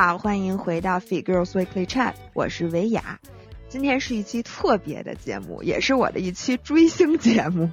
[0.00, 3.18] 好，欢迎回到 Fit Girls Weekly Chat，我是维雅。
[3.68, 7.72] 今天是一期特别的节目，也是我的一期追星节目，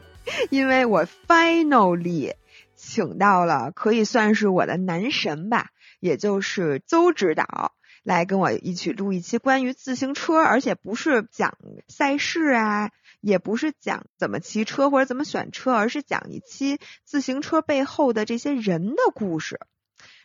[0.49, 2.33] 因为我 finally
[2.75, 5.67] 请到了可以算是我的男神吧，
[5.99, 7.73] 也就是邹指导。
[8.01, 11.55] 来跟我一起录一期关于自行车，而且不是讲
[11.87, 12.89] 赛事啊，
[13.21, 19.59] 也不是讲怎么骑车或者怎么选车，而是讲一期自行车背后的这些人的故事。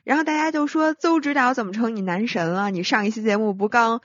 [0.04, 2.70] 然后大家就说邹指导怎么成你男神了？
[2.70, 4.00] 你上一期节目不刚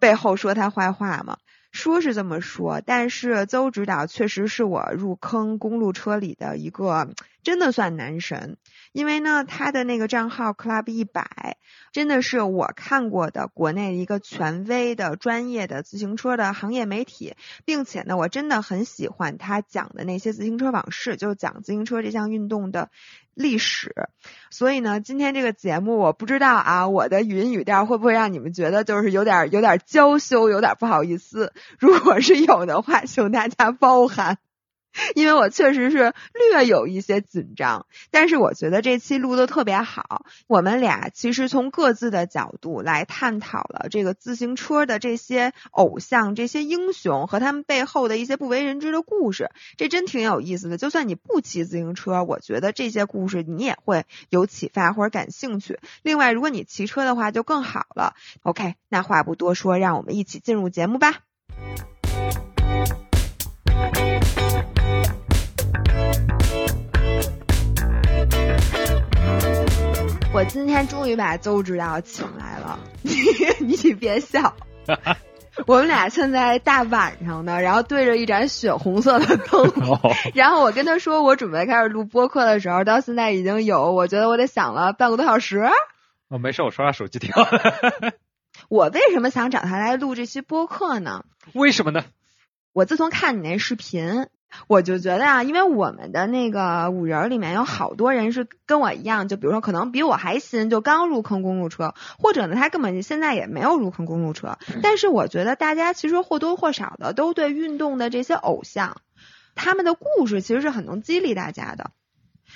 [0.00, 1.38] 背后说他坏话吗？
[1.70, 7.08] 说是这么说，但是邹指导确实是我入坑公路车里的一个
[7.42, 8.58] 真的算男神，
[8.92, 11.56] 因为呢他的那个账号 Club 一百
[11.90, 17.34] 真的是我看过的国内一个权威的专业的自行车的行业媒体，
[17.64, 22.88] 并且呢我真的很喜欢他讲的那些自行车往事，就讲自行车这项运动的。
[23.34, 23.94] 历史，
[24.50, 31.52] 所以呢，今天这个节目我不知道啊，我的语音语调会不会让你们觉得就是有点有点娇羞，有点不好意思？
[31.78, 34.38] 如果是有的话，请大家包涵。
[35.14, 36.14] 因为我确实是
[36.50, 40.26] 略有一些紧张，但是我觉得这期录的特别好。
[40.46, 50.76] 我们俩其实从各自的角度来探讨了这个自行车的这些偶像、这些英雄和他们背后的一些不为人知的故事，这真挺有意思的。
[50.76, 55.78] 就算你不骑自行车，我觉得这些故事你也会有启发或者感兴趣。
[56.02, 58.14] 另外，如果你骑车的话，就更好了。
[58.42, 61.20] OK，那话不多说，让我们一起进入节目吧。
[70.34, 73.14] 我今天终于把邹指导请来了，你
[73.64, 74.52] 你别笑，
[75.68, 79.72] 我们俩现在大晚上的，然后对着一盏血红色的灯，
[80.34, 85.70] 然后我跟他说我准备开始录播客的时候，到现在已经有，我觉得我得想了半个多小时。
[86.28, 88.14] 哦，没事，我刷刷手机挺好的。
[88.68, 91.24] 我为什么想找他来录这期播客呢？
[91.52, 92.04] 为什么呢？
[92.72, 94.26] 我自从看你那视频。
[94.66, 104.58] 我就觉得啊，因为我们的那个五人里面有好多人是跟我一样，就比如说可能比我还新，就刚入坑公路车，或者呢他根本现在也没有入坑公路车。
[104.82, 108.96] 但是我觉得大家其实或多或少的都对运动的这些偶像，
[109.54, 111.90] 他们的故事其实是很能激励大家的。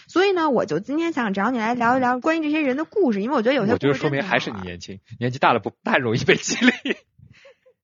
[0.07, 6.97] 所以呢，我就今天想找你来聊一聊关于这些人的故事，因为我觉得有些我觉得说明还是你年轻，年纪大了不太容易被激励。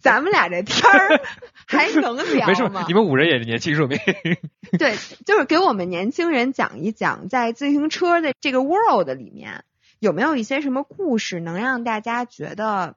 [0.05, 1.23] 咱们俩这天儿
[1.67, 2.47] 还能聊吗？
[2.47, 3.99] 没事，你们五人也是年轻，说明
[4.79, 9.65] 对，就是给我们年轻人讲一讲，在自行车的这个 world 里面，
[10.01, 12.97] 有没有一些什么故事能让大家觉得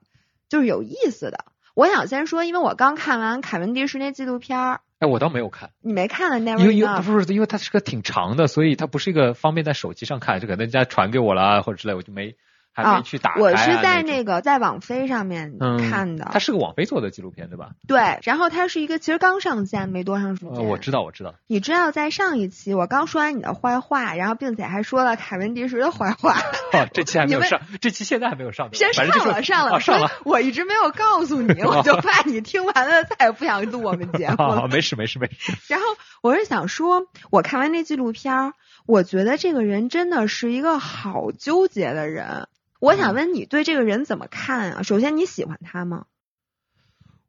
[0.50, 1.46] 就是有意思的？
[1.72, 6.58] 我想先说，因为我刚看完凯文迪士那纪录片儿，哎，我倒没有看，你没看的那？
[6.62, 12.36] 因为不是，因为它是个挺长的，所以它不是一个方便在手机上看，就可能人家传给我了或者之类，我就没。
[12.84, 15.58] 还没去打我是在那个在网飞上面
[15.90, 16.28] 看的。
[16.32, 17.70] 它是个网飞做的纪录片，对吧？
[17.86, 20.64] 对，然后它是一个其实刚上线没多长时间。
[20.64, 21.34] 我知道，我知道。
[21.46, 26.36] 你知道在上一期我刚说完你的坏话，然后并且还说了凯文迪什的坏话。
[26.72, 28.68] 哦，这期还没有上，这期现在还没有上。
[28.72, 30.10] 先上了，上了，上了。
[30.24, 34.68] 我一直没有告诉你，我就怕你听完了再也不想录我们节目了。
[34.68, 35.52] 没事，没事，没事。
[35.68, 35.86] 然后
[36.20, 38.52] 我是想说，我看完那纪录片，
[38.86, 42.46] 我觉得这个人真的是一个好纠结的人。
[42.78, 44.82] 我想问你对这个人怎么看啊？
[44.82, 46.06] 首先你喜欢他吗？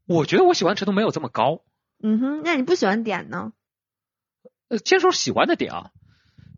[0.06, 1.64] 我觉得我喜欢程度没有这么高。
[2.02, 3.54] 嗯哼，那你不喜欢点呢？
[4.70, 5.92] 呃，先说喜欢的点啊，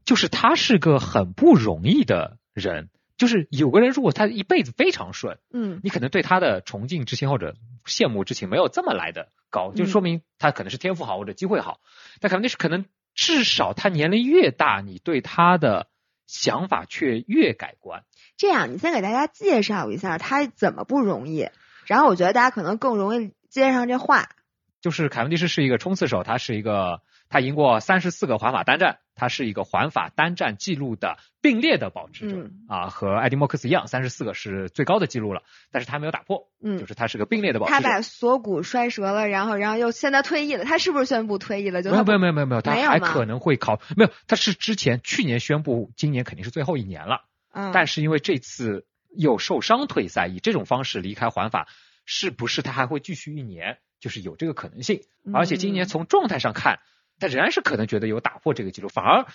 [0.05, 2.89] 就是他是个很不容易的人。
[3.17, 11.81] 就是有个人如果他一辈子非常顺，嗯，你可能对他的崇敬之情或者羡慕之情没有这么来的高，就说明他可能是天赋好或者机会好。
[12.19, 15.87] 但肯定是可能至少他年龄越大，你对他的
[16.25, 18.05] 想法却越改观。
[18.41, 21.47] 这样，你先给大家介绍一下他怎么不容易，
[21.85, 24.29] 然后我觉得大家可能更容易接上这话。
[24.81, 37.79] 就是凯文迪什是一个冲刺手，他是一个，他赢过三十四个环法单站，他是一个环法单站记录的并列的保持者啊，和艾迪莫克斯一样，三十四个是最高的记录了，但是他没有打破，嗯，就是他是个并列的保持者。
[37.79, 41.83] 他把锁骨摔折了，然后，然后又现在退役了，他是不是宣布退役了？
[41.83, 47.25] 就没有，没有，没有，没有，他还可能会考，没有，他是之前去年宣布，今年肯定是最后一年了。
[47.51, 51.67] 但是因为这次又受伤退赛，以这种方式离开环法，
[52.05, 53.79] 是不是他还会继续一年？
[53.99, 55.03] 就是有这个可能性。
[55.33, 56.79] 而且今年从状态上看，
[57.19, 59.25] 他仍然是可能觉得有打破这个记录，反而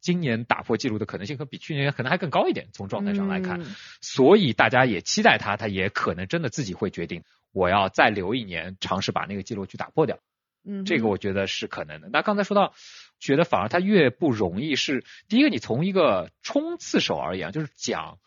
[0.00, 2.68] 今年打破记录的可能性可比去年可能还更高一点。
[2.72, 3.60] 从状态上来看，
[4.00, 10.18] 所以大家也期待他，他也可能真的自己会决定，我要再留一年，尝试把那个记录去打破掉。
[10.64, 12.08] 嗯，这个我觉得是可能的。
[12.12, 12.72] 那刚才说到。
[13.18, 18.18] 觉得反而他越不容易是第一个，你从一个冲刺手而言，就是讲，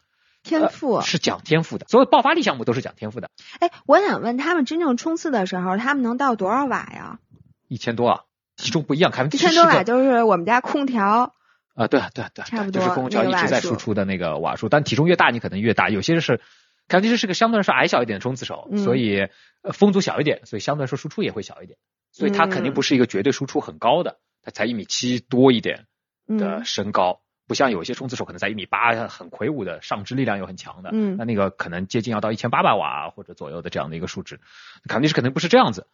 [0.43, 3.29] 天赋是讲天赋的，所有爆发力项目都是讲天赋的。
[3.59, 7.19] 哎，我想问他们真正冲刺的时候，他们能到多少瓦呀？
[7.67, 8.21] 一千多啊，
[8.55, 9.11] 体重不一样。
[9.11, 11.33] 凯文迪一千多瓦就是我们家空调
[11.75, 15.89] 啊，对对对，差不多就是空调一直在输出的那个瓦数，但体重越大你可能越大。
[15.89, 16.41] 有些是
[16.87, 19.27] 凯文迪是个相对来说矮小一点的冲刺手，所以
[19.73, 21.77] 风阻小一点，所以相对来说输出也会小一点，
[22.13, 24.17] 所以他肯定不是一个绝对输出很高的，
[24.47, 25.87] 他才一米七多一点
[26.25, 27.19] 的身高。
[27.47, 34.39] 不像有一些冲刺手可能在一米八很魁梧的上肢力量又很强的，嗯，那那个可能接近要到一千八百瓦或者左右的这样的一个数值，
[34.87, 35.87] 肯定是肯定不是这样子。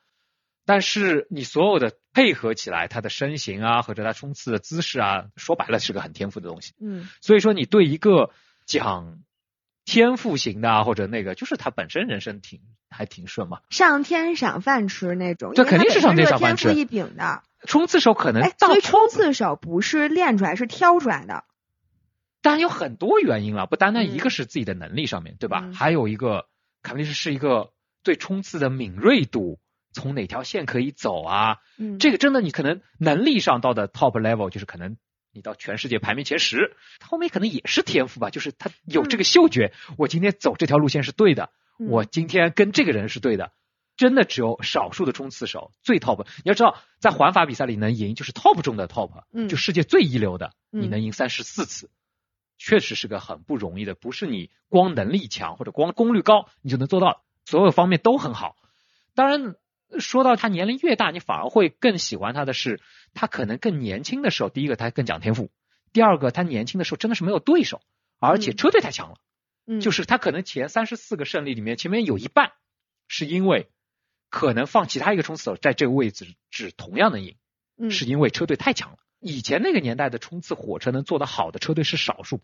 [0.65, 8.29] 但是你所有的配合起来，他的身形啊或者他冲刺的姿势啊，说白了是个很天赋的东西，嗯，所以说你对一个
[8.65, 9.19] 讲
[9.83, 17.43] 天赋型的或者那个，就是他本身人生挺还挺顺嘛，上天赏饭吃那种，这肯定是上天赏饭吃，天赋异禀的。
[17.65, 21.43] 冲刺手可能，所以冲刺手不是练出来，是挑出来的。
[22.41, 25.69] 当然有很多原因了，不单单一个是自己的能力上面对吧？
[25.73, 26.47] 还有一个
[26.81, 27.71] 肯定是是一个
[28.03, 29.59] 对冲刺的敏锐度，
[29.93, 31.59] 从哪条线可以走啊？
[31.77, 34.97] 嗯，这个真的你可能能力上到的 top level，就是可能
[35.31, 41.49] 你到全世界排名前十，他后面可能也是天赋吧，就是他有这个嗅觉，我今天走这条路线是对的，
[41.79, 43.53] 我今天跟这个人是对的。
[43.95, 51.91] 真的只有少数的冲刺手最 top，你要知道，在环法比赛里能赢就是 top 中的 top，嗯，就世界最一流的，你能赢三十四次，
[52.57, 58.55] 确实是个很不容易的，不是你光能力强或者光功率高你就能做到，所有方面都很好。
[59.13, 59.55] 当然，
[59.99, 62.81] 说到他年龄越大，你反而会更喜欢他的是，
[63.13, 65.51] 他可能更年轻的时候，第一个他更讲天赋，
[65.91, 67.79] 第二个他年轻的时候真的是没有对手，
[68.17, 69.17] 而且车队太强了，
[69.67, 72.53] 嗯，就是他可能前三十四个胜利里面，前面有一半
[73.07, 73.69] 是因为。
[74.33, 77.35] 可能放其他一个冲刺手在这个位置，只同样能赢，
[77.91, 78.97] 是因为车队太强了。
[79.19, 82.41] 以前那个年代的冲刺火车能做得好的车队是少数。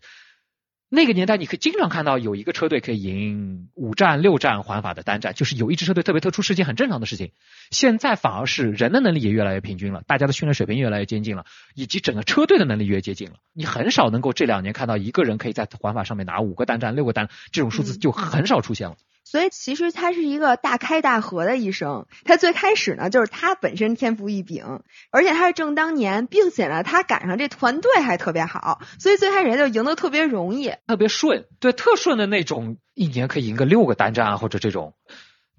[0.88, 7.32] 那个年代你可以经常看到有一个车队可以赢五站六站环法的单站，就是有一支车队特别特殊是件很正常的事情。
[7.72, 11.44] 现在反而是人的能力也越来越平均了，大家的训练水平越来越接近了，
[11.74, 13.38] 以及整个车队的能力越接近了。
[13.52, 18.96] 你很少能够这两年看到一个人可以在环法上面拿五个单站六个单，这种数字就很少出现了。
[19.30, 22.08] 所以其实他是一个大开大合的医生。
[22.24, 24.82] 他最开始呢，就是他本身天赋异禀，
[25.12, 31.46] 而且他是正当年，并且呢，他赶上这团队还特别好，所以最开始就赢得特别容易，特别顺。
[31.60, 34.94] 对，特顺的那种，一年可以赢个六个单战啊，或者这种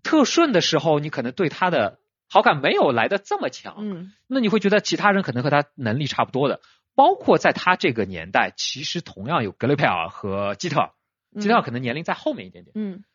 [0.03, 3.75] 特顺的时候，你可能对他的好感没有来的这么强。
[3.77, 6.59] 嗯，那你会觉得其他人可能和他能力差不多的，
[6.93, 10.89] 包括在他这个年代，其实同样有格雷佩尔和基特尔，
[11.39, 12.73] 基特尔可能年龄在后面一点点。
[12.75, 13.05] 嗯。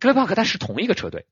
[0.00, 1.26] 格雷帕克他是同一个车队，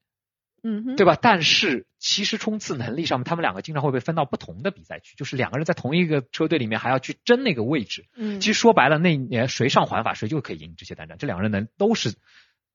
[0.63, 1.17] 嗯，对吧？
[1.21, 8.07] 但是其实冲刺能力上面，他们两个经常会被分到不同的比赛区，就是两个人在同一个车队里面还要去争那个位置。
[8.15, 12.15] 嗯，其实说白了，那年谁上环法谁就可以赢这些单战，这两个人能都是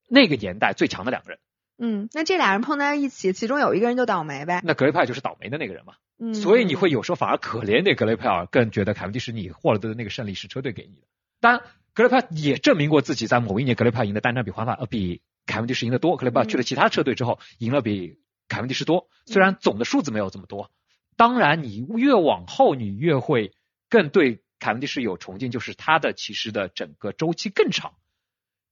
[0.09, 1.39] 那个年代最强的两个人。
[1.77, 4.61] 嗯，那这俩人碰在一起，其中有一个人就倒霉呗。
[4.63, 5.93] 那格雷派就是倒霉的那个人嘛。
[6.17, 11.07] 嗯，所以你会有时候反而可怜那格雷派尔，更觉得凯文迪什你获得的那个胜利是车队给你的。
[11.41, 11.61] 当然，
[11.93, 15.21] 格雷派也证明过自己，在某一年格雷派赢的单战比环法呃比。
[15.45, 19.07] 凯文迪什赢得多，克雷尔去了其他车队之后，赢了比凯文迪什多。
[19.25, 20.71] 虽然总的数字没有这么多，
[21.17, 23.53] 当然你越往后，你越会
[23.89, 27.93] 更对凯文迪什有崇敬，就是他的其实的整个周期更长。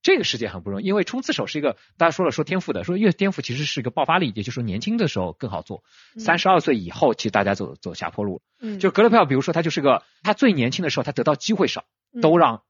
[0.01, 5.83] 这个世界很不容易，因为冲刺手是一个大家说了说天赋的，说越天赋其实是一个爆发力，也就是说年轻的时候更好做。
[6.17, 8.41] 三十二岁以后，其实大家走走下坡路。
[8.59, 11.85] 嗯，就格雷尔，比如说他就是个，他最年轻的时候他得到机会少，
[12.21, 12.63] 都让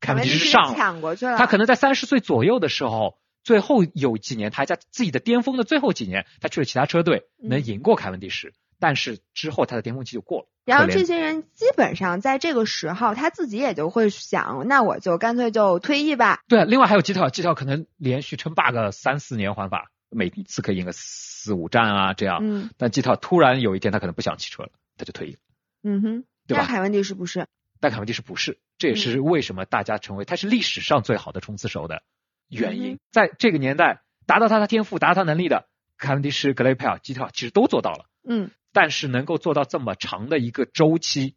[0.00, 1.36] 凯文迪什上抢过去了。
[1.36, 3.18] 他可能在三十岁左右的时候。
[3.42, 10.46] 最后有几年，他在自己的巅峰的最后几年，他去了其他车队，能赢过凯文迪什，但是之后他的巅峰期就过了。
[10.64, 16.40] 然后这些人基本上在这个时候，他自己也就会想，那我就干脆就退役吧。
[16.48, 22.38] 对，另外还有基特，基特可能连续称霸个三四年环法，每次可以赢个四五站啊这样。
[22.42, 22.70] 嗯。
[22.76, 25.38] 但基特突然有一天他可能不想骑车了，他就退役了。
[25.82, 26.24] 嗯哼。
[26.46, 26.66] 对吧？
[26.66, 27.46] 凯文迪什不是？
[27.80, 32.02] 但凯文迪什不是，这也是为什么大家成为他是历史上最好的冲刺手的
[32.50, 34.02] 原因，在这个年代。
[34.26, 35.66] 达到他的天赋，达到他能力的
[35.98, 38.04] 凯文迪什、格雷佩尔、基特其实都做到了。
[38.22, 41.34] 嗯，但是能够做到这么长的一个周期，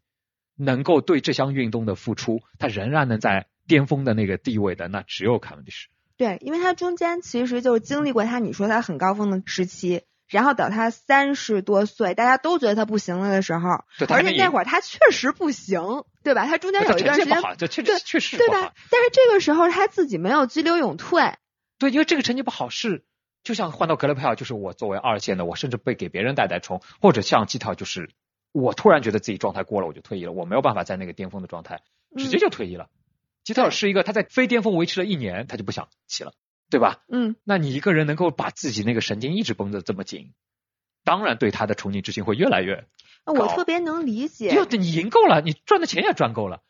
[0.55, 5.87] 能够对这项运动的付出，他仍然能在巅峰的那个地位的，那只有凯文迪什。
[6.17, 13.69] 对，因为他中间其实就是经历过他你说他很高峰的时期，然后等他三十多岁，大家都觉得他不行了的时候，
[14.09, 15.81] 而且那会儿他确实不行，
[16.23, 16.45] 对吧？
[16.45, 18.73] 他中间有一段时间，这确实确实对吧？
[18.89, 21.33] 但是这个时候他自己没有激流勇退。
[21.77, 23.05] 对，因为这个成绩不好是，
[23.43, 28.09] 就像换到格雷佩尔，就是我作为二线的，我甚至被给别人带带冲，或者像基特，就是
[28.51, 31.81] 我突然觉得自己状态过了，我就退役了，我没有办法在那个巅峰的状态，
[32.17, 32.87] 直接就退役了。
[33.43, 36.33] 基特尔是一个他在非巅峰维持了一年，他就不想骑了，
[36.73, 37.03] 对吧？
[37.07, 40.33] 嗯，那你一个人能够把自己那个神经一直绷得这么紧，
[41.05, 42.87] 当然对他的崇敬之心会越来越。
[43.25, 44.49] 我特别能理解。
[44.49, 46.61] 就你赢够了，你赚的钱也赚够了，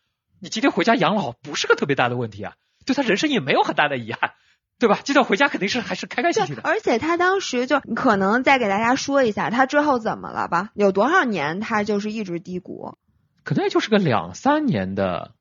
[0.42, 2.56] 你今天回家养老不是个特别大的问题啊，
[2.86, 4.34] 对他人生也没有很大的遗憾。
[4.80, 5.00] 对吧？
[5.02, 6.62] 记得回家肯定是还是开开心心的。
[6.66, 10.72] 而且他当时就可能再给大家说一下，他之后怎么了吧？
[10.74, 12.98] 有多少年他就是一直低谷？
[13.46, 15.36] 可能也就是个两三年的。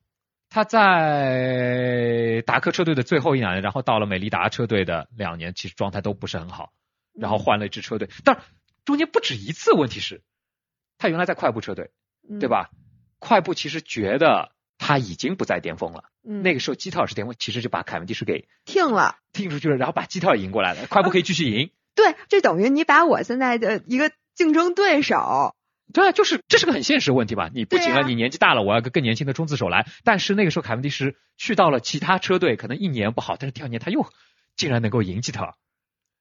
[0.53, 6.73] 他在达克车队的最后一两年，然后到了美利达车队的两年，其实状态都不是很好。
[7.15, 8.43] 然后换了一支车队，但
[8.85, 9.73] 中间不止一次。
[9.73, 10.23] 问题是，
[10.99, 11.91] 他原来在快步车队，
[12.39, 12.71] 对吧？
[13.19, 14.53] 快步其实觉得。
[14.85, 21.71] 他已经不在巅峰了，那个时候基特尔是巅峰，其实就把凯文迪什给听了，听出去了，然后把基特尔赢过来了，快步可以继续赢。
[21.95, 25.55] 对，这等于你把我现在的一个竞争对手，
[25.93, 27.51] 对啊，就是这是个很现实问题吧？
[27.53, 29.87] 你不行了，你年纪大了，我要个更年轻的冲刺手来。
[30.05, 34.07] 但是那个时候凯文迪什去到了其他车队，可能一年不好，但是第二年他又
[34.57, 35.55] 竟然能够赢基特尔，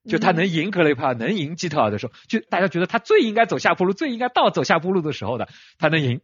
[0.07, 5.47] 就他能赢格雷帕，能赢基特尔的时候，就大家觉得他最应该走下坡路，最应该到走下坡路的时候的，
[5.77, 6.21] 他能赢。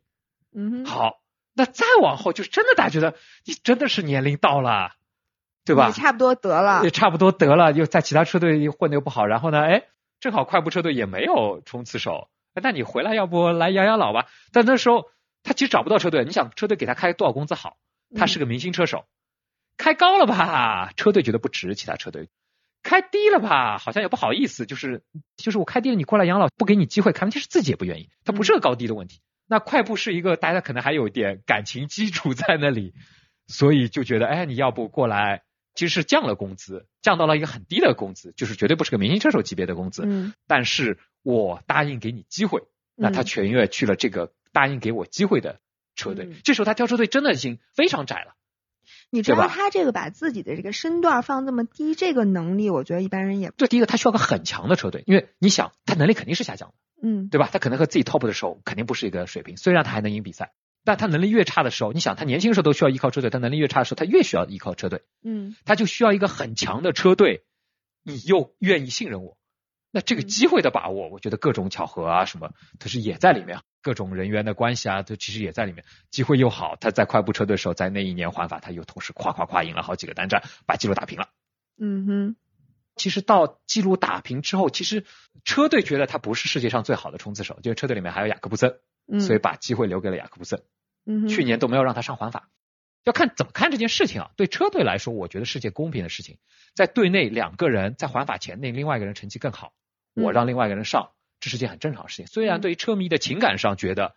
[0.55, 1.19] 嗯，好。
[1.59, 4.91] 那再往后，就是真的，大家觉得你真的是年龄到了，
[5.65, 5.87] 对吧？
[5.87, 9.85] 也差不多得了，也差不多得了，又在其他车队混的又不好，然后呢，哎，
[10.19, 12.29] 正好快步车队也没有冲刺手，
[12.61, 14.27] 那你回来要不来养养老吧？
[14.51, 15.05] 但那时候
[15.43, 17.77] 他其实找不到车队，你想车队给他开多少工资好？
[18.15, 19.05] 他是个明星车手，
[19.75, 22.29] 开高了吧，车队觉得不值，其他车队
[22.83, 25.03] 开低了吧，好像也不好意思，就是
[25.35, 29.19] 就是我开低了，你过来养老不给你机会，肯定是自己也不愿意，他不是个高低的问题。
[29.45, 32.93] 那快步是一个大家可能还有点感情基础在那里，
[33.47, 40.03] 所以就觉得，哎，你要不过来，其实是降了工资，降到了一个很低的工资，就是绝对不是个明星车手级别的工资。
[40.05, 40.33] 嗯。
[40.47, 40.97] 但是
[41.27, 42.61] 我答应给你机会，
[42.95, 45.59] 那他全月去了这个答应给我机会的
[45.93, 46.29] 车队。
[46.45, 48.35] 这时候他挑车队真的已经非常窄了。
[49.09, 53.51] 你知道他这个把自己的这个身段放这么低，这个能力，我觉得一般人也。
[53.57, 56.75] 这，第一个他需要个很强的车队，因为你想，他能力肯定是下降的。
[57.03, 57.49] 嗯，对吧？
[57.51, 60.53] 他可能和自己 top 的时候肯定不是一个水平，虽然他还能赢比赛，
[60.85, 65.03] 但他能力越差的时候，你想他年轻的时候都需要依靠车队，他能力越差的时候，他越需要依靠车队。
[65.25, 67.43] 嗯，他就需要一个很强的车队，
[68.03, 69.36] 你又愿意信任我，
[69.97, 75.83] 那这个机会的把握，我觉得各种巧合啊什么，它是也在里面，各种人员的关系啊，都其实也在里面。
[76.11, 81.29] 机会又好，他在快步车队的时候，在那一年环法，他又同时夸夸夸赢了好几个单站，把记录打平了。
[81.81, 82.35] 嗯哼。
[82.95, 85.03] 其实到记录打平之后，其实
[85.43, 88.75] 车队觉得他不是世界上最好的冲刺手，就是车队里面还有雅各布森，
[89.19, 90.61] 所以把机会留给了雅各布森。
[91.07, 92.49] 嗯去年都没有让他上环法，
[93.03, 94.29] 要看怎么看这件事情啊。
[94.35, 96.37] 对车队来说，我觉得是件公平的事情，
[96.75, 99.73] 在队内两个人在环法前那，另外一个人成绩更好，
[100.23, 102.27] 我让另外一个人上，这是件很正常的事情。
[102.27, 104.15] 虽然对于车迷的情感上觉得。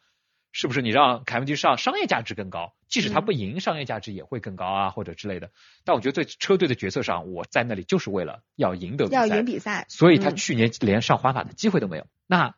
[0.53, 2.75] 是不是你让凯文迪上商业价值更高？
[2.89, 5.53] 即使他不赢，商业价值也会更高啊，或者之类的。
[5.85, 9.87] 但我觉得在车队的决策上，我在那里就是为了要赢得比赛，要赢比赛。
[9.89, 12.07] 所以他去年连上环法的机会都没有。
[12.27, 12.57] 那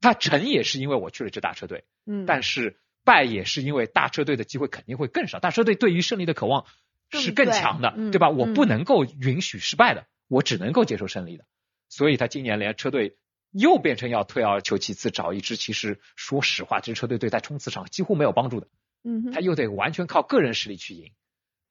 [0.00, 6.66] 他成也是因为我去了这大车队，嗯，但是败也是因为大车队的机会肯定会更少，大车队对于胜利的渴望
[7.12, 8.30] 是更强的，对吧？
[8.30, 11.44] 我不能够允许失败的，我只能够接受胜利的。
[11.88, 13.16] 所以他今年连车队。
[13.50, 18.68] 又变成要退而求其次，找一支其实说实话，这支车队对他冲刺上几乎没有帮助的。
[19.02, 21.12] 嗯，他又得完全靠个人实力去赢。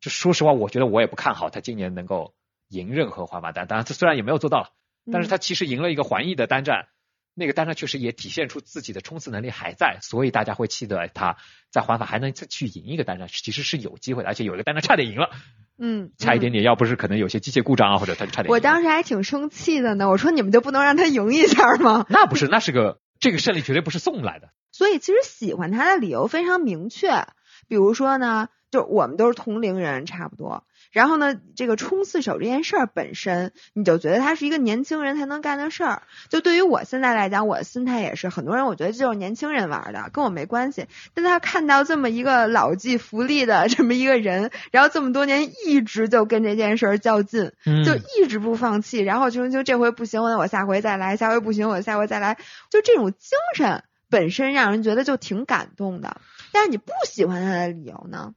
[0.02, 2.34] 就说实话，我觉得我也不看好他今年能够
[2.68, 3.68] 赢任何皇马单。
[3.68, 4.70] 当然，他虽然也没有做到了，
[5.12, 6.88] 但是他其实赢了一个环意的单战，
[7.40, 11.38] 那个单上确实也体现出自己的冲刺能力还在，所以大家会期待他
[11.70, 15.30] 在环法还能再去赢一个单战，其实是有机会的，而且有一个单战差点赢了。
[15.78, 18.52] 嗯，差一点点，要不是可能有些机械故障啊，或者他就差点。
[18.52, 22.08] 我当时还挺生气的呢，我说你们就不能让他赢一下吗？
[22.10, 24.50] 那不是，那是个这个胜利绝对不是送来的。
[24.72, 27.28] 所以其实喜欢他的理由非常明确，
[27.68, 30.66] 比如说呢，就我们都是同龄人，差不多。
[30.92, 36.04] 然后呢，这个冲刺手这件事儿本身，你就觉得他是一个年轻人才能干的事儿。
[36.30, 40.88] 就对于我现在来讲，我的心态也是，很多人我觉得就是年轻人玩的，跟我没关系。
[41.14, 47.52] 但他看到这么一个老骥伏枥的 这么一个人，然后这么多年一直就跟这件事儿较劲，
[47.86, 52.38] 就一直不放弃，然后就就这回不行，那我下回再来，下回不行，我下回再来，
[52.72, 56.22] 就这种精神本身让人觉得就挺感动的。
[56.54, 58.34] 但是你不喜欢他的理由呢？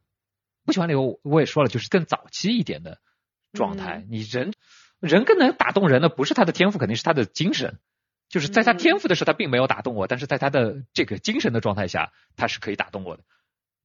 [0.70, 3.00] 不喜欢理由我也说了，就是更早期一点的
[3.52, 4.06] 状态。
[4.08, 4.54] 你人
[5.00, 7.80] 人更能打动人的不是他的天赋，肯定是他的精神。
[8.28, 13.24] 就是在他天赋的时候，他并没有打动我，但是在他的这个精神的状态下，他是可以打动我的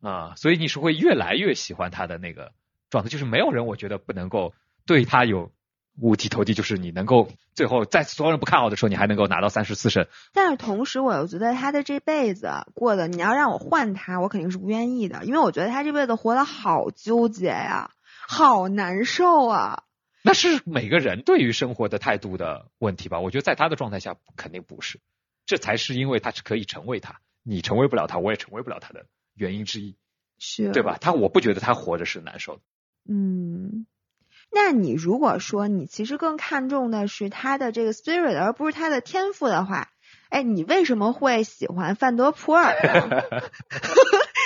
[0.08, 0.36] 啊。
[0.36, 2.52] 所以你是会越来越喜欢他的那个
[2.92, 3.10] 状态。
[3.10, 4.54] 就是没有人，我觉得不能够
[4.86, 5.52] 对他有
[6.00, 10.08] 五体投地，就是你能够最后在所有人不看好的时候，你还能够拿到三十四胜。
[10.34, 17.92] 但是同时，我又觉得他的这辈子过的，你要让我换他，我肯定是不愿意的，因为我觉得他这辈子活得好纠结呀，
[18.28, 19.84] 好难受啊。
[20.22, 23.20] 那是每个人对于生活的态度的问题吧？
[23.20, 25.00] 我觉得在他的状态下肯定不是，
[25.46, 29.96] 这才是因为他是可以成为他，你成为不了他，我也成为不了他的原因之一，
[30.40, 30.98] 是，对吧？
[31.00, 32.62] 他我不觉得他活着是难受的。
[33.08, 33.86] 嗯。
[34.52, 39.90] 那你如果说你其实更看重的是他的这个 spirit，而不是他的天赋的话，
[40.30, 42.74] 哎，你为什么会喜欢范德普尔？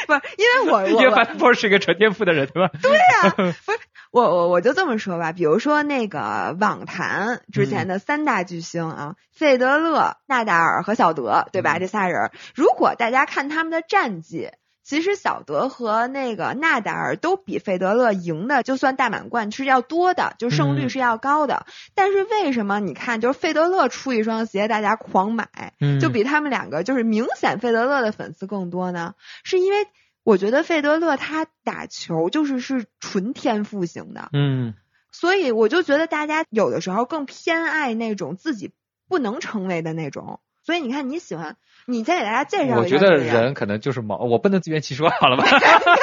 [0.07, 2.71] 不是，因为我 因为范德普尔是一个纯天赋的人，对吧？
[2.81, 3.79] 对呀，不是
[4.11, 11.77] 我我我就这么说吧，比如说那个网坛之前的三大巨星啊，费德勒、纳达尔和小德，对吧？
[11.77, 14.49] 这仨人，如果大家看他们的战绩。
[14.89, 21.67] 其实小德和那个纳达尔都比费德勒赢的，就算大满贯是要多的，就胜率是要高的。
[21.93, 29.13] 但是为什么你看，就是费德勒出一双鞋，大家狂买，就比他们两个就是明显费德勒的粉丝更多呢？
[29.43, 29.85] 是因为
[30.23, 34.73] 我觉得费德勒他打球就是是纯天赋型的，嗯，
[35.11, 38.73] 所以我就觉得大家有的时候更偏爱那种自己
[39.07, 40.39] 不能成为的那种。
[40.69, 41.57] 所以你看，你喜欢。
[41.87, 42.75] 你再给大家介绍一下。
[42.77, 45.43] 我觉得人可能就是毛，我不能自圆其说，好了吧？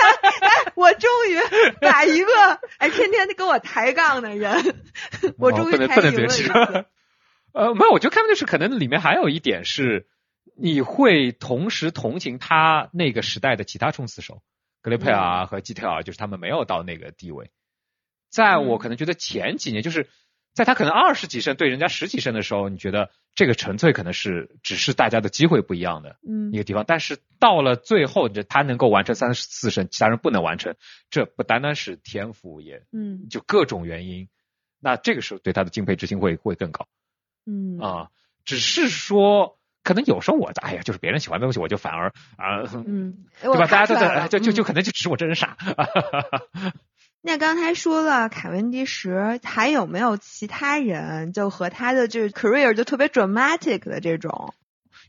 [0.74, 1.38] 我终于
[1.80, 2.32] 把一个
[2.78, 4.82] 哎天天跟我抬杠的人，
[5.38, 6.86] 我终于抬赢了。
[7.54, 10.08] 呃，没有，我觉得开门就是可能里面还有一点是，
[10.56, 14.42] 你会同时同情他那个时代的其他冲刺手，
[14.82, 17.52] 格雷佩尔和基特尔，就是他们没有到那个地位。
[18.28, 20.08] 在我可能觉得前几年就是。
[20.56, 26.16] 在他可能二十几胜对人家十几胜的时候，你觉得这个纯粹可能是只是大家的机会不一样的
[26.50, 26.82] 一个地方。
[26.86, 30.74] 但是到了最后，这他能够完成三十四胜，其他人不能完成，
[31.10, 34.30] 这不单单是天赋，也嗯，就各种原因。
[34.80, 36.88] 那这个时候对他的敬佩之心会会更高。
[37.44, 38.08] 嗯啊，
[38.46, 42.08] 只是说可能有时候我哎呀，就是别人喜欢的东西，我就反而
[42.38, 43.66] 啊，嗯，对吧？
[43.66, 45.54] 大家都在就就就可能就只是我这人傻。
[47.22, 54.54] 那刚才说了凯文迪什，还有没有其他人就和他的这 career 就特别 dramatic 的这种？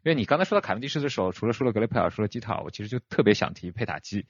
[0.04, 4.26] 因为你刚才说到凯文迪什的时候，除了说了格雷佩尔，说了基塔，我其实就特别想提佩塔基，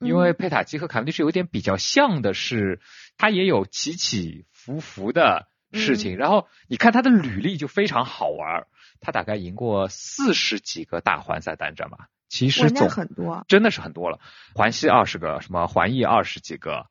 [0.00, 2.80] 因为佩塔基和凯文迪什有点比较像的是，
[3.16, 6.16] 他也有起起伏伏的事情。
[6.18, 8.66] 然后你看他的履历就非常好玩，
[9.00, 14.20] 他大概赢过四十几个大环赛单战吧，其实总很多，真的是很多了。
[14.54, 16.86] 环西二十个，什么环意二十几个。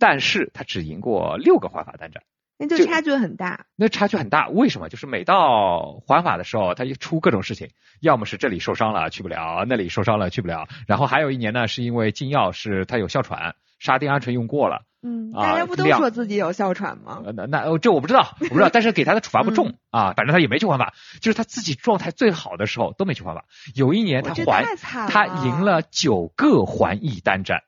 [0.00, 2.22] 但是他只赢过六个环法单战，
[2.58, 3.66] 那就差距很大。
[3.76, 4.88] 那差距很大，为什么？
[4.88, 7.68] 就是每到环法的时候，他就出各种事情，
[8.00, 10.66] 要么是这里受伤了去不了，那里受伤了去不了。
[10.88, 14.82] 然后还有一年呢，是因为禁药是他有哮喘，沙丁胺醇用过了。
[15.02, 17.22] 嗯，大家不都说自己有哮喘吗？
[17.34, 18.68] 那那这我不知道，我不知道。
[18.70, 23.46] 但是给他的处罚不重啊，反正他也没去环法，就是他自己状态最好的时候都没去环法。
[23.74, 24.64] 有一年他环，
[25.08, 27.62] 他赢了九个环意单战，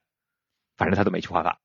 [0.77, 1.59] 反正他都没去环法。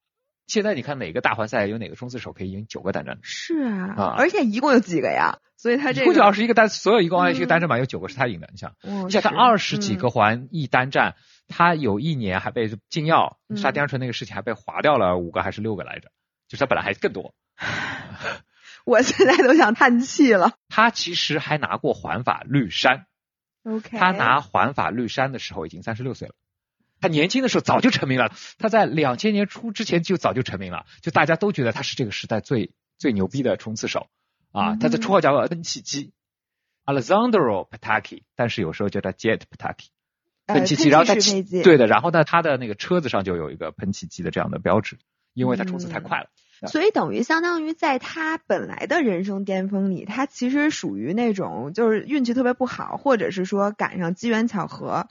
[0.47, 3.19] 现在你看哪个大环赛有哪个冲刺手可以赢九个单战？
[3.21, 5.39] 是啊，啊，而且一共有几个呀？
[5.57, 8.47] 所以他这一共就二十一个单，所有一共二十一个单战嘛，有九个是他赢的。
[8.51, 11.15] 你想，你想他二十几个环一单战，
[11.47, 16.09] 他有一年还被禁药沙丁醇那个事情还被划掉了五个还是六个来着？
[16.47, 17.33] 就是他本来还更多。
[18.85, 20.53] 我现在都想叹气了。
[20.69, 23.05] 他其实还拿过环法绿衫。
[23.63, 23.97] OK。
[23.97, 26.35] 他拿环法绿衫的时候已经三十六岁了。
[26.99, 34.07] 他年轻的时候早就成名了，他在两千年初之前就早就成名了，就大家都觉得他是这个时代最最牛逼的冲刺手
[34.51, 34.75] 啊。
[34.75, 36.11] 他的绰号叫喷气机
[36.85, 39.87] ，Alessandro Pataki，但是有时候叫他 Jet Pataki，
[40.47, 40.89] 喷气机。
[40.89, 44.97] 然后他对的，然后呢，他的那个车子上就有一个喷气机的这样的标志，
[45.33, 46.29] 因为他冲刺太快了。
[46.67, 55.07] 所以等于相当于在他本来的人生巅峰里，他其实属于那种就是运气特别不好，或者是说赶上机缘巧合。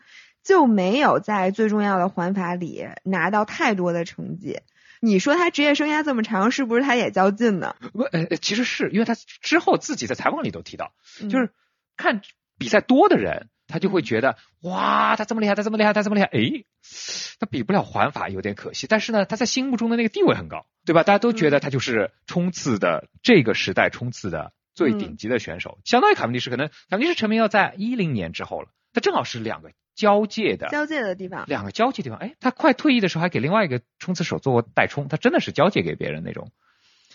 [0.47, 4.61] 就没有在最重要的环法里拿到太多的成绩。
[5.01, 7.75] 你说他职业生涯这么长，是不是他也较劲呢？
[7.93, 10.93] 不，呃，其实是因为他之后自己在采访里都提到，
[11.29, 11.51] 就是
[11.97, 12.23] 看
[12.59, 16.65] 比赛多的人，他就会觉得哇，他这么厉害，他这么厉害，他这么厉害，哎，
[17.41, 18.87] 他比不了环法，有点可惜。
[18.87, 21.03] 但是呢，他在心目中的那个地位很高，对吧？
[21.03, 26.51] 大家都觉得他就是冲刺的这个时代冲刺的最顶级的选手，相当于卡文迪什。
[26.51, 29.71] 可能卡文迪什成名要在一零年之后了，他正好是两个。
[29.95, 36.51] 交界的交界的地方，两个交界地方，哎，他快退役的时候还给另外一个冲刺手做过代冲，他真的是交界给别人那种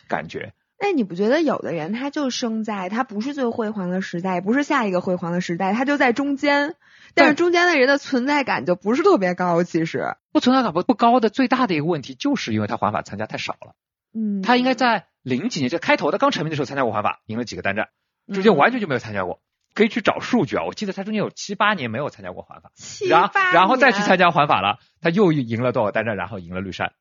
[0.07, 0.53] 感觉。
[0.79, 6.73] 哎，你不觉得有的人他就生在他不是最辉煌的时代，也不是下一个辉煌的时代，他就在中间，
[7.13, 9.61] 但是中间的人的存在感就不是特别高。
[9.61, 13.75] 其实不存在感不不高的最大的一个问题，就是因为他环法参加太少了。
[14.11, 17.89] 嗯，他应该在零几年就开头的刚成名的时候参加过环法，赢了几个单战，
[18.33, 19.39] 中间完全就没有参加过。
[19.73, 22.71] 可以去找数据啊，我记得他中间有七八年没有参加过环法，
[23.07, 26.93] 然后然后再去参加环法了，他又赢了多少单战，然后赢了绿山。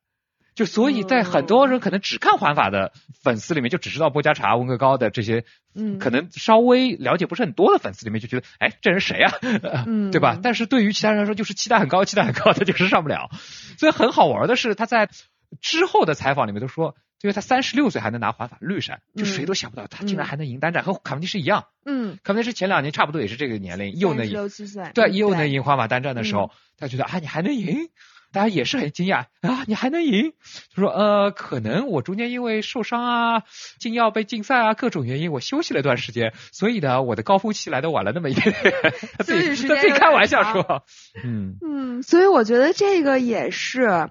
[0.55, 9.33] 就所以在很多人可能只看环法的粉丝里面，就只知道波加查、温格高的这些，嗯，可能稍微了解不是很多的粉丝里面就觉得，哎，这人谁啊？
[9.87, 10.39] 嗯，对吧？
[10.43, 13.31] 但是对于其他人来说，就是期待很高，期待很高，他就是上不了。
[13.79, 15.09] 所以很好玩的是，他在
[15.63, 21.67] 之后的采访里面都说，因为他三十六岁还能拿环法绿衫，就谁都想不到他竟然还能赢单战，和卡文迪什一样。
[21.85, 24.33] 嗯，卡文迪什前两年差不多也是这个年龄，又能赢
[24.95, 27.91] 对，又能赢环法单战的时候，他觉得啊，你还能赢。
[28.33, 30.35] 大家也是很惊讶啊，你还能赢？
[30.73, 33.43] 他说呃，可能我中间因为受伤啊，
[33.81, 38.73] 禁药被禁赛啊，各种原因我休息了一段时间，所以呢，我的高峰期来的晚了那么一点点。
[39.19, 40.85] 他自己他自己开玩笑说，
[41.25, 44.09] 嗯嗯，所以我觉得这个也是。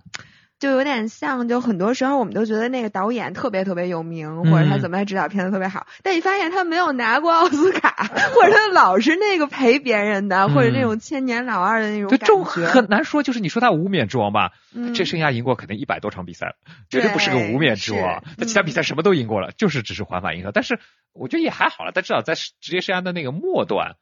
[0.59, 13.23] 就有点像，就很多时候我们都觉得那个导演特别特别有名，或者他怎么来指导片子特别好，但你发现他没有拿过奥斯卡，或者他老是那个陪别人的，或者那种千年老二的那种感觉，很难说。
[13.23, 14.51] 就是你说他无冕之王吧，
[14.93, 16.55] 这生涯赢过肯定一百多场比赛，
[16.89, 18.23] 绝对不是个无冕之王。
[18.37, 20.51] 他其他比赛什么都赢过了，就是只是环法赢了。
[20.53, 20.79] 但是
[21.13, 23.95] 我觉得也还好了，他至少在职业生涯的那个末端，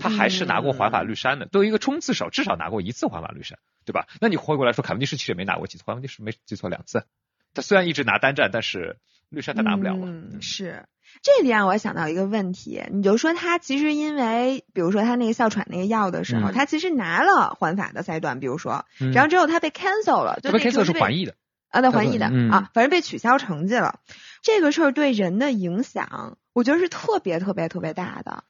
[0.00, 1.46] 他还是拿过环法绿衫的。
[1.46, 3.58] 作为一个冲刺手，至少拿过一次环法绿衫。
[3.86, 4.06] 对吧？
[4.20, 7.06] 那你回过来说，凯文迪什其实也没拿过几次，凯文迪什没记错两次。
[7.54, 8.98] 他虽然一直拿单战，但是
[9.30, 10.06] 绿衫他拿不了了。
[10.06, 10.84] 嗯，是。
[11.22, 21.34] 这里让我想到一个问题，你就说他其实因为，比如说他那个哮喘那个药的时候，他其实拿了环法的赛段，比如说，然后之后他被 cancel 了，就被 cancel 是环意的
[21.70, 23.98] 啊，对，环意的啊，反正被取消成绩了。
[24.42, 28.44] 这个事儿对人的影响，我觉得是特别特别特别大的。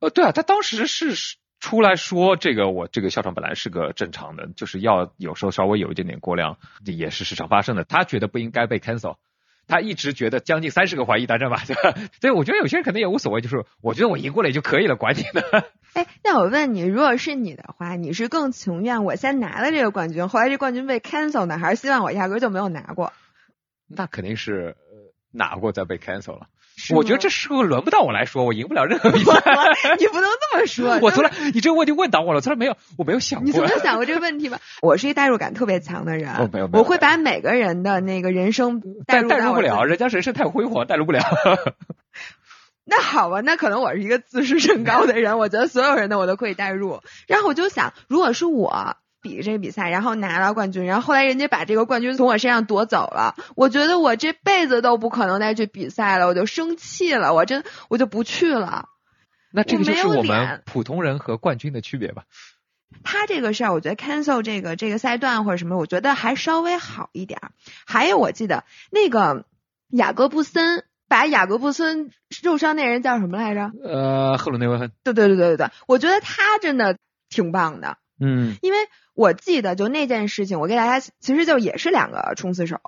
[0.00, 1.36] 呃，对啊，他当时是。
[1.60, 7.82] 出来说这个，我这个哮喘本来是个正常的，就是要有时候稍微有一点点过量，也是时常发生的。
[7.82, 9.16] 他觉得不应该被 cancel，
[9.66, 11.98] 他一直觉得将近三十个怀疑大战 吧，对吧？
[12.20, 15.42] 所以我觉得有些人可能也无所谓，就是我觉得我赢过了也就可以了，管你呢。
[15.94, 23.12] 哎，那我问你，如果是你的话，你是更情愿我先拿了这个冠军，后来这冠军被 cancel 呢，还是希望我压根就没有拿过？
[23.88, 24.76] 那肯定是
[25.32, 26.46] 拿过再被 cancel 了。
[26.94, 29.32] 我觉得这时候轮不到我来说，我赢不了任何比赛。
[29.98, 30.98] 你不能这么说。
[31.00, 33.46] 我从来，你这个问题问到我了，从来没有，我没有想过。
[33.46, 34.58] 你从来想过这个问题吗？
[34.82, 36.34] 我是一代入感特别强的人。
[36.38, 41.22] 我没有，我会把每个人的那个人生代代入不了，人家人生太辉煌，代入不了。
[42.84, 47.00] 那好吧，那可能我是一个自视甚高的人，我觉得所有人的我都可以代入。
[47.26, 48.96] 然后我就想，如果是我。
[49.20, 58.88] 比这个比赛，然后拿了冠军，然后后来人家把这个冠军从我身上夺走了，我觉得我这辈子都不可能再去比赛了，我就生气了，我真我就不去了。
[59.50, 62.24] 那这个就是我们普通人和冠军的区别吧？
[63.02, 67.40] 他这个事儿，我觉得 cancel 这个这个赛段或者什么，我觉得还稍微好一点。
[67.86, 69.44] 还有，我记得那个
[69.88, 73.70] 雅各布森把雅各布森受伤那人叫什么来着？
[73.84, 74.90] 呃，赫鲁内维恩。
[75.04, 76.96] 对对对对对对，我觉得他真的
[77.28, 77.98] 挺棒的。
[78.20, 78.78] 嗯，因为
[79.14, 82.80] 我记得就那件事情，我给大家其实就也是两个冲刺手，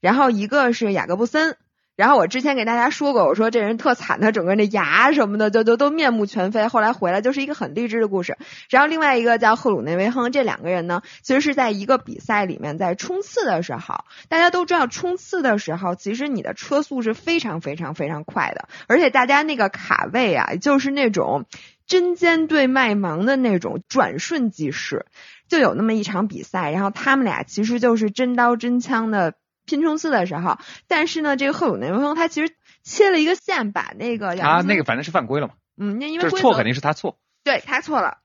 [0.00, 1.56] 然后一个是雅各布森，
[1.96, 8.36] 然后我之前给大家说过，我说这人特惨，他整个那牙什么的就就都面目全非，后来回来就是一个很励志的故事。
[8.68, 21.46] 然后另外一个叫赫鲁内维亨，这两个人呢，其实是在一个比赛里面在冲刺的时候，大家都知道冲刺的时候，其实你的车速是非常非常非常快的，而且大家那个卡位啊，就是那种。
[21.86, 25.06] 针尖对麦芒的那种转瞬即逝，
[25.48, 38.18] 就有那么一场比赛，然后他们俩其实就是真刀真枪的拼冲刺的时候，但是呢，这个贺鲁内维亨他其实切了一个线，把那个他那个反正是犯规了嘛，嗯，那因为错肯定是他错，对他错了，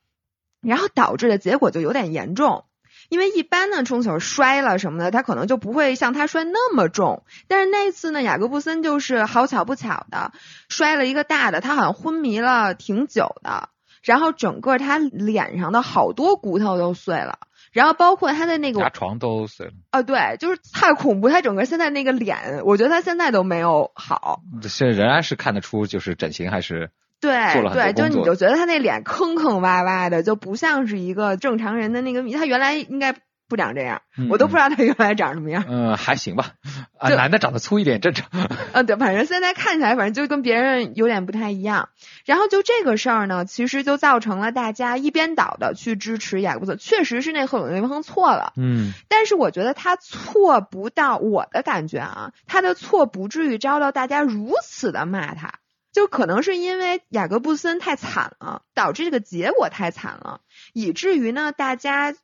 [0.62, 2.66] 然后导致的结果就有点严重。
[3.12, 7.26] 因为一般呢，冲球摔了什么的，他可能就不会像他摔那么重。
[7.50, 10.32] 但是那次呢，雅各布森就是好巧不巧的
[10.70, 13.68] 摔了一个大的，他好像昏迷了挺久的，
[14.02, 17.40] 然后整个他脸上的好多骨头都碎了，
[17.74, 19.74] 然后包括他的那个牙床都碎了。
[19.90, 24.40] 啊，对，就是太恐怖，他整个现在那个脸，我觉得他现在都没有好。
[24.70, 26.92] 现在仍然是看得出，就是整形还是。
[27.22, 27.32] 对
[27.72, 33.16] 对，就你就觉得他那脸坑坑洼洼的，就不像是一个正常人的那个他原来应该
[33.48, 35.66] 不长这样，我都不知道他原来长什么样。
[35.68, 36.54] 嗯， 还行吧，
[36.98, 38.30] 啊，男的长得粗一点正常。
[38.72, 41.90] 嗯， 对，反正现在看起来，反正就跟别人有点不太一样。
[42.26, 48.54] 然后就这个事儿呢，其实就造成了大家一边倒的去支持雅各布森，确实是那赫鲁内维亨错了。
[48.56, 55.56] 嗯，但是我觉得他错不到我的感觉啊，他的错不至于遭到大家如此的骂他。
[55.92, 60.42] 就可能是因为雅各布森太惨了，导致这个结果太惨了，
[60.74, 62.16] 以至于呢，大家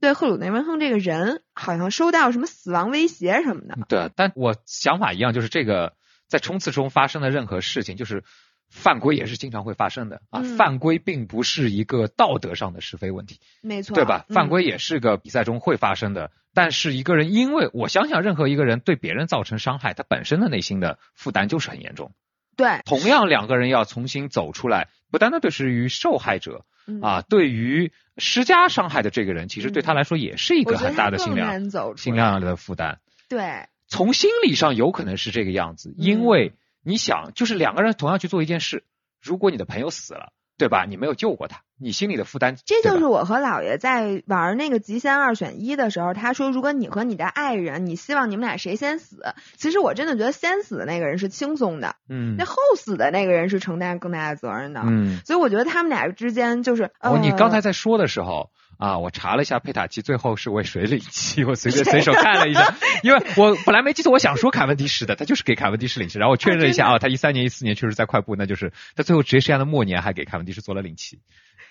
[0.00, 3.78] 对赫鲁内文亨这个人好像收到什么死亡威胁什么的。
[3.88, 5.94] 对，但我想法一样，就是这个
[6.26, 8.24] 在冲刺中发生的任何事情，就是
[8.68, 10.42] 犯规也是经常会发生的啊。
[10.56, 14.26] 犯规并不是一个道德上的是非问题，没错，对吧？
[14.30, 22.12] 犯规也是个比赛中会发生的，但是一个人因为我想想，任何一个人对别人造成伤害，他本身的内心的负担就是很严重。
[22.56, 26.64] 对，同样两个人要重新走出来，不单单对于受害者。
[27.00, 32.98] 啊，对于施加伤害的这个人，其实对他来说也是一个很大的心量、心量的负担。
[33.28, 38.84] 对，从心理上有可能是这个样子，因为你想，就是两个人同样去做一件事，
[39.20, 40.32] 如果你的朋友死了。
[40.58, 40.84] 对吧？
[40.84, 42.56] 你没有救过他，你心里的负担。
[42.64, 49.34] 这就是我和姥爷在玩那个极限二选一的时候，他说，如果你和你的爱人，你希望你们俩谁先死？
[49.56, 56.90] 其实我真的觉得先死的那个人是轻松的，嗯，那后死的那个人是承担更大的责任的，嗯，所以我觉得他们俩之间就是。
[57.00, 58.50] 哦，你刚才在说的时候。
[58.78, 71.20] 啊，我查了一下佩塔奇最后是为谁领旗，我随便随手看了一下， 因为我本来没记错，我想说凯文迪什的，他就是给凯文迪什领旗，然后我确认了一下啊，他一三年一四年确实在快步，那就是他最后职业生涯的末年还给凯文迪什做了领旗，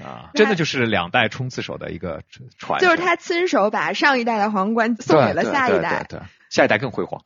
[0.03, 2.21] 啊，真的就是两代冲刺手的一个
[2.57, 7.23] 传，就是他亲手把上一代的皇冠送给了下一代，对，下一代更辉煌。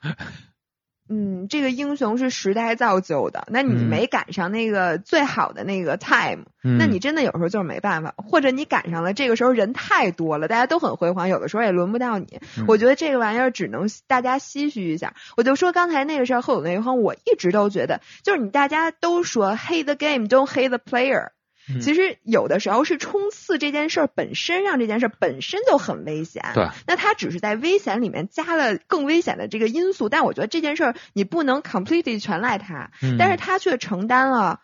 [1.07, 12.39] 嗯，这个英雄是时代造就的，那你没赶上那个最好的那个 time，那你真的有时候就是没办法，或者你赶上了这个时候人太多了，大家都很辉煌，有的时候也轮不到你。
[12.67, 15.13] 我觉得这个玩意儿只能大家唏嘘一下。
[15.37, 21.33] 我就说刚才那个事儿，赫鲁内亨，我一直都觉得，就是你大家都说 hate the game，don't hate the player。
[21.81, 26.43] 其实有的时候是冲刺这件事儿本身让这件事儿本身就很危险。
[26.53, 26.67] 对。
[26.85, 34.59] 那他只是在危险里面加了更危险的这个因素，但我觉得这件事儿你不能 completely 全赖他，嗯但是他却承担了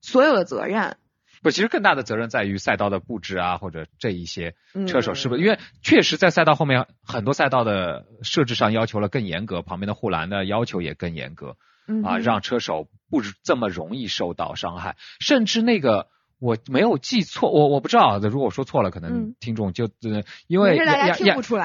[0.00, 0.96] 所有的责任。
[1.42, 4.56] 不，其实更大的责任在于赛道的布置啊，或者这一些
[4.88, 5.40] 车手是不是？
[5.40, 11.56] 因为确实在赛道后面很多赛道的设置上要求了更严格，旁边的护栏的要求也更严格，
[12.04, 16.08] 啊，让车手不这么容易受到伤害，甚至那个。
[16.40, 21.16] 我没有记错，我我不知道，如果我说错了，可能听众就呃，因为雅雅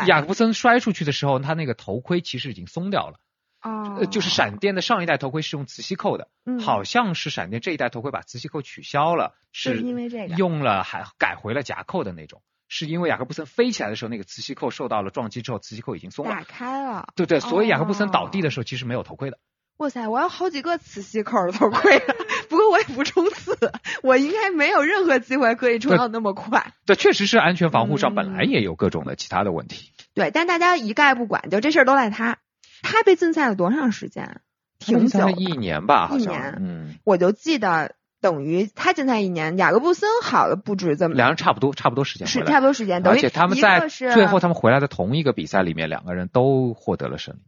[0.05, 3.19] 雅克布森摔出去的时候，他那个头盔其实已经松掉了，
[3.61, 6.27] 哦，就是闪电的上一代头盔是用磁吸扣的，
[6.59, 10.35] 好像是闪电这一代头盔把磁吸扣取消了，是因为这个。
[10.35, 19.39] 用了还改回了夹扣的那种，是因为雅克布森飞起来的时候，那个磁吸扣受到了撞击之后，磁吸扣已经松了，打开了，对对，所以雅克布森倒地的时候其实没有头盔的。
[19.77, 21.99] 哇塞，我有好几个磁吸扣的头盔，
[22.47, 23.57] 不过我也不冲刺，
[24.03, 26.71] 我应该没有任何机会可以冲到那么快。
[26.85, 29.91] 对，确实是安全防护上本来也有各种的其他的问题。
[30.13, 32.38] 对，但大家一概不管，就这事儿都赖他。
[32.83, 34.39] 他被禁赛了多长时间？
[34.79, 36.57] 挺久，一年吧，一年。
[36.61, 41.15] 嗯，我就记得等于他禁赛一年，雅各布森好了不止这么。
[41.15, 42.27] 两人差不多，差不多时间。
[42.27, 47.39] 是差不多时间，而且他们在最后他们回来的同一个比赛里面，两个人都获得了胜利。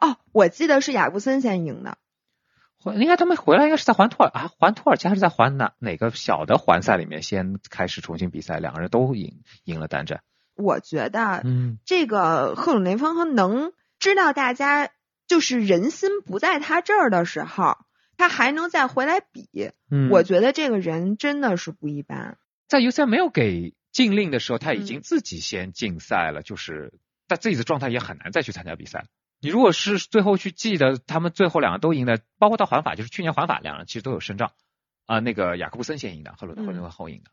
[0.00, 1.98] 哦，我记得是雅布森先赢的，
[2.78, 10.22] 回应该他们回来应该是在环托尔啊，环托尔加是在环哪哪个小的环赛里面先开始重新比赛，两个人都赢赢了单战。
[10.54, 14.90] 我觉得，嗯，这个赫鲁内芬和能知道大家
[15.26, 17.76] 就是人心不在他这儿的时候，
[18.16, 22.38] 他还能再回来比，嗯，我觉得这个人真的是不一般。
[22.66, 26.92] 在 U 赛没有给禁令的时候，他已经自己先禁赛了，就是
[27.26, 29.06] 他自己的状态也很难再去参加比赛。
[29.40, 34.52] 你如果是最后去记得他们最后两个都赢的，包括到环法，就是去年环法两人其实都有胜仗
[35.06, 35.20] 啊。
[35.20, 37.30] 那个雅克布森先赢的，赫鲁赫伦会后赢的。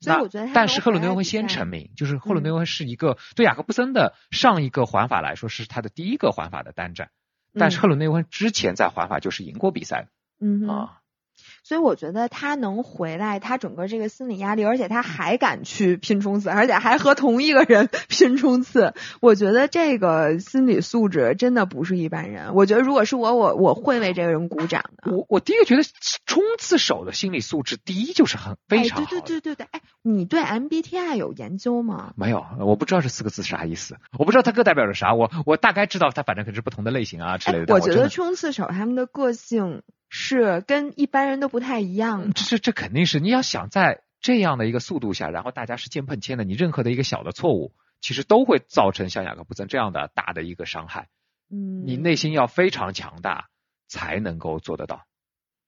[0.00, 7.10] 所以我觉得，但是赫鲁内会先成名，就是赫鲁内会是一个对雅各布森的上一个环法来说是他的第一个环法的单战，
[7.54, 10.08] 但是赫鲁内温之前在环法就是赢过比赛的，
[10.40, 11.00] 嗯啊。
[11.62, 22.54] 所以我觉得他能回来，他整个这个心理压力，而且他还敢去拼冲刺，而且还和同一个人 拼冲刺，我觉得这个心理素质真的不是一般人。
[22.54, 25.12] 我觉得如果是我，我我会为这个人鼓掌的。
[25.12, 25.82] 我我第一个觉得
[26.26, 29.10] 冲刺手的心理素质，第一就是很非常好。
[29.10, 32.12] 对对对对对，哎，你对 MBTI 有研究吗？
[32.16, 35.14] 没有，我不知道这四个字啥意思，我不知道它各代表着啥。
[35.14, 37.74] 我我大概知道它反正可是不同的类型啊之类的。
[37.74, 39.82] 我觉得冲刺手他们的个性。
[40.16, 42.32] 是跟一般人都不太一样。
[42.34, 51.08] 这这这肯定是你要想在这样的一个速度下，然后大家是肩碰肩的，你任何的一个小的错误，其实都会造成像雅各布森这样的大的一个伤害。
[51.50, 53.48] 嗯，你内心要非常强大
[53.88, 55.04] 才能够做得到。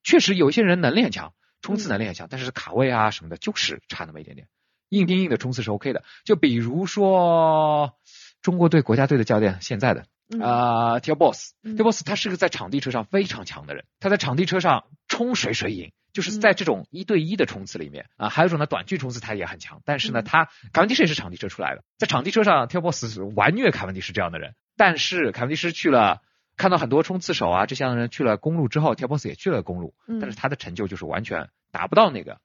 [0.01, 4.47] 确实有些人能力很强，冲刺能力很强，但是卡位啊什么的，就是差那么一点点。
[4.87, 6.05] 硬盯硬的冲刺是 OK 的。
[6.23, 7.97] 就比如说
[8.41, 26.21] 中国队国家队的教练，现在的呃，Tail Boss，Tail Boss 他是个在场地车上非常强的人，他在场地车上冲谁谁赢，就是在这种一对一的冲刺里面啊，还有一种呢短距冲刺他也很强，但是呢，他凯文迪什也是场地车出来的，在场地车上，Tail Boss 完虐凯文迪什这样的人，但是凯文迪什去了，
[26.57, 32.39] 看到很多冲刺手啊这些人去了公路之后，Tail Boss 也去了公路，但是他的成就就是完全达不到那个。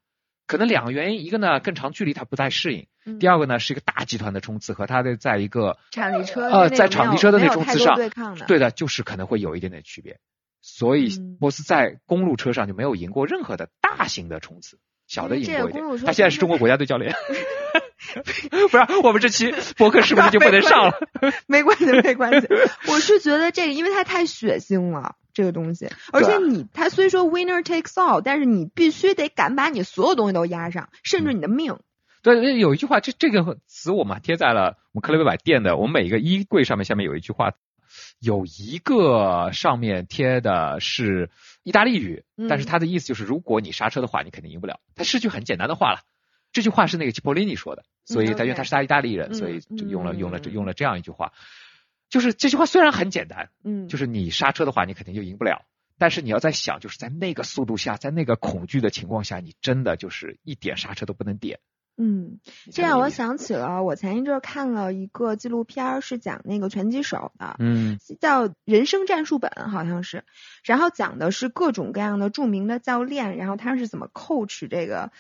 [0.47, 2.87] 可能两个原因，一个呢更长距离他不太适应，
[3.19, 7.95] 第二个呢是一个大集团的冲刺和他的在一个场地车呃在场地车的那冲刺上
[8.47, 10.19] 对的，就是可能会有一点点区别。
[10.61, 11.09] 所以
[11.41, 14.79] 波斯在公路车上就没有赢过任何的大型的冲刺，
[15.09, 15.85] 小的赢过一点。
[16.05, 17.15] 他现在是中国国家队教练。
[18.13, 20.93] 不是，我们这期博客是不是就不能上了？
[21.47, 22.49] 没关系，没关系。
[22.89, 25.17] 我是觉得这个，因为它太血腥了。
[25.35, 31.79] 这个东西，而且你他虽说 winner takes all，但是你必须得敢把你所有东西都压上，甚至你的命。
[32.23, 37.53] 对，有一句话，这这个词我们贴在了我们克雷贝百店的，我们每一个衣柜上面，下面有一句话，
[38.21, 41.31] 有一个上面贴的是
[41.65, 44.79] 意大利语，但是它的意思就是，如果你刹车的话，你肯定赢不了。
[44.95, 46.01] 它是句很简单的话了。
[46.53, 51.33] 这句话是那个吉波利尼说的，所以他因为他是他意大利人，所以就用了用了用了这样一句话。
[52.13, 55.65] 就是这句话虽然很简单，嗯，就是你刹车的话，你肯定就赢不了。
[55.97, 61.61] 但是你要在想，就是在那个速度下，在那个恐惧的情况下，你真的就是一点刹车都不能点。
[61.97, 62.39] 嗯，
[62.71, 70.25] 这让我想起了我前一阵看了一个纪录片，是讲那个拳击手的，嗯，叫《人生战术本》，好像是，
[70.65, 75.13] 然后讲的是各种各样的著名的教练，然后他是怎么 coach 这个。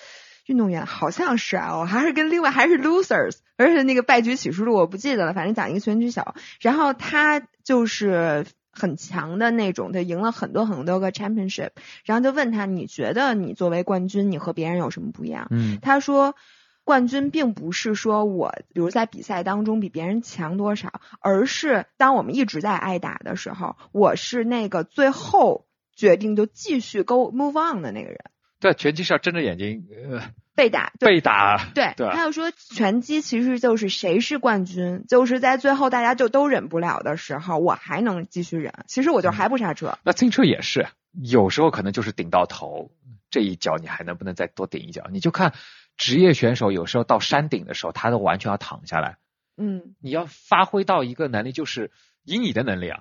[0.46, 11.70] 运动员好像是啊，我还是跟另外还是 losers，而且那个败局启示录我不记得了，反正讲一个拳击小，然后他就是很强的那种，他赢了很多很多个 championship，
[12.04, 15.46] 然后就问他，你觉得你作为冠军，你和别人有什么不一样？
[15.50, 16.34] 嗯，他说，
[16.82, 28.24] 冠军并不是说我比如在比赛当中比别人强多少，而是当我们一直在挨打的时候，我是那个最后决定就继续 go move on 的那个人。
[28.62, 30.22] 对，拳击是要睁着眼睛，呃，
[30.54, 31.68] 被打，被打。
[31.74, 38.72] 对， 他就说拳击其实就是谁是冠军，就是在最后大家就都忍不了的时候，我还能继续忍。
[38.86, 39.98] 其实我就还不刹车。
[40.04, 40.86] 那自行车也是，
[41.20, 42.92] 有时候可能就是顶到头，
[43.30, 45.08] 这一脚你还能不能再多顶一脚？
[45.10, 45.54] 你就看
[45.96, 49.16] 职业选手有时候到山顶的时候，他都完全要躺下来。
[49.56, 51.90] 嗯，你要发挥到一个能力，就是
[52.22, 53.00] 以你的能力啊。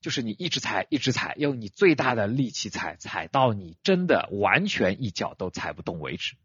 [0.00, 6.36] 就是你一直踩，一直踩，用你最大的力气踩，踩到你真的完全一脚都踩不动为止。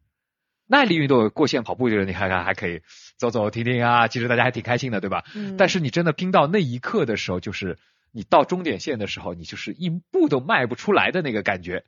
[0.65, 2.81] 耐力运动过线跑步就是，你看看还可以
[3.17, 5.23] 走走停停啊，其实大家还挺开心的，对吧？
[5.35, 5.55] 嗯。
[5.55, 7.77] 但是你真的拼到那一刻的时候，就是
[8.11, 11.85] 你到终点线的时候，你就是一步都迈不出来的那个感觉，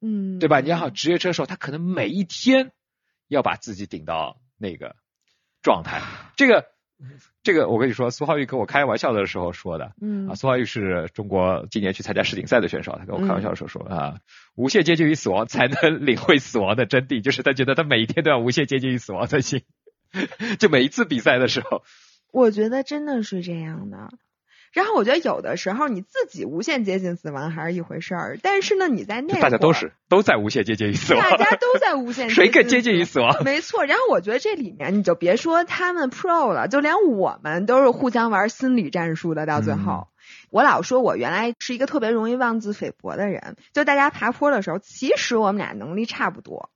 [0.00, 0.60] 嗯，对吧？
[0.60, 2.72] 你好，职业车手他可能每一天
[3.28, 4.96] 要把自己顶到那个
[5.62, 6.02] 状态，
[6.36, 6.75] 这个。
[7.42, 10.28] 这个我跟你说，苏浩玉跟我开玩笑的时候说的，嗯。
[10.28, 14.18] 啊，苏浩玉是中国今年去参加世锦赛的选手，他跟我开玩笑的时候说啊，
[14.54, 19.62] 无限接近于死亡才能领会死亡的真谛，就是他觉得他每一天都要无限接近于死亡才行，
[20.58, 21.82] 就每一次比赛的时候，
[22.32, 24.10] 我觉得真的是这样的。
[24.76, 33.42] 然后我觉得有的时候你自己无限接近死亡还是一回事儿，但是呢，你在那大家都是都在无限接近于死亡，大家都在无限， 谁更接近于死亡？
[33.42, 33.86] 没错。
[33.86, 39.46] 然后我觉得这里面你就别说他们 pro 了，就连我们都是互相玩心理战术的。
[39.46, 40.08] 到最后，
[40.50, 46.68] 我老说我原来是一个特别容易妄自菲薄的人，就大家爬坡的时候，其实我们俩能力差不多，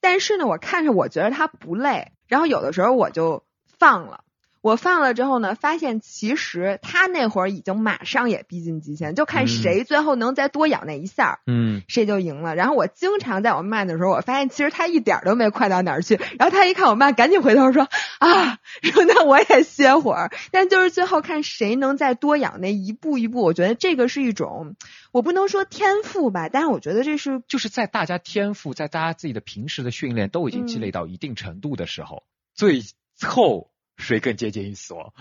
[0.00, 3.44] 但是呢，我看着我觉得他不累，然后有的时候我就
[3.78, 4.24] 放了。
[4.60, 12.54] 我放了之后呢，发现其实他那会儿已经马上也逼近极限，就看谁最后能再多咬那一下，嗯，谁就赢了。
[12.54, 16.16] 然后我经常在我慢的时候，我发现其实他一点都没快到哪儿去。
[16.38, 20.30] 然后他一看我慢，赶紧回头说啊，说那我也歇会儿。
[20.50, 24.74] 但就是最后看谁能再多咬那一步一步，我觉得这个是一种，
[25.12, 32.82] 我不能说天赋吧，但是我觉得这是就是在大家天赋，在大家自己的平时的训练都已经积累到一定程度的时候，最
[33.22, 33.70] 后。
[33.98, 35.12] 谁更接近于死亡？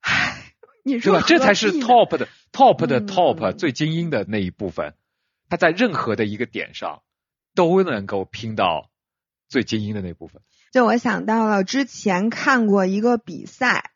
[0.00, 1.22] 唉，你说？
[1.22, 4.94] 这才是 top 的 top 的 top 最精英的那一部分，
[5.48, 7.02] 他在任何的一个点上
[7.54, 8.90] 都能够拼到
[9.48, 10.42] 最精英的那部分。
[10.72, 13.92] 就我想到了之前看过一个比赛，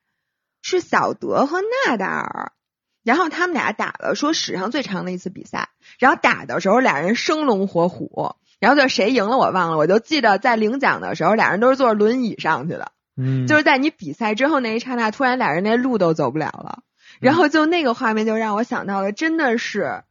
[0.62, 2.53] 是小德和纳达尔，
[3.03, 12.93] 然后他们俩打了说史上最长的一次比赛，然后打的时候俩人生龙活虎，然后就谁赢了我忘了，我就记得在领奖的时候俩人都是坐轮椅上去的。
[13.19, 16.85] 嗯，就是在你比赛之后那一刹那，突然俩人那路都走不了了，
[17.21, 20.05] 然后就那个画面就让我想到了，真的是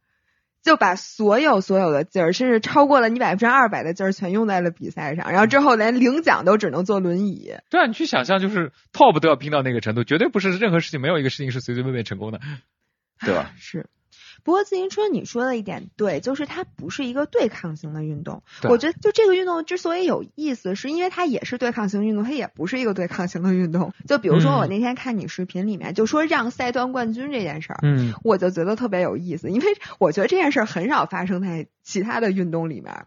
[0.62, 5.30] 就把所有所有的劲儿，甚至超过了你百分之二百的劲儿，全用在了比赛上。
[5.30, 7.54] 然后之后连领奖都只能坐轮椅。
[7.70, 12.40] 对啊，你去想象，就是 top 都要拼到那个程度，绝对不是任何事情，没有一个事情是随随便便成功的，
[13.24, 13.52] 对吧？
[13.56, 13.88] 是。
[14.44, 18.42] 不过自行车你说的一点对，就是它不是一个对抗型的运动。
[18.70, 23.92] 我觉得就这个运动之所以有意思，是因为它也是对抗型运动，它也不是一个对抗型的运动。
[24.06, 29.66] 就比如说我那天看你视频里面就说让赛段冠军这件事儿，嗯，我就觉得特别有意思，因为
[29.98, 33.06] 我觉得这件事儿很少发生在其他的运动里面。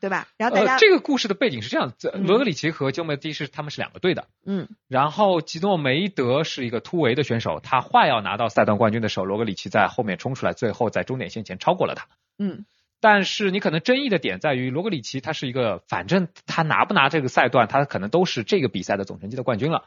[0.00, 0.26] 对吧？
[0.38, 1.92] 然后大家这个故事的背景是这样：
[2.24, 4.26] 罗格里奇和吉诺梅迪是他们是两个队的。
[4.46, 4.68] 嗯。
[4.88, 12.06] 然后吉诺梅德是一个突围的选手，他快要拿到赛段冠军的时候，罗格里奇在后面冲出来，最后在终点线前超过了他。
[12.38, 12.64] 嗯。
[13.02, 19.84] 但是你可能争议的点在于，罗格里奇他是一个，反正他拿不拿这个赛段，他可能都是这个比赛的总成绩的冠军了。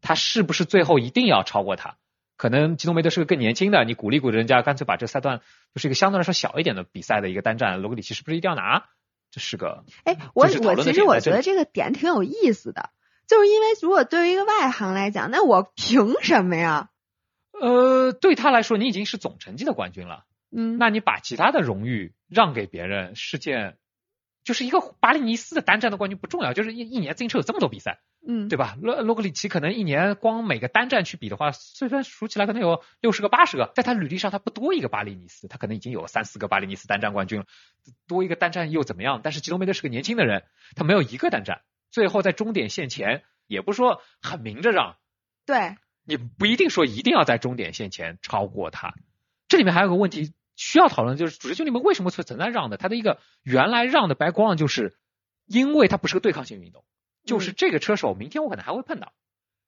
[0.00, 1.96] 他是不是最后一定要超过他？
[2.36, 5.40] 可能吉诺梅德是个更年轻的，你鼓励鼓励人家，干脆把这赛段
[5.74, 8.84] 就是一个相对来说小一点的比赛的一个单战，罗格里奇是不是一定要拿？
[9.32, 12.90] 这是个哎，我我其实我觉得这个点挺有意思的，
[13.26, 16.90] 就是因为如果对于一个外行来讲，那我凭什么呀？
[17.60, 23.76] 呃，对他来说，你已经是总成绩的冠军了，嗯，那你把其他的荣誉让给别人是件。
[24.44, 28.76] 就是一个巴利尼斯的单站的冠军不重要，就是一一年自行车有这么多比赛，嗯，对吧？
[28.80, 37.46] 洛洛格里奇可能一年光每个单站去比的话，虽然数起来可能有六十个、八十个，在他履历上他不多一个巴利尼斯，他可能已经有三四个巴利尼斯单站冠军了，
[38.08, 39.20] 多一个单站又怎么样？
[39.22, 41.62] 但是吉隆梅德是个年轻的人，他没有一个单站，
[41.92, 44.96] 最后在终点线前也不说很明着让，
[45.46, 48.94] 对，你不一定说一定要在终点线前超过他，
[49.46, 50.32] 这里面还有个问题。
[50.56, 52.76] 需要讨论就是主持兄弟们为什么会存在让的？
[52.76, 54.96] 他的一个原来让的 background 就是，
[55.46, 56.84] 因为它不是个对抗性运动，
[57.24, 59.12] 就是这个车手明天我可能还会碰到，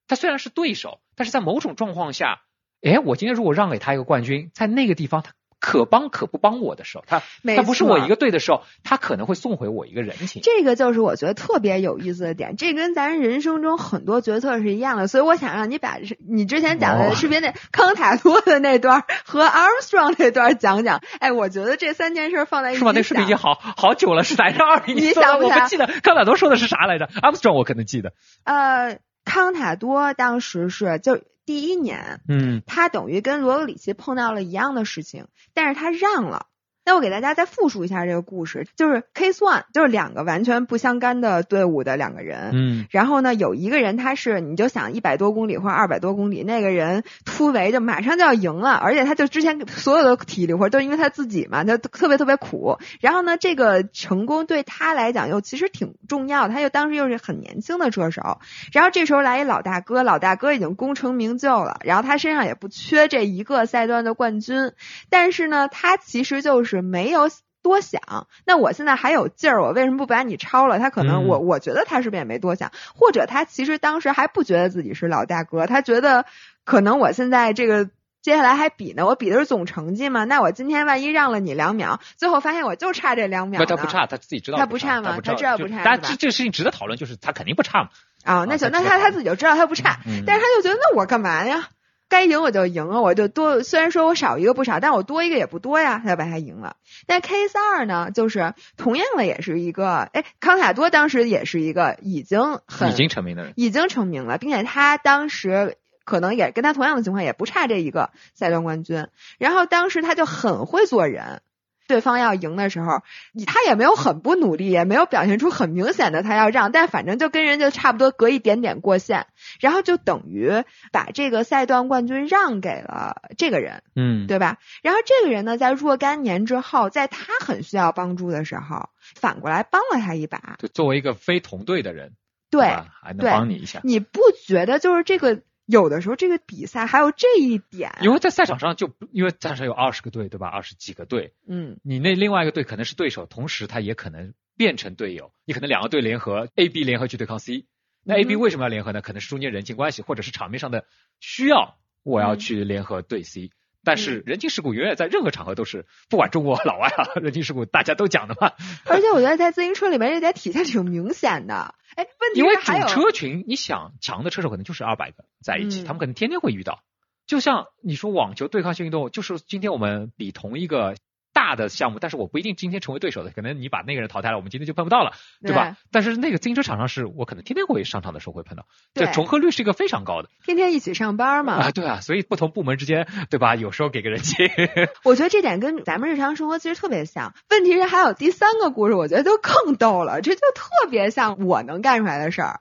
[0.07, 2.43] 他虽然是对手，但是在某种状况下，
[2.83, 5.35] 哎，我今天如果让给他一个冠军，在那个地方他。
[5.65, 7.23] 可帮可不帮我的时候，他
[7.57, 10.43] 他不是我一个队的时候，他可能会送回我一个人情。
[10.43, 15.09] 这个就是我觉得特别有意思的点，这跟咱人生中很多决策是一样的。
[15.09, 15.97] 所以我想让你把
[16.29, 21.01] 你之前讲的视频那康塔多的那段和 Armstrong 那段讲讲。
[21.19, 22.81] 哎，我觉得这三件事放在一起。
[22.81, 22.93] 是吗？
[22.95, 28.13] 那视频已经好好久了，是在二零你想不记得康塔多说的是啥来着？Armstrong 我可能记得。
[28.45, 31.23] 呃，康塔多当时是就。
[31.45, 36.47] 第一年，嗯，他等于跟罗格里奇碰到了一样的事情，但是他让了。
[36.87, 52.77] 那我给大家再复述一下这个故事，就是 Case One，就是两个完全不相干的队伍的两个人，嗯，然后呢，有一个人他是你就想一百多公里或者二百多公里，那个人突围就马上就要赢了，而且他就之前所有的体力活都因为他自己嘛，他特别特别苦。
[53.01, 58.41] 然后呢，这个成功对他来讲又其实挺重要，他又当时又是很年轻的车手。
[58.73, 64.73] 然后这时候来一老大哥，老大哥已经功成名就了，然后他身上也不缺这一个赛段的冠军，
[65.09, 66.74] 但是呢，他其实就是。
[66.75, 67.31] 是没有
[67.63, 70.79] 多想，那我现在还有劲儿，我为什么不把你超了？
[70.79, 76.27] 他可能我我觉得他是不是也没多想，或者他其实当时还不觉得自己是老大哥，他觉得
[76.65, 77.89] 可能我现在这个
[78.21, 85.19] 接下来还比呢，我比的是总成绩嘛，那我今天万一让了你两秒，最后发现我就差这两秒，他不差，他自己知道他不差吗？
[85.25, 87.89] 他知道不差，但这这个事情值得讨论，就是他肯定不差嘛。
[88.25, 91.69] 啊，那行，那他他自己就知道他不差，但是他就觉得那我干嘛呀？
[92.09, 93.63] 该赢我就赢了，我就多。
[93.63, 96.77] 虽然说我少一个不少，但我多一个也不多呀，他就把他赢了。
[97.07, 109.09] 但 Case 二呢，就是同样的，也是一个，哎，康卡多当时也是一个已经很已经成名的人，已经成名了，并且他当时可能也跟他同样的情况，也不差这一个赛段冠军。
[109.39, 111.41] 然后当时他就很会做人。
[111.87, 113.03] 对方要赢的时候，
[113.47, 119.27] 他也没有很不努力，也没有表现出很明显的他要让，但反正就跟人家差不多隔一点点过线，
[119.61, 120.51] 然后就等于
[120.93, 124.59] 把这个赛段冠军让给了这个人，嗯，对吧？
[124.83, 132.13] 然后这个人呢，在若干年之后，在他很需要帮助的时候，反过来帮了他一把，就作为一个非同队的人，
[132.51, 132.67] 对，
[133.03, 135.43] 还能帮你一下，你不觉得就是这个？
[135.67, 140.47] 有的时候这个比赛还有这一点，因为在赛场上就因为赛场上有二十个队，对吧？
[140.49, 145.33] 二十几个队，嗯，你那另外一个队可能是对手，同时他也可能变成队友。
[145.45, 147.67] 你可能两个队联合，A、B 联合去对抗 C。
[148.03, 149.01] 那 A、B 为什么要联合呢？
[149.01, 150.85] 可能是中间人情关系，或者是场面上的
[151.21, 153.51] 需要，我要去联合对 C。
[153.85, 158.53] 但是人情世故永远在任何场合都是，不管中国老外啊，人情世故大家都讲的嘛。
[158.87, 161.75] 而且我觉得在自行车里面这点体现挺明显的。
[161.95, 166.83] 哎，问题因为主车群，你想强的车手可能就是二百个在一起，他们可能天天会遇到。
[167.27, 170.97] 就像你说网球对抗性运动，就是今天我们比同一个
[171.45, 175.77] 大大的项目，但是我不一定今天成为对手的，可能你把那个人淘汰了，我们今天就碰不到了，对吧？
[175.93, 178.65] 但是那个自行车厂商是我可能天天会上场的时候会碰到，
[178.95, 180.31] 这重合率是一个非常高的。
[180.43, 181.55] 天天一起上班嘛。
[181.55, 183.57] 啊，对啊，所以不同部门之间，对吧？
[183.57, 184.47] 有时候给个人情。
[185.05, 187.35] 我觉得这点跟咱们日常生活其实特别像。
[187.51, 192.61] 问题是还有第三个故事，我觉得就更逗了，这就特别像我能干出来的事儿。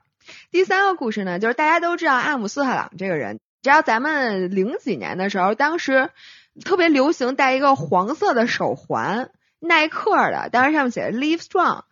[0.50, 6.10] 第三个故事呢，就是大家都知道阿姆斯特朗这个人，只要咱们零几年的时候，当时。
[6.62, 11.82] 特别流行戴一个黄色的手环，耐克的，当然上面写着 Live Strong，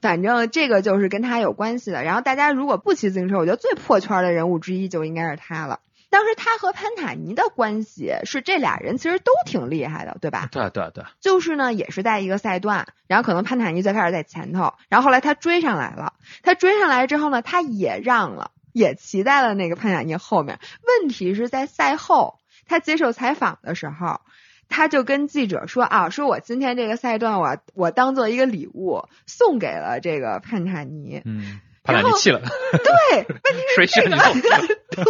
[0.00, 2.02] 反正这个就是跟他有关系的。
[2.02, 5.80] 然后大家如果不骑自行车，我觉得最破圈的人物之一就应该是他了。
[6.08, 10.48] 当时他和潘塔尼的关系是这俩人其实都挺厉害的，对吧？
[10.50, 11.04] 对对对。
[11.20, 20.58] 就是呢，也是在一个赛段，然后可能潘塔尼最开始在前头，然后后来他追上来了，他追上来之后呢，他也让了，也骑在了那个潘塔尼后面。
[21.00, 22.38] 问题是在赛后。
[22.66, 24.20] 他接受采访的时候，
[24.68, 31.22] 他就跟记者说啊，说我今天这个赛段，我我当做一个礼物送给了这个潘塔尼。
[31.24, 32.40] 嗯，潘塔尼气了。
[32.40, 34.16] 对，问题是这个。
[34.96, 35.04] 对，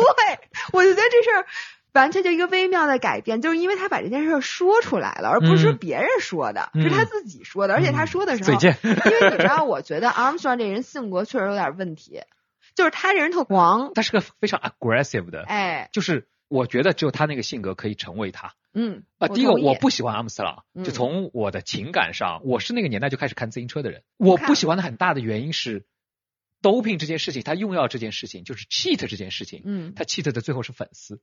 [0.73, 1.47] 我就觉得这事儿
[1.95, 7.75] 完全就一个微妙的改变，就是因为他把这件事说出来了，而不是别人说的，是他自己说的。
[7.75, 12.21] 而且他说的时候，因为你知道，我觉得 Armstrong 这人性格确实有点问题，
[12.75, 16.29] 就是他这人特狂，他是个非常 aggressive 的，哎，就是。
[16.49, 18.55] 我觉得只有他那个性格可以成为他。
[18.73, 24.03] 嗯啊，第一个我不喜欢阿姆斯特朗，就从我的情感上，我是那个年代就开始看自行车的人。
[24.19, 25.87] 我不喜欢的很大的原因是
[26.61, 29.63] ，doping 这件事情，他用药这件事情，就是 cheat 这件事情。
[29.65, 31.21] 嗯，他 cheat 的最后是粉丝。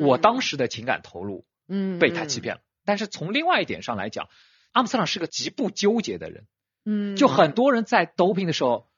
[0.00, 2.62] 我当时的情感投入，嗯，被他欺骗了。
[2.84, 4.28] 但是从另外一点上来讲，
[4.72, 6.46] 阿姆斯特朗是个极不纠结的人。
[6.86, 8.88] 嗯，就很多人在 doping 的时候。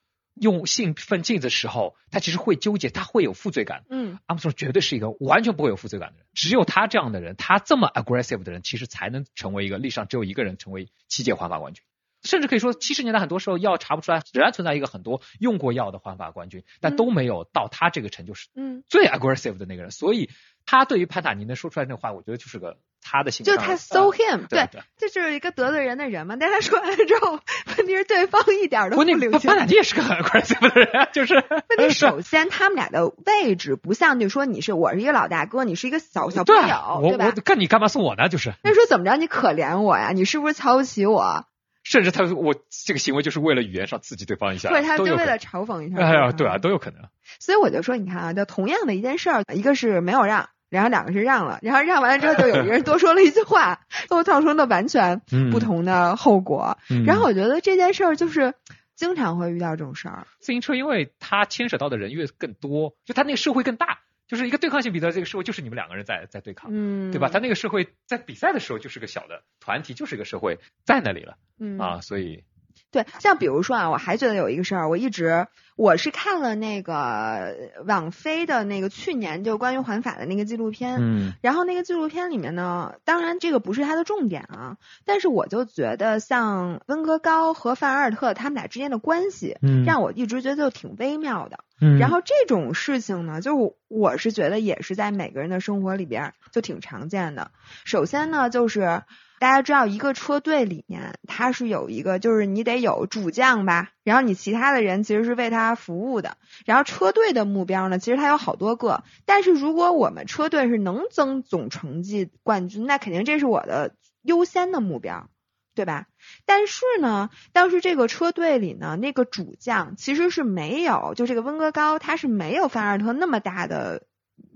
[0.40, 3.84] 用兴奋剂的时候，他其实会纠结，他会有负罪感。
[3.88, 6.26] 嗯，阿姆斯特朗绝对是一个完全不会有负罪感的人。
[6.34, 11.82] 只有他这样的人，他这么 aggressive 的人，其实才能成为一个历史上只有一个人成为七届环法冠军。
[12.22, 19.90] 甚至可以说，七十年代很多时候药查不出来，仍然存在一个很多用过药的环法冠军，但都没有到他这个成就，是嗯最 aggressive 的那个人。
[19.90, 20.30] 所以，
[20.64, 22.78] 他对于潘塔尼能说出来那话，我觉得就是个。
[23.08, 26.34] 他的形象就他 so him，对，这就是一个得罪人的人嘛。
[26.38, 27.38] 但他说完了之后，
[27.78, 29.48] 问题是对方一点都不领情。
[29.48, 31.94] 潘塔尼也是个很 aggressive 的人， 就是问题。
[31.94, 36.62] 首先，他们俩的位置不像，就说你是我是一个老大哥，你是一个小小朋友，
[37.10, 37.32] 对吧？
[37.36, 38.28] 我干你干嘛送我呢？
[38.28, 38.52] 就是。
[38.64, 39.16] 那说怎么着？
[39.16, 40.10] 你可怜我呀？
[40.12, 41.46] 你是不是瞧不起我？
[41.84, 46.00] 甚至他我这个行为就是为了语言上刺激对方一下，对，他就为了嘲讽一下。
[46.00, 47.02] 哎呀，对啊，都有可能。
[47.38, 50.48] 所以我就说，你看啊，就同样的一件事儿，一个是没有让。
[50.68, 55.20] 然后两个是让了，然后让完了之后就有一个人多说了一句话，都造成了完全
[55.52, 56.76] 不同的后果。
[57.06, 58.54] 然后我觉得这件事儿就是
[58.94, 60.26] 经常会遇到这种事儿。
[60.40, 67.28] 自行车因为它牵扯到的人越更多，就它那个社会更大，就是一个对抗性比赛，这个社会就是你们两个人在在对抗，嗯，对吧？
[67.32, 72.44] 它那个社会在比赛的时候就是个小的团体，就是一个社会在那里了，嗯啊，所以。
[72.90, 97.50] 对，像比如说啊，我还觉得有一个事儿，我一直我是看了那个网飞的那个去年就关于环法的那个纪录片，嗯，然后那个纪录片里面呢，当然这个不是它的重点啊，但是我就觉得像温格高和范阿尔特他们俩之间的关系，嗯，让我一直觉得就挺微妙的，嗯，然后这种事情呢，就我是觉得也是在每个人的生活里边就挺常见的。
[97.84, 99.02] 首先呢，就是。
[99.38, 106.38] 大家知道，一个车队里面，它是有一个，就是你得有主将吧，然后你其他的人其实是为他服务的。
[106.64, 115.28] 然后车队的目标呢，其实它有好多个，但是如果我们车队是能争总成绩冠军，那肯定这是我的优先的目标，
[115.74, 116.06] 对吧？
[116.46, 124.06] 但是呢，当时这个车队里呢，那个主将其实是没有，就这个温格高，他是没有范阿尔特那么大的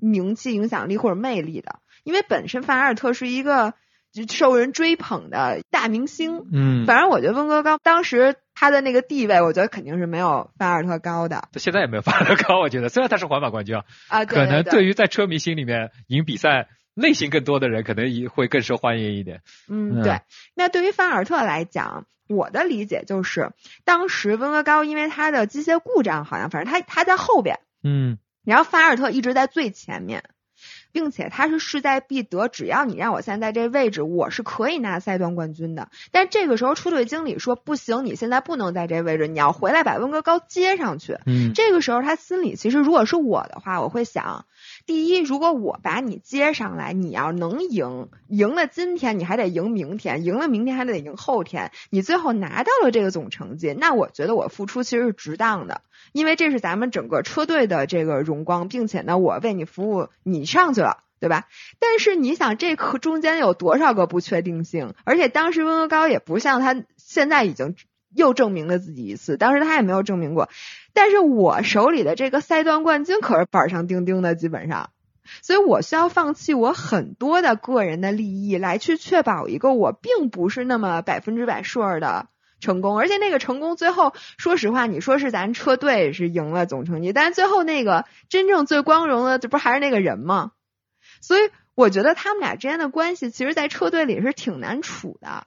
[0.01, 3.75] 名气、影响力或者魅力的，因为本身范阿尔特是一个。
[4.13, 11.49] 就受人追捧的大明星，嗯，反正我觉得温格高当时他的那个地位，我觉得肯定是没有范尔特高的。
[11.53, 19.43] 他现在也没有范尔特高，我觉得虽然他是环法冠军啊，啊，可能对于在车迷心里面赢比赛类型更多的人，可能也会更受欢迎一点。
[19.69, 20.21] 嗯，对。
[20.55, 23.53] 那对于范尔特来讲，我的理解就是，
[23.85, 30.25] 当时温格高因为他的机械故障，好像反正他他在后边，嗯，然后范尔特一直在最前面。
[30.93, 35.89] 并且他是势在必得，只要你让我现在这位置，我是可以拿赛段冠军的。
[36.11, 41.19] 但这个时候车队经理说不行，你现在不能在这位置，你要回来把温格高接上去。
[41.27, 44.47] 嗯，这个时候他心里其实如果是我的话，我会想。
[44.91, 61.05] 第一，如果我把你接上来，你要能赢，赢了今天你还得赢明天，赢了明天还得赢后天，你最后拿到了这个总成绩，那我觉得我付出其实是值当的，因为这是咱们整个车队的这个荣光，并且呢，我为你服务，你上去了。
[61.21, 61.47] 对吧？
[61.79, 64.95] 但是你想，这中间有多少个不确定性？
[65.05, 67.77] 而且当时温格高也不像他现在已经
[68.09, 70.49] 又证明了自己一次，当时他也没有证明过。
[70.93, 74.91] 但是我手里的这个赛段冠军可是板上钉钉的，基本上，
[75.43, 82.29] 所以我需要放弃我很多的个人的利益来去确保一个我并不是那么百分之百 sure 的
[82.61, 82.99] 成功。
[82.99, 90.53] 而且那个成功最后，说实话，你说是咱车队是赢了总成绩，但是最后那个真正最光荣的，这不还是那个人吗？
[91.21, 95.47] 所以我觉得他们俩之间的关系，其实，在车队里是挺难处的。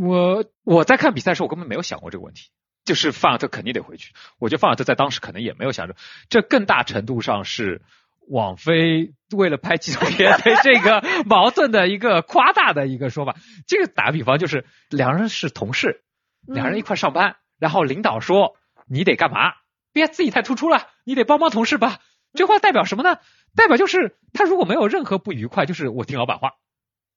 [0.00, 2.50] 我我在看比赛时候，我根本没有想过这个问题。
[2.84, 4.12] 就是范尔特肯定得回去。
[4.38, 5.96] 我觉得范尔特在当时可能也没有想着，
[6.28, 7.82] 这更大程度上是
[8.28, 13.36] 网飞为了拍纪录片对这个 矛盾的一个夸大的一个说法。
[13.66, 16.02] 这个打个比方，就是两人是同事，
[16.46, 18.56] 两人一块上班，然后领导说
[18.86, 19.52] 你得干嘛？
[19.92, 21.98] 别自己太突出了，你得帮帮同事吧。
[22.32, 23.18] 这话代表什么呢？
[23.54, 26.52] 代表就是他如果没有任何不愉快，就是我听老板话，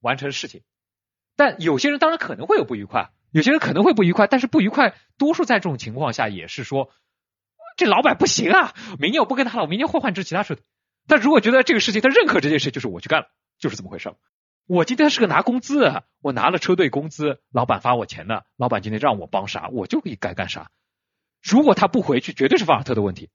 [0.02, 0.62] 完成事情。
[1.38, 6.90] 但有些人当然可能会有不愉快，有些人可能会不愉快，但是不愉快多数在这种情况下也是说，
[7.76, 10.64] 这老板不行啊，明年我不跟他了，我明年会换支其他车队。
[11.06, 13.28] 但如果觉得这个事情他认可这件事，就是我去干了，
[13.60, 14.14] 就是这么回事。
[14.68, 20.72] 我今天是个拿工资，我拿了车队工资，老板发我钱的，老板今天让我帮啥，我就可以该干啥。
[21.44, 23.30] 如果他不回去，绝对是法尔特的问题。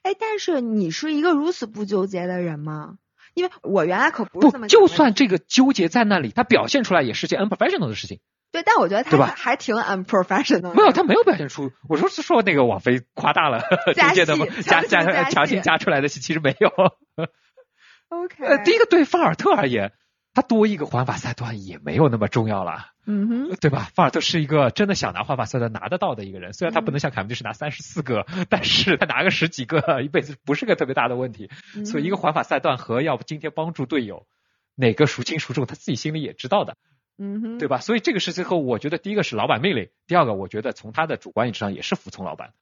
[0.00, 2.96] 哎，但是你是一个如此不纠结的人吗？
[3.34, 4.66] 因为我原来可不是这么。
[4.66, 8.20] 就算这个纠结在那里，他表现出来也是件 unprofessional 的事情。
[8.54, 10.72] 对，但我觉得他还挺 unprofessional。
[10.74, 11.72] 没有，他没有表现出。
[11.88, 13.60] 我说是说那个网飞夸大了
[13.94, 16.70] 纠结的加加强行加出来的戏，其实没有。
[18.08, 18.44] OK。
[18.44, 19.92] 呃，第一个对范尔特而言。
[20.36, 23.88] 他多一个环法赛段也没有那么重要了，嗯哼，对吧？
[23.94, 31.50] 范尔特是一个真的想拿环法赛段拿得到的一个人，虽然他不能像凯文迪是拿三十四个，但是他拿个十几个，一辈子不是个特别大的问题。
[31.84, 34.26] 所以一个环法赛段和要不今天帮助队友，
[34.74, 36.76] 哪个孰轻孰重，他自己心里也知道的，
[37.18, 37.78] 嗯哼，对吧？
[37.78, 42.52] 所以这个是最后，我觉得第一个是老板命令，第二个我觉得从他的主观意志上也是服从老板，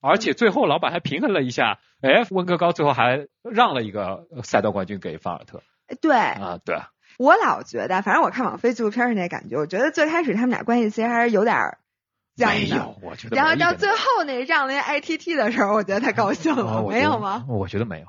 [0.00, 5.62] 而且最后老板还平衡了一下，哎，温格高最后还让了一个赛道冠军给范尔特，
[6.00, 6.76] 对，啊，对。
[7.16, 11.78] 我老觉得，反正我看网飞纪录片是那感觉，我觉得最开始他们俩关系其实还是有点
[12.34, 12.96] 僵的。
[13.02, 13.36] 我觉得。
[13.36, 17.44] 然后到最后那让那 ITT 的时候，我觉得他高兴了，没有吗？
[17.48, 18.06] 我觉得没有。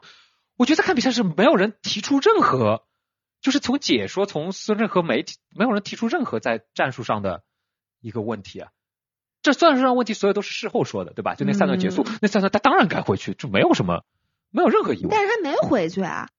[0.57, 2.83] 我觉得看比赛是没有人提出任何，
[3.41, 7.43] 就是从解说，从任何媒体，没有人提出任何在战术上的
[8.01, 8.71] 一个问题啊。
[9.41, 11.35] 这战术上问题，所有都是事后说的，对吧？
[11.35, 14.03] 就那三段结束，那三段他当然该回去，就没有什么，
[14.49, 15.09] 没有任何疑问。
[15.11, 16.29] 但是他没回去啊。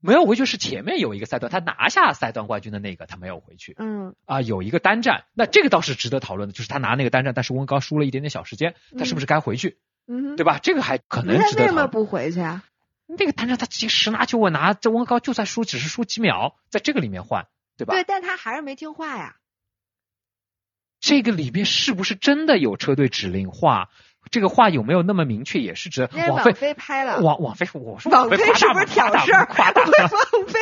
[0.00, 3.74] 没有回去是前面有一个赛段，他拿下赛段冠军的那个他没有回去。
[3.78, 9.78] 嗯啊，有一个单战，那这个倒是值得讨论的，就是他拿那个单战，但是温高输了一点点小时间，他是不是该回去？
[10.06, 10.58] 嗯，对吧？
[10.62, 11.62] 这个还可能值得。
[11.62, 12.62] 为什么不回去啊？
[13.06, 17.46] 那个单战他实十拿九稳拿，这温高就算输只是输几秒，在这个里面换，
[17.76, 17.94] 对吧？
[17.94, 19.36] 对，但他还是没听话呀。
[21.00, 23.90] 这个里面是不是真的有车队指令话？
[24.30, 25.58] 这个话有没有那么明确？
[25.60, 29.44] 也是指网飞拍了，网网飞，我说网飞是不是挑事儿？
[29.44, 30.60] 夸大， 网飞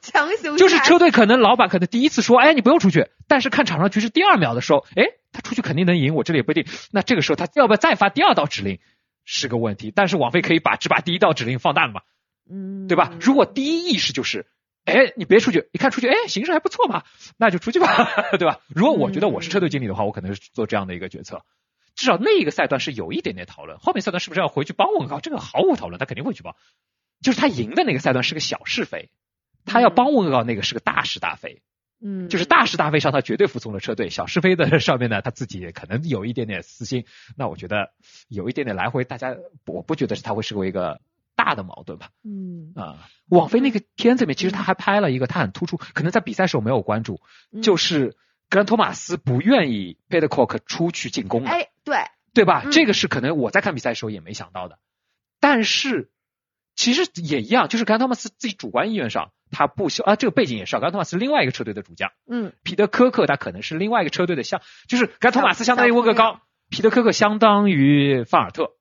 [0.00, 6.64] 强行就是车队可能老板可能第一次说，哎，你不用出去，但是看场上局势第二秒的时候，哎，他出去肯定能赢，我这里也不一定。
[6.90, 8.80] 那这个时候他要不要再发第二道指令
[9.24, 9.92] 是个问题？
[9.94, 12.02] 但是网飞可以把只把第一道指令放大了嘛？
[12.50, 13.12] 嗯，对吧？
[13.20, 14.46] 如果第一意识就是，
[14.84, 17.04] 哎，你别出去，一看出去，哎，形势还不错嘛，
[17.38, 17.86] 那就出去吧，
[18.38, 18.60] 对吧？
[18.68, 21.42] 如果我觉得我是车队经理的话，我可能是做这样的一个决策。
[21.94, 25.20] 至少那一个赛段是有一点点讨论，后面赛段是不是要回去帮问高？
[25.20, 26.56] 这个毫无讨论，他肯定会去帮。
[27.22, 29.10] 就是他赢的那个赛段是个小是非，
[29.64, 31.62] 他要帮问高那个是个大是大非。
[32.06, 37.06] 嗯，就是大是大非上他绝对服从了车队，小是非的 上面呢他自己可能有一点点私心。
[37.36, 37.92] 那我觉得
[38.28, 39.34] 有一点点来回，大家
[39.66, 41.00] 我不觉得是他会是为一个
[41.34, 42.10] 大的矛盾吧。
[42.22, 47.20] 嗯啊，网飞那个片子里面其实他还拍了一个，他很突出，可能在比赛时候没有关注，
[47.62, 48.16] 就是。
[48.50, 51.96] 格兰托马斯不愿意 e e r c o k 出去进攻哎，对，
[52.34, 52.62] 对吧？
[52.70, 54.78] 这个是可能我在看比赛的时候也没想到的。
[55.40, 56.10] 但是
[56.76, 62.10] 其实也一样，就是格兰托马斯自己主观意愿上，他不希啊，这个背景也是格兰托马斯另外一个车队的主将。
[62.28, 68.72] 嗯，彼得科克他可能是另外一个车队的相，就是格兰托马斯相当于沃格高，彼得科克相当于范尔特，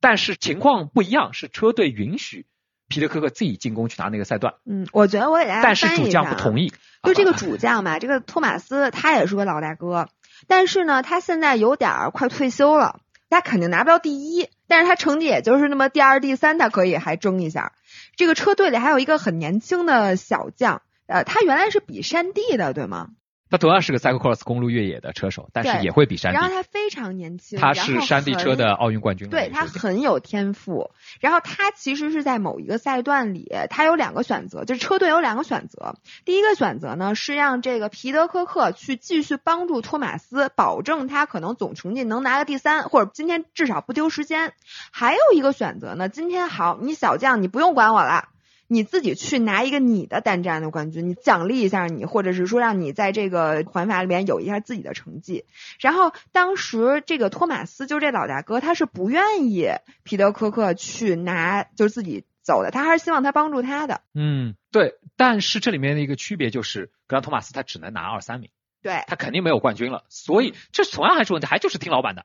[0.00, 2.46] 但是情况不一样，是车队允许。
[2.88, 6.72] 皮特科克自己进攻去拿那个赛段，嗯，我觉得我给大家但是主将不同意。
[7.04, 10.08] 就这个主将吧，这个托马斯他也是个老大哥，
[10.48, 12.98] 但是呢，他现在有点快退休了，
[13.28, 17.72] 他肯定拿不到第一，但是他成绩也就是那么第二、第三，他可以还争一下。
[18.16, 23.08] 这个车队里还有一个很年轻的小将，呃，他原来是比山地的，对吗？
[23.50, 26.38] 他同样是个 cyclocross 公路越野的车手，但是也会比山地。
[26.38, 29.28] 然后他非常年轻，他是山地车的奥运冠军。
[29.28, 30.92] 对他很有天赋。
[31.20, 35.96] 然后他其实是在某一个赛段里，他有两个选择，就是车队有两个选择。
[36.24, 44.52] 第一个选择呢是让这个皮德科克去继续帮助托马斯，保证他可能总成绩能拿个第三，或者今天至少不丢时间。
[44.92, 48.28] 还有一个选择呢，今天好，你小将你不用管我了。
[48.72, 55.44] 你自己去拿一个你的单站的冠军，你奖励一下你，或者是说让你在这个环法里面有一下自己的成绩。
[55.80, 59.66] 然后当时这个托马斯就这老大哥，他是不愿意
[60.04, 64.02] 皮德科克去拿，就是自己走的，他还是希望他帮助他的。
[64.14, 64.94] 嗯，对。
[65.16, 68.50] 但是这里面的一个区别就是，格兰托马斯他只能拿二三名，
[68.82, 70.04] 对他肯定没有冠军了。
[70.08, 72.24] 所以这同样还是问题，还就是听老板的，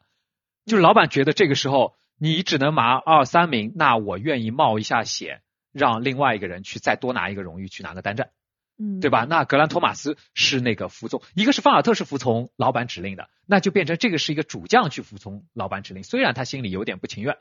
[0.67, 5.41] 就是老板觉得这个时候你只能拿二三名，那我愿意冒一下险。
[5.76, 8.30] 让另外一个人去再多拿一个荣誉，去拿个单站，
[8.78, 9.26] 嗯，对吧？
[9.30, 16.03] 那格兰托马斯是那个服从，一个是范尔特是服从老板指令的，那就变成这个是一个主将去服从老板指令。
[16.03, 17.38] 虽然他心里有点不情愿，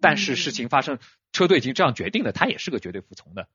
[0.00, 1.00] 但是事情发生，
[1.32, 3.48] 车队已经这样决定了，他也是个绝对服从的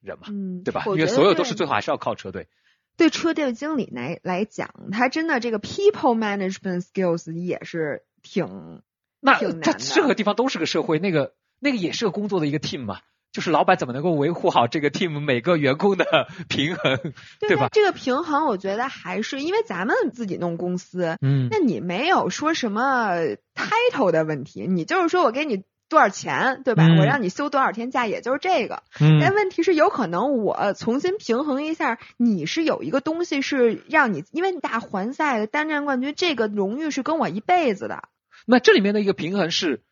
[0.00, 0.82] 人嘛，嗯，对吧？
[0.86, 2.48] 因为所有都是最后还是要靠车队。
[2.96, 8.82] 对车队经理来来讲，他真的这个 people management skills 也是挺
[9.20, 13.00] 那他任何地方都是个社会，那个那个也是个工作的一个 team 嘛。
[13.30, 16.04] 就是老板怎么能够维护好这个 team 每个员工的
[16.48, 16.98] 平衡，
[17.38, 17.68] 对吧？
[17.70, 23.16] 这个平衡，我觉得还是因为咱们自己弄公司，嗯，那你没有说什么
[23.54, 26.84] title 的问题，你就是说我给你多少钱，对吧？
[26.98, 28.82] 我让你休多少天假，也就是这个。
[28.98, 38.04] 但问题是，有可能我重新平衡一下，你是有一个东西是让你，因为你打环赛的单站冠军，这个荣誉是跟我一辈子的。
[38.46, 39.82] 那这里面的一个平衡是。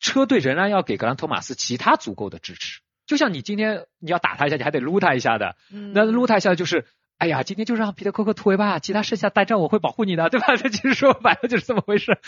[0.00, 5.56] 车队仍然要给格兰托马斯其他足够的支持，就像你今天你要打他一下，你还得撸他一下的。
[5.92, 6.86] 那撸他一下就是，
[7.18, 10.56] 哎呀，今天就让皮特科克突围吧，其他剩下单战我会保护你的，对吧？
[10.58, 12.18] 这其实说白了就是这么回事。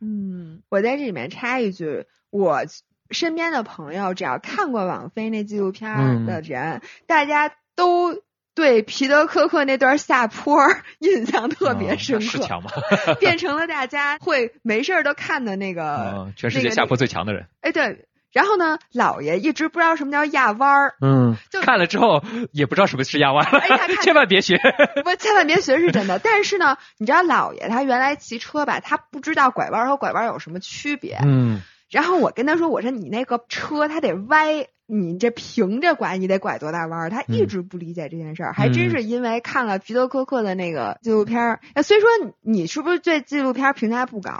[0.00, 2.62] 嗯，我在这里面插一句，我
[3.10, 8.22] 身边的朋友只要看过网飞那纪录片的人，大家都。
[8.54, 10.62] 对皮德科克那段下坡
[11.00, 12.70] 印象特别深刻，是强吗？
[13.18, 17.46] 变成了大家会没事都看的那个全世界下坡最强的人。
[17.62, 22.22] 哎，对，然后呢，老爷一直不知道什么叫压弯儿，嗯，就看了之后
[22.52, 23.60] 也不知道什么是压弯儿，
[24.02, 24.58] 千万别学，
[25.04, 26.18] 不，千万别学是真的。
[26.18, 31.62] 但是呢，你知道老爷他原来骑车吧，他不知道拐弯和拐弯有什么区别，嗯。
[31.92, 41.60] 然后我跟他说：“我说你那个车它得歪，你这平着拐，你得拐多大弯儿？”他一直不理解这件事儿，还真是因为看了皮特科克的那个纪录片儿。
[41.84, 42.08] 虽说
[42.40, 44.38] 你是不是对纪录片评价不高？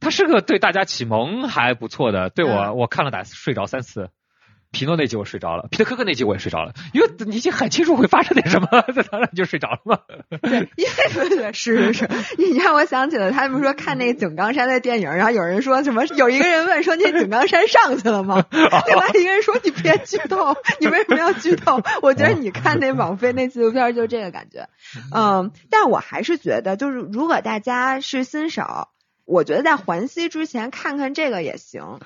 [0.00, 4.10] 他是个对大家启蒙还不错的，对我我看了打睡着三次。
[4.74, 10.00] 皮诺那集我睡着了，皮特科克那集我也睡着了，因为你已经很清楚会发生点什么， 在当然就睡着了嘛。
[10.42, 18.44] 对， 因为对对是是是，你让我想起了他们说看那个井冈山的电影，然后有人说什么，有一个人问说那井冈山上去了吗？
[18.50, 21.80] 另外一个人说你别剧透，你为什么要剧透？
[22.02, 24.68] 我觉得你看那网飞那纪录片就这个感觉，
[25.14, 28.88] 嗯，但我还是觉得就是如果大家是新手，
[29.24, 32.00] 我觉得在环西之前看看这个也行。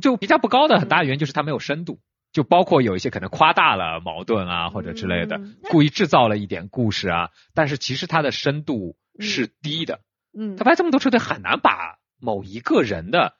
[0.00, 2.00] 就评价不高的很大原因就是它没有深度。
[2.34, 10.00] 就包括有一些可能夸大了矛盾啊，或者之类的，故意制造了一点故事啊，但是其实它的深度是低的。
[10.36, 13.36] 嗯，他拍这么多车队，很难把某一个人的，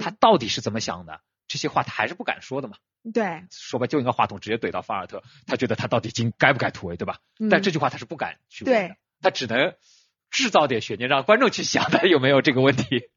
[0.00, 2.76] 他到底是怎么想的，这些话他还是不敢说的嘛。
[3.12, 7.18] 对，说白就应该话筒直接怼到法尔特，他觉得他到底应该不该突围，对吧？
[7.50, 9.74] 但这句话他是不敢去问的，他只能
[10.30, 13.10] 制造点悬念，让观众去想他有没有这个问题。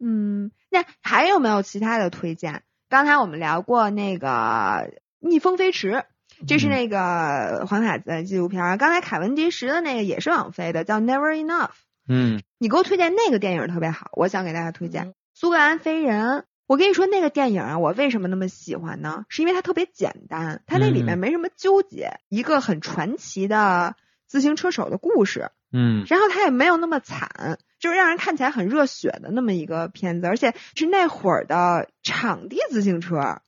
[0.00, 2.64] 嗯，那还有没有其他的推荐？
[2.88, 6.04] 刚才我们聊过那个逆风飞驰，
[6.46, 8.78] 这是那个黄凯的纪录片。
[8.78, 11.70] 刚才凯文迪什的那个也是网飞的，叫 Never Enough。
[12.06, 16.26] 嗯，你给我推荐那个电影特别好，我想给大家推荐《苏格兰飞人》。
[16.66, 19.26] 我跟你说那个电影啊，我为什么那么喜欢呢？
[19.28, 25.50] 是因为它特别简单，它那里面没什么纠结，一个很传奇的自行车手的故事。
[25.76, 27.58] 嗯，然后他也没有那么惨。
[27.80, 33.42] 就是让人看起来很热血的那么一个片子，而且是那会儿的场地自行车，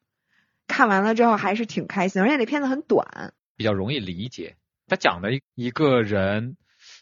[0.67, 4.57] 看完了之后还是挺开心，而且那片子很短，比较容易理解。
[4.89, 6.59] 他讲的一个人，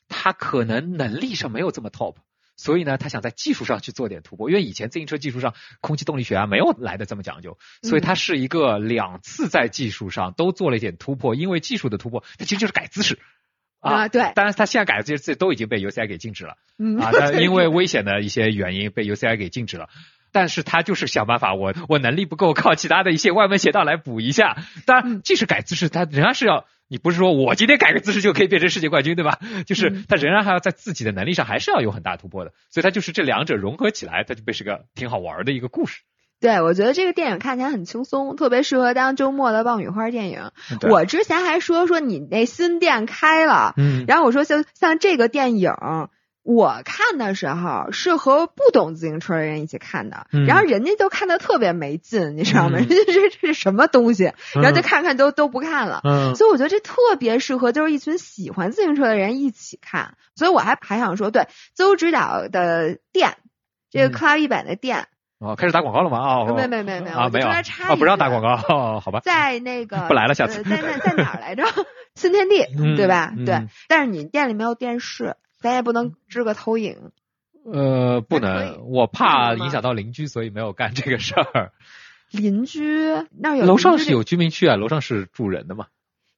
[0.07, 2.15] 他可能能力上没有这么 top，
[2.57, 13.19] 所以呢，他想在技术上去做点突破，因为以前自行车技术上空气动力学啊没有来的这么讲究，所以他是一个两次在技术上都做了一点突破，因为技术的突破，他其实就是改姿势。
[13.85, 16.57] 啊，对，当然他现在改的这些字都已经被 UCI 给禁止了，
[17.01, 19.89] 啊， 但因为危险的一些原因被 UCI 给禁止了，
[20.33, 24.57] 但是他就是想办法，我我能力不够，靠其他的一些歪门邪道来补一下。
[24.87, 26.67] 当然，即使改姿势，他仍然是要。
[26.87, 29.39] 你不是说我今天改个姿势就可以变成世界冠军，对吧？
[29.67, 36.03] 就是他仍然还要在自己的能力上还是要有很大突破的，所以他就是这两者融合起来，他就被是个挺好玩的一个故事。
[36.45, 40.51] 对，我觉得这个电影看起来很轻松，特别适合当周末的爆米花电影。
[40.91, 45.73] 我之前还说说你那新店开了，嗯，然后我说像像这个电影。
[46.43, 52.77] 我看的时候是和不懂自行车的人一起看的，然后人家就看的特别没劲，你知道吗？
[52.77, 54.25] 人家这这是什么东西？
[54.53, 56.03] 然后就看看都都不看了。
[56.35, 60.19] 所以我觉得这特别适合就是一群喜欢自行车的人一起看。
[60.37, 63.39] 所以我还还想说，对，邹指导的店，
[63.91, 65.07] 这个克拉一百的店。
[65.45, 66.19] 哦，开始打广告了吗？
[66.19, 67.63] 哦，没没没没有啊，没有啊，
[67.99, 69.21] 不让打广告，好吧？
[69.25, 71.65] 在那个 不来了，下次在那在哪儿来着？
[72.15, 72.65] 新天地，
[72.97, 73.33] 对吧？
[73.45, 75.37] 对，但是你店里没有电视。
[75.61, 77.11] 咱也不能支个投影，
[77.65, 81.73] 呃，不能，我怕影响到邻居，所以没有干这个事儿。
[82.31, 85.87] 邻居那有楼上是有居民区啊，楼上是住人的嘛，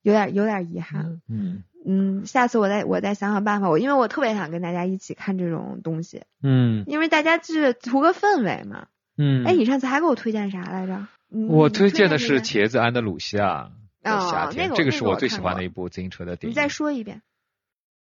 [0.02, 1.20] 有点有点遗憾。
[1.28, 6.22] 嗯嗯，下次我再我再想想办法，我因为我特别想跟大家一起看这种东西。
[6.40, 8.86] 嗯，因为大家是图个氛围嘛。
[9.16, 11.06] 嗯，哎，你上次还给我推荐啥来着？
[11.48, 16.50] 我推荐的是《茄子安德鲁西亚的夏天》，这个是我最喜欢的一部自行车的电影。
[16.50, 17.22] 你再说一遍。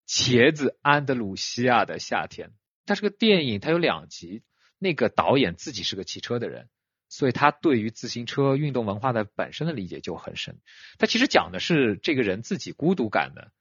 [0.06, 2.50] 茄子安德鲁西亚的夏天，
[2.86, 4.42] 它是个电影，它有两集。
[4.82, 6.70] 那个导演自己是个骑车的人，
[7.10, 10.56] 所以他对于自行车运动文化的本身的理解就很深。
[10.96, 13.52] 他其实讲的是这个人自己孤独感的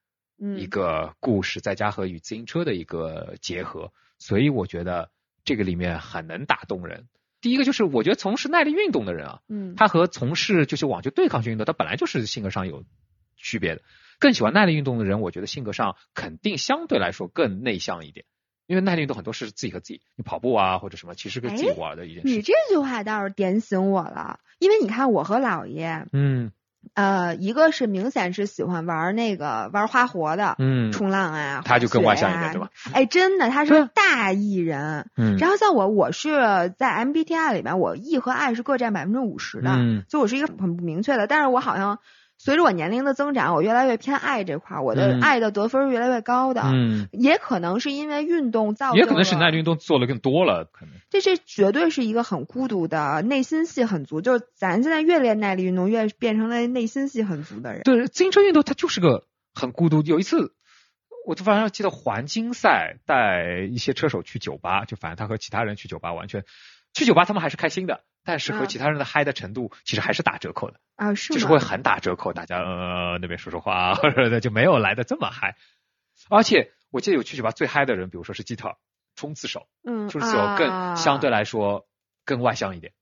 [0.58, 5.12] 一个故事，再加和与自行车的一个结合，所以我觉得
[5.44, 7.10] 这个里面很能打动人。
[7.42, 12.84] 第一个就是，我觉得从事耐力运动的人啊，嗯，他和从事就是网球对抗性运动，他本来就是性格上有
[13.38, 13.82] 区别的。
[14.20, 18.26] 更喜欢耐力运动的人，我觉得性格上肯定相对来说更内向一点，
[18.68, 22.28] 因为耐力运动很多是自己和自己，你跑步啊或者什么，其实跟自己玩的一件事。
[22.28, 26.52] 你这句话倒是点醒我了，因为你看我和姥爷，嗯，
[26.94, 32.70] 呃，一个是明显是喜欢玩那个玩花活的，嗯，冲浪啊，他就更外向一点，对吧？
[32.94, 42.00] 哎，真的，他是大艺人，嗯，然后像我，我是在 MBTI 里面，我 E 和 I 是各占百分之五十的，嗯，就我是一个很不明确的，但是我好像。
[42.42, 46.62] 随着我年龄的增长，我越来越偏爱这块儿，我的爱的得分是越来越高的。
[46.64, 50.96] 嗯，也可能是因为运动造，也可能是耐力运动做的更多了，可能。
[51.10, 54.22] 这这绝对是一个很孤独的，内心戏很足。
[54.22, 57.82] 就是咱现在越练耐力运动，越变成了内心戏很足的人。
[57.84, 60.02] 对，自行车运动它就是个很孤独。
[60.02, 60.54] 有一次，
[61.28, 66.46] 我突然记得环金赛带一些车手去酒吧，就反正他和其他人去酒吧，完全
[66.94, 68.00] 去酒吧他们还是开心的。
[68.24, 75.56] 但是和其他人的嗨的程度其实还是打折扣的啊，是就是会很打折扣，大家呃那边说说话或者的就没有来的这么嗨。
[76.30, 78.78] 而且我记得有去酒吧最嗨的人，比如说是吉特
[79.16, 81.88] 冲刺手，嗯，冲刺手更相对来说
[82.26, 82.94] 更外向一点。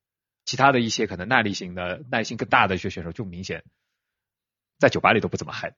[0.45, 3.63] 其他的一些可能耐力型的耐心更大的一些选手，就明显
[4.80, 5.74] 在酒吧里都不怎么嗨。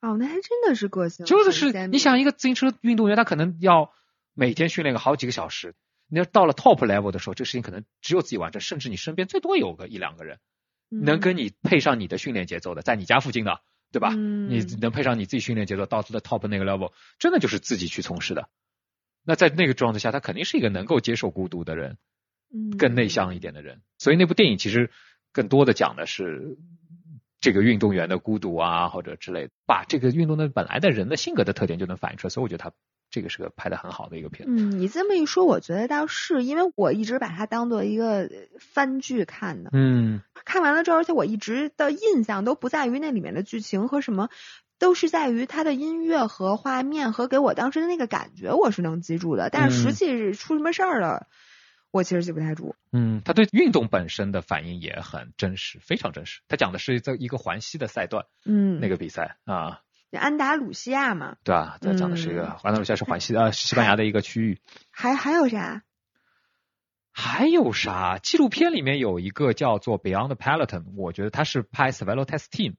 [0.00, 3.92] 哦，那还真的是个性，就是你想一个自行车运动员，他可能要
[4.34, 5.74] 每天训练个好几个小时。
[6.08, 10.38] 你要到了 top level 的时候，这个事情可能只有自己完成，甚至你身边最多有个一两个人
[10.88, 14.14] 能跟你配上你的训练节奏的，在你家附近的，对吧？
[14.14, 18.48] 你能配上你自己训练节奏到的 top 那个 level，真的就是自己去从事的。
[19.24, 21.96] 那在那个状态下，他肯定是一个能够接受孤独的人，
[22.78, 23.80] 更内向一点的人。
[23.98, 24.90] 所以那部电影其实
[25.32, 26.58] 更多的讲的是
[27.40, 32.30] 这个运动员的孤独啊，或者之类的，把这个运动的本来的人的性格的特点就能反映出来。
[32.30, 32.72] 所以我觉得他。
[33.14, 34.52] 这个是个拍的很好的一个片子。
[34.52, 39.70] 嗯，你这么一说，我觉得倒是，因为我一直把它当做一个番剧看的。
[39.72, 44.30] 嗯，看完了之后，而且我一直的印象都不在于那里面的剧情和什么，
[44.80, 49.48] 都是在于它的音乐和画面和给我当时的那个感觉，我是能记住的。
[49.48, 51.28] 但是实际是出什么事儿了，
[51.92, 52.74] 我其实记不太住。
[52.90, 56.40] 嗯，他对运动本身的反应也很真实，非常真实。
[56.48, 59.82] 他讲的是在一个环西的赛段，嗯，那个比赛啊。
[60.18, 64.60] 安达鲁西亚嘛，对啊，这讲的是一个安达鲁西亚是环西呃西班牙的一个区域。
[64.90, 65.82] 还还有啥？
[67.12, 68.18] 还有啥？
[68.18, 72.74] 纪录片里面有一个叫做 Beyond Peloton，我觉得他是拍 s v e l o Test Team。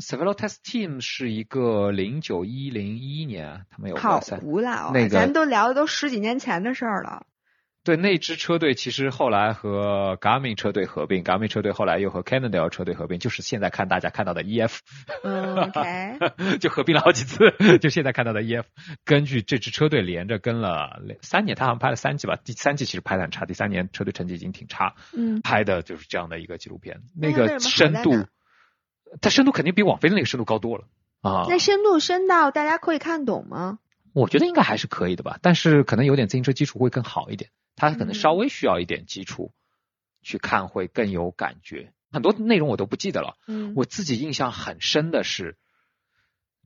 [0.00, 7.24] s v e l o Test Team 是一个零九一零一年他们有好古老，那个咱都聊的都十几年前的事儿了。
[7.86, 14.80] 对那支车队，其实后来和 Garmin 车队合并，Garmin 车队后来又和 Cannondale 车队合并，就是现在看大家看到的 EF，
[16.58, 17.38] 就合并了好几次，
[17.78, 18.64] 就现在看到的 EF。
[19.04, 28.10] 根据这支车队连着跟了三年，他好像拍了三季吧，第三季其实拍的很差，第三年车队成绩已经挺差，嗯，拍的就是这样的一个纪录片，那个深度，
[29.20, 30.86] 它深度肯定比网飞的那个深度高多了
[31.22, 31.46] 啊。
[31.48, 33.78] 那深度深到大家可以看懂吗？
[34.18, 39.52] 我觉得应该还是可以的吧，但是可能有点自行车基础会更好一点，它可能稍微需要一点基础
[40.22, 41.92] 去看会更有感觉。
[42.10, 45.58] 很多内容我都不记得了，嗯，我自己印象很深的是，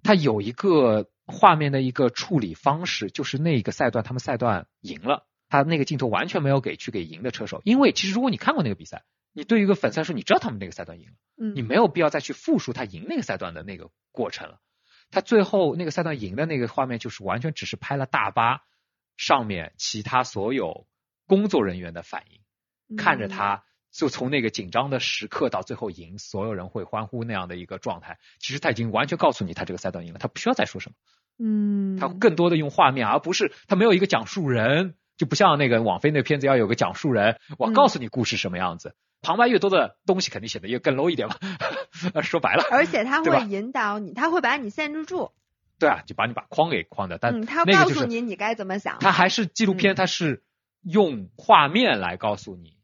[0.04, 14.60] 它有一个画面的一个处理方式，就是那个赛段他们赛段赢了，他那个镜头完全没有给去给赢的车手，因为其实如果你看过那个比赛，你对于一个粉丝来说，你知道他们那个赛段赢了，嗯，你没有必要再去复述他赢那个赛段的那个过程了。
[15.10, 18.62] 他最后那个赛段赢的那个画面，就是完全只是拍了大巴
[19.16, 20.86] 上面其他所有
[21.26, 28.18] 工作人员的反应，看着他就从那个紧张的时刻到最后赢，所有人会欢呼那样的一个状态。
[28.38, 30.94] 其实他已经完全告诉你，他这个赛段赢了，他不需要再说什么。
[31.42, 38.94] 嗯，他更多的用画面，而不是他没有一个讲述人，就不像那个网飞那片子要有个讲述人，我告诉你故事什么样子。
[39.22, 41.36] 旁白越多的东西肯定显得越更 low 一点嘛，
[42.22, 42.64] 说白了。
[42.70, 45.32] 而且他会引导你，他会把你限制住。
[45.78, 47.18] 对啊，就把你把框给框的。
[47.18, 48.98] 但他告诉你你该怎么想。
[49.00, 50.42] 他还是纪录片，他是
[50.82, 52.76] 用画面来告诉你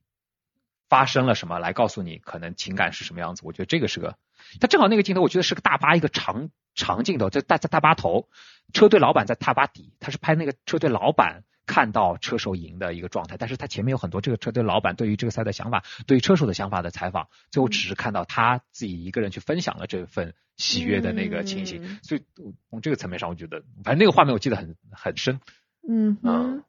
[0.89, 3.43] 发生了什么，来告诉你可能情感是什么样子。
[3.45, 4.17] 我觉得这个是个，
[4.61, 8.29] 他正好那个镜头，我觉得是个大巴一个长长镜头，在大在大巴头，
[8.73, 11.43] 车队老板在大巴底，他是拍那个车队老板。
[11.67, 22.23] 看到车手赢的一个状态，但是他前面有很多这个车队老板对于这个赛的想法，对于车手的想法的采访，最后只是看到他自己一个人去分享了这份喜悦的那个情形，所以
[22.71, 25.41] 从这个层面上，我觉得反正那个画面我记得很很深。
[25.89, 26.65] 嗯嗯，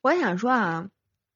[0.00, 0.88] 我想说啊，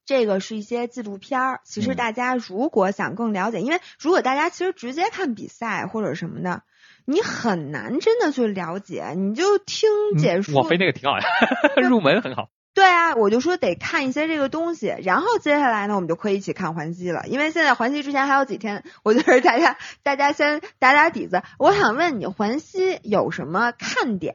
[0.05, 6.63] 这个是一些纪录片儿，其实大家如果想更了解，因为如果大家其实直接看比赛或者什么的，
[7.05, 9.89] 你很难真的去了解，你就听
[10.19, 10.63] 解说。
[10.63, 11.25] 我飞那个挺好呀，
[11.89, 12.49] 入门很好。
[12.75, 17.27] 对啊，我就说得看一些这个东西，然后接下来呢，我们就可以一起看环西了。
[17.27, 21.43] 因为现在环西之前还有几天，我觉得大家大家先打打底子。
[21.59, 24.35] 我想问你，环西有什么看点？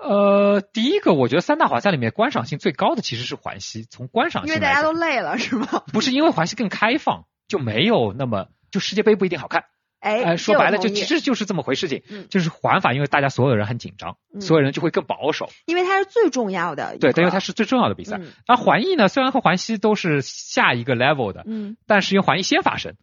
[0.00, 5.66] 呃，第一个，我觉得三大华夏里面观赏性最高的其实是环西，从观赏性，因为大家都累了是吗？
[5.92, 9.64] 不是，因为环西更开放，就没有那么就世界杯不一定好看。
[10.00, 18.18] 哎，说白了就其实就是这么回事情，就是环法，因为大家所有人很紧张，所有人就会更保守，因为它是最重要的，对，因为它是最重要的比赛。
[18.46, 22.94] 而环意呢，虽然和环西都是下一个 level 的，嗯，但是因为环意先发生，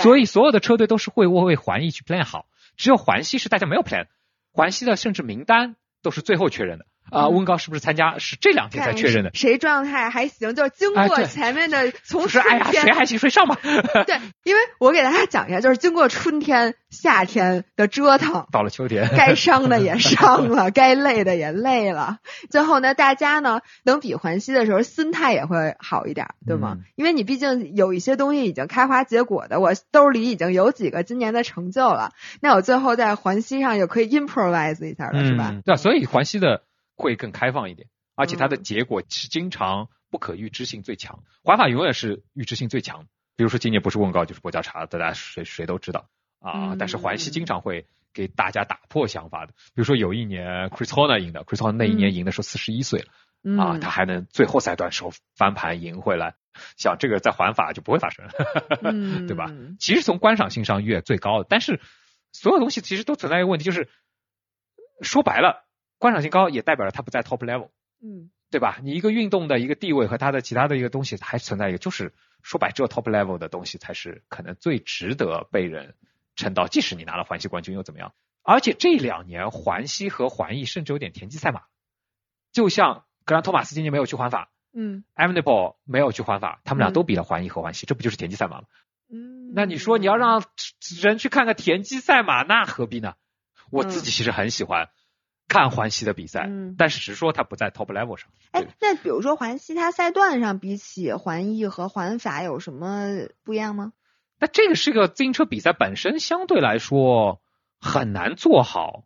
[0.00, 2.46] 所以所有的车队都是会为环意去 plan 好，
[2.76, 4.06] 只有环西是大家没有 plan，
[4.52, 6.86] 环西的甚至名单都是最后确认的。
[7.10, 8.18] 啊，温高是不是参加？
[8.18, 9.30] 是这两天才确认的。
[9.34, 10.54] 谁状态还行？
[10.54, 13.58] 就是经过前面的从春天，谁还行谁上吧。
[13.62, 22.18] 对，因为我给大家讲一下，就是经过春天、夏天的折腾，到了秋天，该伤的也伤了， 该累的也累了。
[22.50, 26.78] 最后呢，大家呢能比环西的时候，心态也会好一点，对吗？
[26.96, 35.54] 因为你毕竟有一些东西已经开花结果的，我兜里已经有几个今年的成就了，那我最后在环西上也可以 improvise 一下了，是吧？
[35.64, 36.62] 对，所以环西的。
[36.96, 41.24] 会更开放一点，而且它的结果是经常不可预知性最强。
[41.42, 46.76] 环法永远是预知性最强，比如说今年不是问高就是波加查，大家谁谁都知道啊。
[46.78, 56.36] 但是环西经常会给大家打破想法的，比如说有一年 Chris Horner 赢的，Chris Horner 那一年赢的时候四十一岁了啊，他还能最后赛段时候翻盘赢回来，
[56.76, 58.26] 像这个在环法就不会发生，
[59.26, 59.50] 对吧？
[59.80, 61.80] 其实从观赏性上越最高的，但是
[62.32, 63.90] 所有东西其实都存在一个问题，就是
[65.00, 65.64] 说白了。
[65.98, 67.70] 观赏性高也代表着它不在 top level，
[68.02, 68.78] 嗯，对吧？
[68.82, 75.94] 你一个运动的一个地位和它的其他的一个东西还存在一个，就是说白，只有 top level 的东西才是可能最值得被人
[76.36, 76.68] 称道。
[76.68, 78.12] 即使你拿了环西冠军又怎么样？
[78.42, 81.62] 而且这两年环西和环意甚至有点田忌赛马，
[82.52, 88.66] 就像格兰托马斯今年没有去环法，嗯 e o l 没有去环法，他们俩都比了环意和环西，这不就是田忌赛马吗？
[89.10, 90.44] 嗯，那你说你要让
[91.02, 93.14] 人去看看田忌赛马，那何必呢？
[93.70, 94.90] 我自己其实很喜欢。
[95.48, 98.28] 看环西的比赛，但是只说他不在 top level 上。
[98.50, 103.06] 哎，那比如说环西，它赛段上比起环意和环法有什么
[103.44, 103.92] 不一样吗？
[104.40, 107.40] 那这个是个自行车比赛本身相对来说
[107.80, 109.04] 很难做好。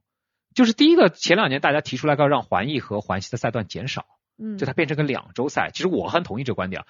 [0.55, 4.07] 就是第一个，前两年大家提出来要让环意和环西的赛段减少，
[4.39, 5.71] 嗯，就它变成个两周赛。
[5.73, 6.85] 其实我很同意这个观点。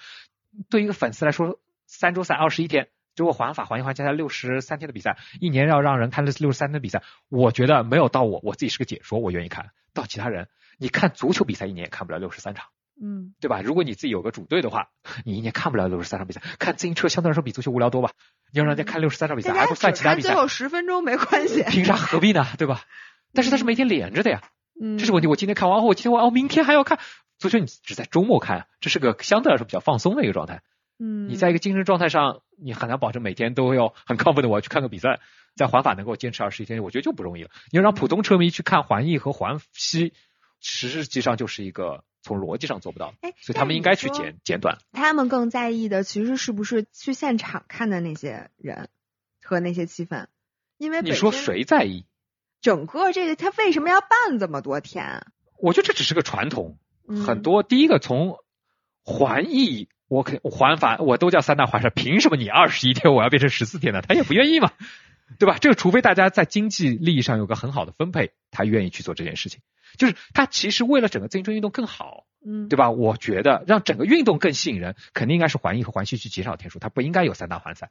[0.70, 2.88] 对于一个粉丝来说，三周赛二十一天。
[3.18, 10.48] 如果环法环一环加起来六十三天的比赛，一年要让人看六六十三天的比赛，我觉得没有到我我自己是个解说，我愿意看到其他人，
[10.78, 12.66] 你看足球比赛一年也看不了六十三场，
[13.02, 13.60] 嗯，对吧？
[13.60, 14.88] 如果你自己有个主队的话，
[15.24, 18.12] 你一年看不了六十三场比赛，看自行车相对来说比足球无聊多吧？
[18.52, 22.46] 你要让人家看六十三场比赛，还不算其他比赛，最后十分钟没关系，凭啥何必呢？
[22.56, 22.82] 对吧？
[23.34, 24.42] 但是它是每天连着的呀，
[24.80, 25.26] 嗯，这是问题。
[25.26, 26.98] 我今天看完后，我今天我哦，明天还要看
[27.38, 30.62] 足球，你只在周末看，这是个相对来说比较放松的一个状态。
[30.98, 35.20] 嗯，你在一个精神状态上，你很难保证每天都要很亢奋的我要去看个比赛，
[35.54, 37.50] 在环法能够坚持二十一天，我觉得就不容易了。
[37.70, 40.12] 你要让普通车迷去看环意和环西，
[40.60, 44.78] 实际上就是一个从逻辑上做不到，所以他们应该去简简短。
[44.92, 48.88] 他们更在意的其实是不是去现场看的那些人
[49.40, 50.26] 和那些气氛，
[50.78, 52.06] 因为你说谁在意？
[52.60, 55.24] 整个这个他为什么要办这么多天？
[55.60, 56.76] 我觉得这只是个传统，
[57.24, 58.38] 很多第一个从
[59.04, 64.00] 环艺，我肯环法我都叫三大环赛，凭什么你二十一天我要变成十四天呢？
[64.00, 64.72] 他也不愿意嘛，
[65.38, 65.58] 对吧？
[65.60, 69.60] 这个除非大家在经济利益上有个很好的分配，他愿意去做这件事情。
[69.96, 72.90] 就是他其实为了整个自行车运动更好，嗯，对吧？
[72.90, 77.90] 我觉得让整个运动更吸引人，肯定应该是环一和环西去减少天数，他不应该有三大环赛。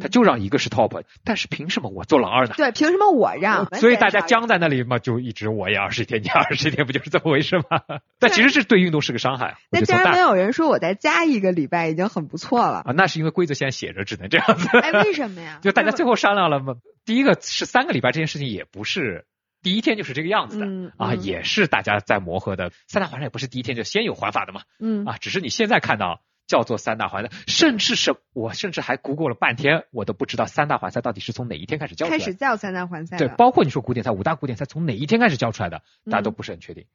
[0.00, 2.54] 他就让一个是 top，但是凭什么我做老二呢？
[2.56, 3.66] 对，凭什么我让？
[3.76, 7.80] 所以大家僵在那里嘛，就一直我也二十天，你 二十天，不就是这么回事吗？
[8.20, 9.56] 但其实是对运动是个伤害。
[9.70, 14.68] 那既然没有人说我再加一个礼拜已经很不错了啊，那是因为规则现在写着只能这样子。
[14.78, 15.58] 哎，为什么呀？
[15.64, 16.74] 就大家最后商量了嘛。
[17.06, 19.24] 第一个是三个礼拜这件事情也不是
[19.62, 20.66] 第一天就是这个样子的
[20.98, 22.70] 啊，也是大家在磨合的。
[22.86, 26.20] 三大环上也不是第一天就先有环法的嘛，嗯啊，只是你现在看到。
[26.50, 32.18] 叫做三大环赛，甚至是我甚至还 Google 了半天，我都不知道三大环赛到底是从哪一天开始叫出来。
[32.18, 33.18] 开始叫三大环赛。
[33.18, 36.86] 对，包括你说古典赛、五大古典赛从哪一天开始叫出来的，大家都不是很确定。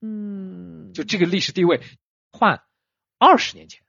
[0.00, 0.92] 嗯。
[0.94, 1.80] 就这个历史地位，
[2.30, 2.62] 换
[3.18, 3.82] 二十年前，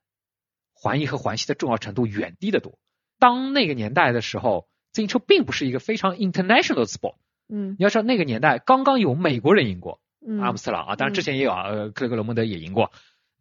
[0.74, 2.80] 环意和环西的重要程度远低得多。
[3.20, 7.18] 当那个年代的时候，自行车并不是一个非常 international sport。
[7.48, 7.76] 嗯。
[7.78, 10.00] 你要知道那个年代刚刚有美国人赢过，
[10.42, 12.92] 阿姆斯特朗啊，当然之前也有啊，呃，克雷格罗蒙德也赢过。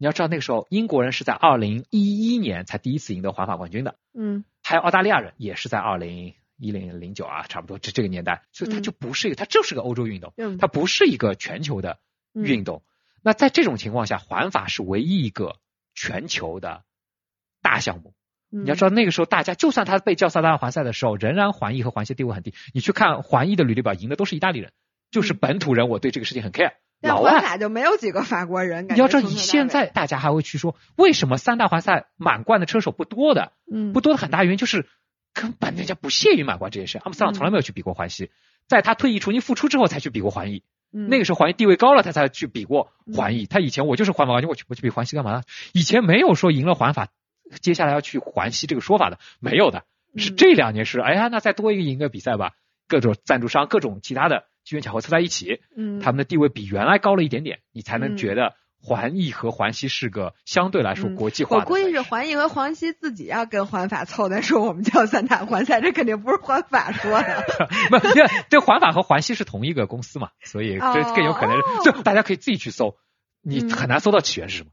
[0.03, 11.99] 你要知道，那个时候英国人是在二零一一年才第一次赢得环法冠军的，嗯，还有澳大利亚人也是在二零一零零九啊，差不多这这个年代，所以它就不是一个，它就是个欧洲运动，它不是一个全球的
[12.33, 12.83] 运动。
[13.21, 15.55] 那在这种情况下，环法是唯一一个
[15.95, 16.83] 全球的
[17.61, 18.13] 大项目。
[18.49, 22.53] 你要知道，那个时候大家就算他被叫三大环赛的时候，仍然环意和环西地位很低。
[22.73, 24.73] 你去看环意的履历表，赢的都是意大利人，
[25.11, 26.73] 就是本土人，我对这个事情很 care。
[27.03, 28.87] 老外就没有几个法国人。
[28.89, 33.51] 你要知道，你现在大家还会去说，为什么三大环赛满贯的车手不多的？
[33.71, 34.87] 嗯，不多的很大原因就是
[35.33, 36.97] 根本人家不屑于满贯这件事。
[36.97, 38.31] 阿姆斯特朗从来没有去比过环西，
[38.67, 40.63] 在他退役重新复出之后才去比过环意。
[40.91, 43.47] 那个时候环意地位高了，他才去比过环意。
[43.47, 45.41] 他以前我就是环法冠军，我去我去比环西干嘛？
[45.73, 47.07] 以前没有说赢了环法，
[47.61, 49.85] 接下来要去环西这个说法的，没有的。
[50.15, 52.51] 是这两年是，哎呀，那再多一个赢个比赛吧，
[52.87, 54.45] 各种赞助商，各种其他的。
[54.63, 61.63] 机缘巧合凑在一起，嗯，他们的地位比原来高了一点点，你才能觉得环艺和环西是个相对来说国际化的。
[61.63, 67.43] 我估计是环艺和环西自己要跟环法凑的，说我们叫三大环赛，这肯定不是环法说的。
[67.89, 71.57] 不，这这环法和环西是同一个公司嘛， 所以这更有可能。
[71.83, 72.97] 就大家可以自己去搜，
[73.41, 74.69] 你很难搜到起源是什么。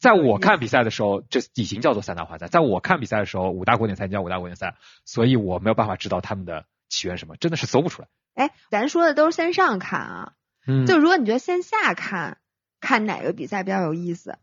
[0.00, 2.46] 在我看比赛的时候，这已经叫做三大环赛。
[2.46, 8.08] 在我看比赛的时候，五大国典赛叫五大国典赛，所以我没有办法知道他们的起源什么，真的是搜不出来。
[8.34, 10.32] 哎，咱说的都是线上看啊，
[10.66, 12.38] 嗯，就如果你觉得线下看，
[12.80, 14.38] 看哪个比赛比较有意思？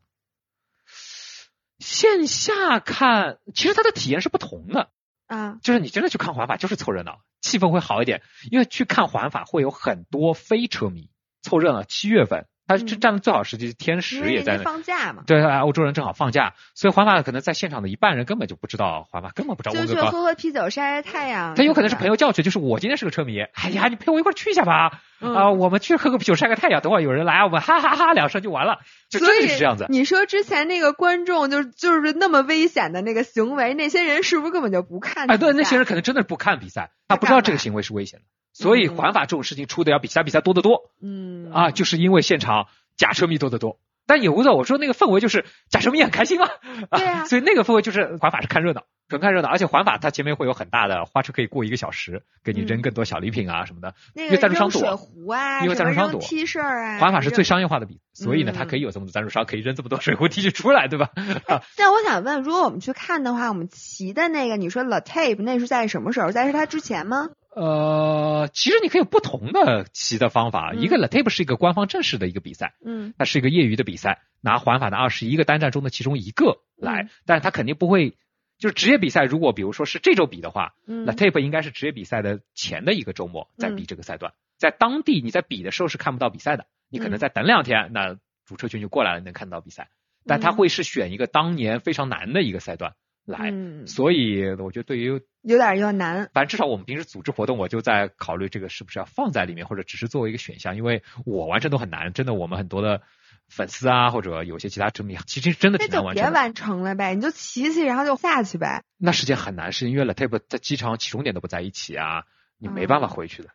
[1.80, 4.92] 线下看，其实它的体验是不同的
[5.28, 8.22] 啊，就是你真的去看环法，就是凑热闹，气氛会好一点，
[8.52, 11.10] 因为去看环法会有很多非车迷
[11.42, 11.84] 凑热闹。
[11.84, 12.48] 七月份。
[12.68, 14.64] 他是占了最好时机，天时也在那。
[14.64, 15.24] 放假嘛。
[15.28, 19.76] 对，欧洲人正好放假，所以环法可能在现场的一半人根本就不知道环法，根本不知道。
[19.76, 21.56] 就去喝喝啤酒，晒晒太阳。
[21.56, 25.02] 他有可能是朋友叫去，就是我今天是个车迷，哎呀，你陪我一块去一下吧。
[25.20, 28.80] 啊，我们去喝个啤酒，晒个太阳，等会儿有人来，我们哈哈哈两声就完了。
[29.10, 29.86] 就真的是这样子。
[29.90, 35.30] 你说之前那个观众就就是那么危险的那个行为，那些人是不是根本就不看？
[35.30, 38.26] 哎，对，那些人可能真的是不看比赛，他不知道这个行为是危险的。
[38.54, 40.92] 所以环法这种事情出的要比其他比赛多得多。
[41.02, 41.52] 嗯。
[41.52, 42.68] 啊，就是因为现场。
[42.98, 43.78] 假车迷多得多，
[44.08, 44.58] 但也无所谓。
[44.60, 46.48] 我说那个氛围就是假车迷很开心嘛，
[46.92, 49.50] 对啊，所以那个氛围就是环法是看热闹，纯看热闹。
[49.50, 53.94] 而且环法它前面会有很大的花车可以过一个小时，给你扔更多小礼品啊什么的。
[54.14, 57.00] 因为赞助商多，水壶啊，因为赞助商多，T 恤啊。
[57.00, 61.10] 环法是最商业化的比，所以呢，它可以有这么多赞助商，可以扔这么多水壶 T 恤出来，对吧？
[61.76, 66.32] 但我想问，如果我们去看的话，我们骑的那个，你说 La Tape 那是在什么时候？
[66.32, 67.30] 在是它之前吗？
[67.56, 70.74] 呃，其实你可以有不同的骑的方法。
[70.74, 78.18] 一个 La Tape 是一个官方正式的一个比赛，嗯，它是一个业余的比赛，拿环法的二十一个单站中的其中一个来，但是它肯定不会，
[78.58, 79.24] 就是职业比赛。
[79.24, 89.90] 如果比如说是这周比的话，La Tape 应该是职业比赛的前的一个周末在比这个赛段，在当地你在比的时候是看不到比赛的，你可能再等两天，那主车群就过来了，能看到比赛。
[90.28, 92.96] 但他会是选一个当年非常难的一个赛段。
[93.26, 93.52] 来，
[93.88, 96.30] 所以我觉得对于有点有点难。
[96.32, 100.76] 反正至少我们平时组织活动，我就在考虑这个是不是要放在里面，或者只是作为一个选项。
[100.78, 103.02] 因为我完成都很难，真的，我们很多的
[103.50, 106.24] 粉丝啊，或者有些其他车迷，其实真的挺难完成。
[106.24, 108.84] 别完成了呗，你就骑骑，然后就下去呗。
[108.98, 112.26] 那时间很难，是因为 Latape 在机场起终点都不在一起啊，
[112.60, 113.50] 你没办法回去的。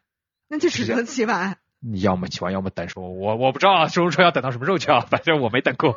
[0.48, 1.58] 那就只能骑完。
[1.82, 2.88] 你要么骑完，要么等。
[2.88, 5.00] 说，我我不知道啊，收车要等到什么时候去啊？
[5.08, 5.92] 反正我没等过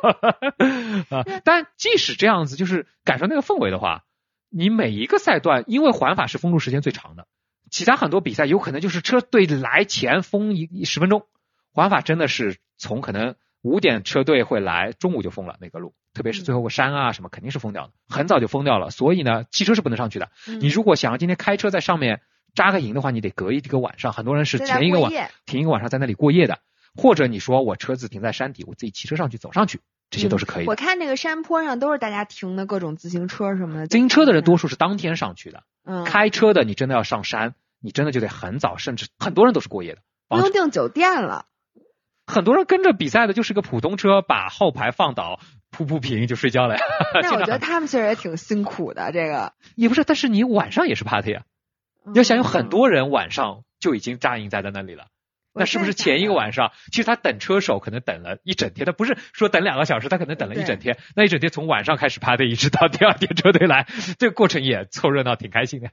[1.10, 1.24] 啊。
[1.44, 4.04] 但即使这样子，就是感受那个氛围的话，
[4.50, 7.26] 你每一个赛段，因为环法是封路时间最长的，
[7.70, 11.26] 其他很多比赛有可能就是车队来前封一十分钟，
[11.72, 18.88] 环法真的是从可能五点车队会来，中午就封了那个路，特别是最后个山啊什么，肯定是封掉的，很早就封掉了。
[18.88, 20.30] 所以呢，汽车是不能上去的。
[20.60, 22.22] 你如果想要今天开车在上面。
[22.54, 24.12] 扎个营的话，你得隔一个晚上。
[24.12, 25.12] 很多人是前一个晚
[25.44, 26.58] 停一个晚上在那里过夜的，
[26.94, 30.66] 或者你说我车子停在山底，我自己骑车上去走上去，这些都是可以。
[30.66, 33.86] 我看那个山坡上都是大家停的各种自行车什么的。
[33.88, 40.02] 自行车的人多数是当天上去的，嗯，开车的你真的要上山，你真的就得很早，甚至很多人都是过夜的。
[40.28, 41.46] 不用订酒店了。
[42.26, 45.40] 很多人跟着比赛的就是个普通车，把后排放倒，
[45.70, 46.76] 铺铺平就睡觉了。
[47.20, 51.42] 那我觉得 他们其实也挺辛苦的，这个也不是，但是你晚上也是 party 啊。
[52.14, 55.06] 要想有很多人晚上就已经扎营在在那里了，
[55.54, 63.86] 那是不是前一个晚上，其实他等车手可能等了一整天，他不是说等两个小时，他可能等了一整天，那一整天从晚上开始趴队，一直到第二天车队来，
[64.18, 65.90] 这个过程也凑热闹，挺开心的。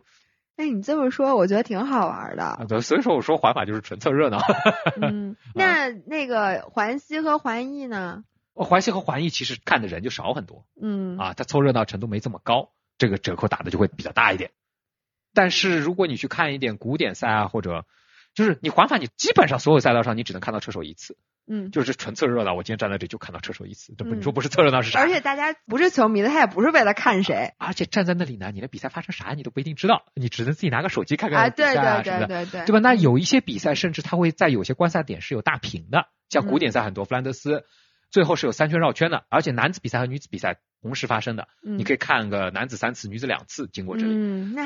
[0.58, 2.66] 哎，你这么说，我觉得挺好玩的。
[2.68, 4.40] 对，所以说我说环法就是纯凑热闹。
[5.02, 8.24] 嗯，那那个环西和环意呢？
[8.54, 10.66] 环西和环意其实看的人就少很多。
[10.80, 14.52] 嗯，啊，它凑热闹程度没这么高，这个折扣打的就会比较大一点。
[15.34, 17.86] 但是如果你去看一点古典赛啊，或者
[18.34, 21.18] 就是你环法，你基本上所有赛道上你只能看到车手一次，
[21.48, 22.54] 嗯，就是纯凑热闹。
[22.54, 25.00] 我今天站在这就看到车手一次，这不你说不是凑热闹是啥？
[25.02, 32.80] 而且大家不是球迷的，他也不是为了看谁，而且站在那里呢，你的比赛发生啥你都不一定知道，你只能自己拿个手机看看比赛啊对对对对，对吧？
[32.80, 37.66] 那有一些比赛甚至他会在有些观赛点是有大屏的，像古典赛很多，弗兰德斯
[38.12, 40.60] 最后是有三圈绕圈的，而且男子比赛和女子比赛。
[40.84, 44.16] 同时发生的，你可以看个男子三次，女子两次经过这里，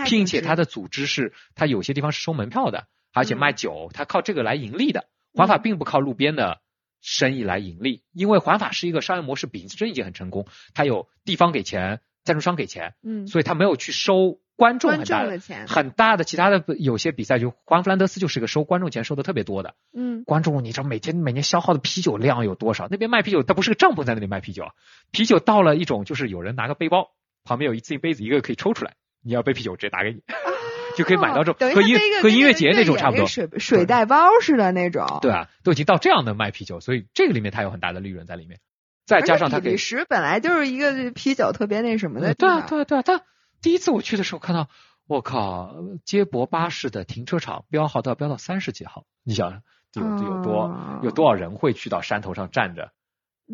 [0.09, 5.09] 并且它的组织是，它有些地方是收门票的，而且卖酒，它靠这个来盈利的。
[5.33, 6.61] 环法并不靠路边的
[7.01, 14.39] 生意来盈利，因为环法是一个商业模式，本身已经很成功，它有地方给钱，赞助商给钱，嗯，所以它没有去收。
[14.55, 22.87] 观众很大的钱，很大的其他的有些比赛就环弗兰德斯就是个收观众钱收的特别多的，嗯，观众你知道每天每年消耗的啤酒量有多少？
[22.89, 24.65] 那边卖啤酒，它不是个帐篷在那里卖啤酒，
[25.11, 27.09] 啤酒到了一种就是有人拿个背包，
[27.43, 30.21] 旁边有一自己杯子，一个可以抽出来，你要杯啤酒直接打给你，
[30.95, 38.59] 就可以买到这种和音和音乐节那种差不多，水水袋包似的那种，对啊，都已经到这样的卖啤酒，所以这个里面它有很大的利润在里面，
[39.05, 43.21] 再加上它给时本来就是一个啤酒特别那什么的，对啊对啊对啊，它。
[43.61, 44.69] 第一次我去的时候看到，
[45.07, 49.61] 我靠，接驳巴士的停车场标号都要标到三十几号，你想
[49.93, 52.91] 有有多有多少人会去到山头上站着？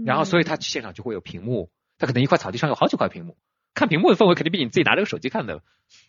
[0.06, 3.38] 然后所以他现场就会有屏幕，他可能一块草地上有好几块屏幕，
[3.74, 5.62] 看屏幕的氛围肯定比你自己拿这个手机看的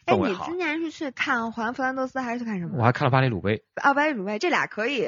[0.07, 0.45] 氛围好。
[0.45, 2.79] 哎，你今年是去看环弗兰德斯还是去看什么？
[2.79, 3.65] 我还看了巴黎鲁贝。
[3.75, 5.01] 啊，巴黎鲁贝这俩可以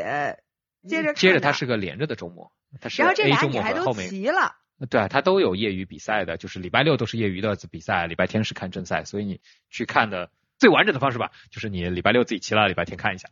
[0.89, 2.51] 接着接着，它是个连着的周末，
[2.81, 4.11] 它是 A 周末和后面。
[4.11, 4.57] 齐了。
[4.91, 9.41] 对啊，他都有业余比赛的，就是礼拜六都是业余的比赛，礼拜天是看正赛，所以你
[9.71, 13.29] 去看的最完整的方式吧，就是你礼拜六自己骑了，礼拜天看一下。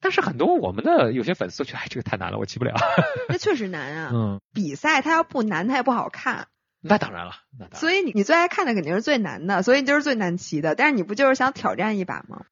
[0.00, 2.74] 但是很多我们的有些粉丝觉得，哎，这个太难了，我骑不了。
[3.28, 4.10] 那 确实难啊。
[4.12, 4.40] 嗯。
[4.52, 6.48] 比赛它要不难，它也不好看。
[6.80, 7.34] 那当然了。
[7.74, 10.74] 所以你你最爱看的肯定是最难的，所以就是最难骑的。
[10.74, 12.46] 但是你不就是想挑战一把吗？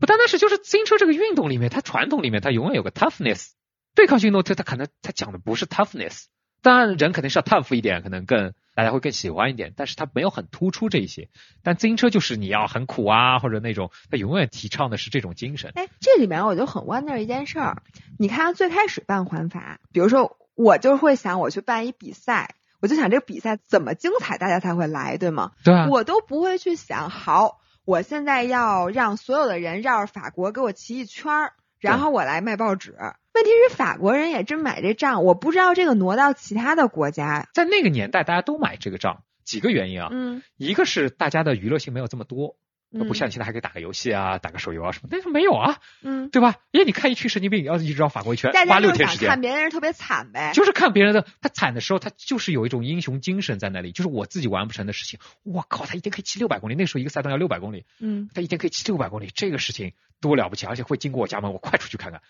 [0.00, 3.50] 不单单是，就是自行车这个运动里面，它传统里面它永远有个 toughness，
[3.94, 6.24] 对抗性运动它它可能它讲的不是 toughness。
[6.64, 11.28] 当然，人肯定是要 tough 一点，可能更大家会更喜欢一点，但是它没有很突出这一些。
[11.62, 15.72] 但自行车就是你要很苦啊，或者那种，它永远提倡的是这种精神。
[15.74, 17.82] 哎，这里面我就很 wonder 一件事儿，
[18.18, 25.52] 你看最开始办环法，比如说我就会想我去办一比赛，我就想这个比赛怎么精彩，大家才会来，对吗？
[25.64, 25.88] 对啊。
[25.90, 31.52] 我都不会去想，好，我现在要让所有的人绕着法国给我骑一圈儿，
[31.90, 32.94] 然后我来卖报纸。
[33.34, 42.56] 问题是法国人也真买这账，我不知道这个挪到其他的国家，在那个年代大家都买这个账，几个原因啊，嗯，一个是大家的娱乐性没有这么多。
[43.02, 46.54] 不像现在还可以打个游戏啊，打个手游啊什么，但是没有啊，嗯，对吧？
[46.70, 62.20] 因为你看一群神经病，要一直绕法国一圈，花六天时间，看别人特别惨呗，就是看别人的，他惨的时候，他就是有一种英雄精神在那里，就是我自己完不成的事情，我靠，他一天可以骑六百公里，那时候一个赛段要六百公里，嗯，他一天可以骑六百公里，这个事情多了不起，而且会经过我家门，我快出去看看，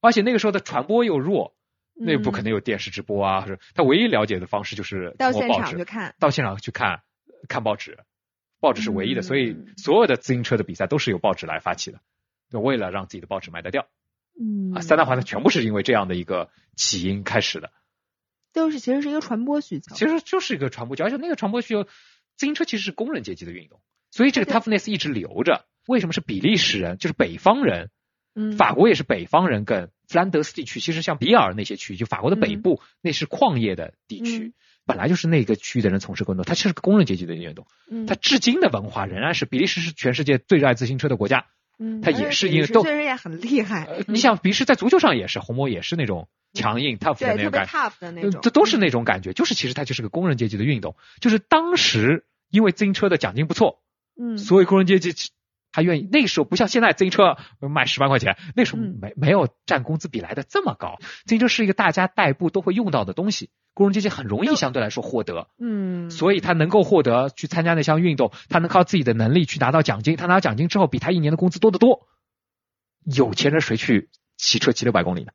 [0.00, 1.54] 而且那个时候的传播又弱，
[1.94, 7.02] 那不可能有电视直播啊，是他唯一了解的方式就是到现场去看，到现场去看
[7.48, 7.98] 看报纸。
[8.66, 12.00] 报纸是唯一的，所以所有的自行车的比赛都是由报纸来发起的，
[12.50, 13.86] 就为了让自己的报纸卖得掉。
[14.36, 17.70] 嗯，啊，三大环呢全部是因为这样的一个起因开始的，
[18.52, 23.80] 都是其实是一个传播需求，其实就是一个传播，而且那个传播需求，自行车其实是工人阶级的运动，
[24.10, 25.64] 所以这个 toughness 一直留着。
[25.86, 27.90] 为什么是比利时人，就是北方人。
[28.34, 34.52] 嗯，法国也是北方人跟弗兰德斯地区，其实像比尔那些区域，就法国的北部，那是矿业的地区，
[34.86, 37.66] 本来就是那个区域的人从事工作，它其实是工人阶级的运动。
[37.90, 41.46] 嗯，它至今的文化仍然是比利时是全世界最热爱自行车的国家。
[41.78, 43.86] 嗯，它也是因为都确实也很厉害。
[44.06, 49.34] 你想比利时在足球上也是，红魔也是那种强硬 tough 的那种感觉，这都是那种感觉。
[49.34, 53.82] 就是其实它就是个工人阶级的运动，就是当时因为自行车的奖金不错，
[54.18, 55.12] 嗯，所以工人阶级
[55.76, 56.08] 他愿意。
[56.10, 60.96] 那个时候不像现在自行车卖十万块钱，那时候没没有占工资比来的这么高。
[61.26, 63.50] 自行车是一个大家代步都会用到的东西。
[63.74, 72.08] 工人阶级很容易相对来说获得，嗯，所以他能够获得去参加那项运动，他能靠自己的能力去拿到奖金，他拿到奖金之后比他一年的工资多得多。
[73.04, 74.08] 有钱人谁去
[74.38, 75.32] 骑车骑六百公里呢？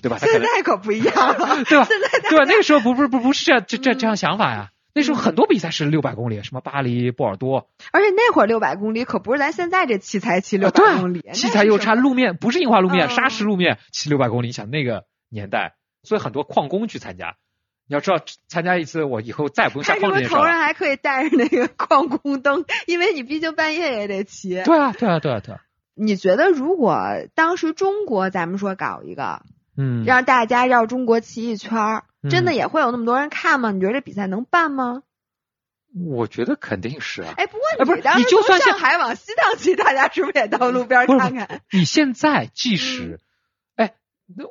[0.00, 0.16] 对吧？
[0.16, 1.84] 现在可不一样了， 对吧？
[1.84, 2.44] 现在对吧？
[2.46, 4.70] 那个时候不不不不是这样这这这样想法呀。
[4.96, 17.36] 那时候很多比赛是六百公里，什么巴黎、波尔多，而且那会儿六百公里可不是咱现在这器材骑六百公里，器材又差，路面不是硬化路面，砂石路面骑六百公里，你想那个年代，所以很多矿工去参加。
[17.86, 24.62] 你要知道，参加一次，我以后再也不用下矿这件事头上还可以带着那个 矿工灯，因为你毕竟半夜也得骑。
[24.62, 25.60] 对啊，对啊，对啊，对啊。
[25.94, 26.98] 你觉得如果
[27.34, 29.42] 当时中国咱们说搞一个，
[29.76, 33.70] 嗯，让大家绕中国骑一圈儿，真的也会有那么多人看吗？
[33.72, 35.02] 你觉得这比赛能办吗？
[35.94, 37.32] 我觉得肯定是啊。
[37.36, 41.62] 哎，不过你你就算上海往西藏骑，大家是不是也到路边 看看？
[41.72, 43.20] 你现在即使。
[43.76, 43.94] 哎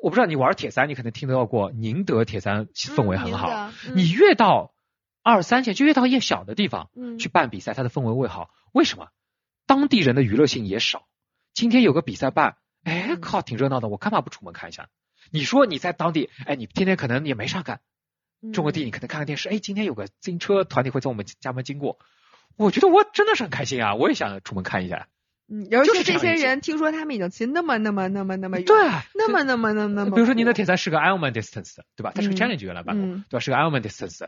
[0.02, 3.70] 我不知道你玩铁三，你可能听得到过宁德铁三氛围很好。
[3.94, 4.74] 你越到
[5.22, 6.90] 二三线，就越到越小的地方
[7.20, 8.50] 去办比赛，它的氛围会好。
[8.72, 9.10] 为什么？
[9.68, 11.06] 当地人的娱乐性也少。
[11.54, 14.88] 今天有个比赛办，哎靠，挺热闹的，我干嘛不出门看一下？
[15.32, 17.80] 你说你在当地，哎，你天天可能也没啥干，
[18.54, 22.00] 种个地，你可能看看电视，哎，今天有个自行车团体会从我们家门经过，
[22.58, 25.08] 我觉得我真的是很开心啊，我也想出门看一下。
[25.48, 28.76] 嗯，尤其这些人听说他们已经骑那么那么那么那么远，对，
[29.14, 30.16] 那么那么那么那么。
[30.16, 32.12] 比如说您的铁三是个 Ironman distance，对吧？
[32.16, 33.40] 它是个 challenge 原来办过，对吧？
[33.40, 34.28] 是个 Ironman distance，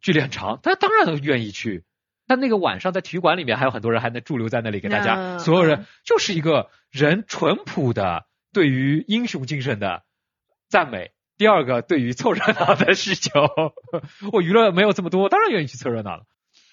[0.00, 1.84] 距离很长，他当然愿意去。
[2.26, 10.02] 但那个晚上在体育馆里面还有很多人还能驻留在那里给大家，所有人就是一个人淳朴的对于英雄精神的
[10.74, 11.12] 赞美。
[11.38, 13.30] 第二个对于凑热闹的需求，
[14.32, 16.24] 我娱乐没有这么多，当然愿意去凑热闹了。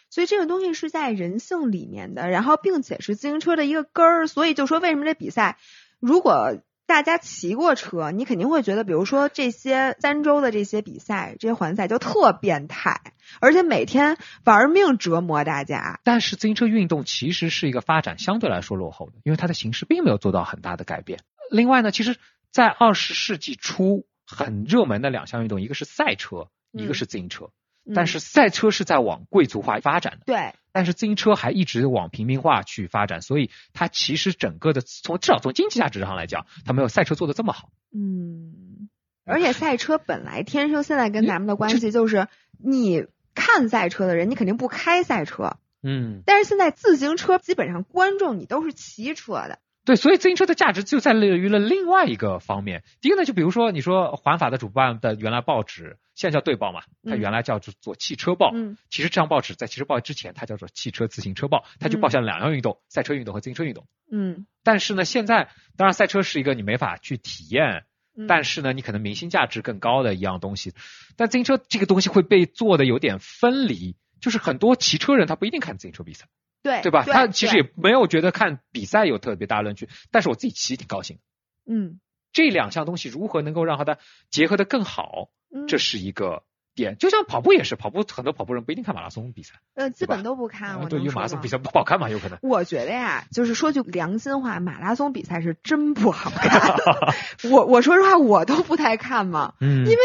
[0.09, 4.25] 所以这个东西是在人性里面的，然后并且是自行车的一个根儿。
[4.25, 5.59] 所以就说为什么这比赛，
[5.99, 6.57] 如果
[6.87, 13.01] 大家骑过车，你肯定会觉得，比如说这些三周的这些比赛、这些环赛就特变态，
[13.39, 15.99] 而且每天玩命折磨大家。
[16.03, 21.19] 但是自行车运动其实是一个发展相对来说落后的，因为它的形式并没有做到很大的改变。
[21.51, 22.15] 另外呢，其实，
[22.51, 27.49] 在二十世纪初很热门的两项运动，一个是赛车，一个是自行车。
[27.95, 30.53] 但是赛车是在往贵族化发展的，对。
[30.71, 37.71] 但是自行车还一直往平民化去发展，所以它其实整个的从至少从经济价值上来讲，它没有赛车做的这么好。
[37.91, 38.87] 嗯，
[39.25, 42.27] 而且赛车本来天生现在跟咱们的关系就是，
[42.63, 45.57] 你看赛车的人，你肯定不开赛车。
[45.81, 46.21] 嗯。
[46.25, 49.57] 但是现在自行车基本上观众你都是骑车的。
[49.83, 52.83] 对，所以自行车的价值就在于了另外一个方面。
[53.01, 58.51] 第一个呢，就比如说你说环法的主办的原来报纸，现在叫队报嘛，它原来叫做做汽车报。
[58.53, 58.77] 嗯。
[58.91, 63.87] 其实这张报纸在汽车报之前，它叫做汽车自行车报，它就报下了两样运动：赛车运动和自行车运动。
[64.11, 64.45] 嗯。
[64.63, 67.85] 但是呢，现在当然赛车是一个你没法去体验，
[68.27, 70.75] 但是呢，你可能明星价值更高的一样东西。
[71.17, 76.27] 但自行车这个东西会被做的有点分离，就是很多骑车人他不一定看自行车比赛。
[76.63, 77.03] 对对吧？
[77.05, 81.19] 他其实也没有觉得看比赛有特别大乐趣，但是我自己骑挺高兴。
[81.65, 81.99] 嗯，
[82.33, 83.97] 这两项东西如何能够让它的
[84.29, 85.29] 结合的更好？
[85.67, 86.43] 这是一个
[86.75, 86.97] 点。
[86.97, 90.87] 就像跑步也是，跑步很多跑步人不一定看马拉松比赛，呃，基本都不看。
[90.87, 92.37] 对，因为马拉松比赛不好看嘛，有可能。
[92.41, 96.77] 我觉得呀，就是说句良心话，马拉松比赛是真不好看。
[97.51, 99.97] 我我说实话，我都不太看嘛，嗯，因为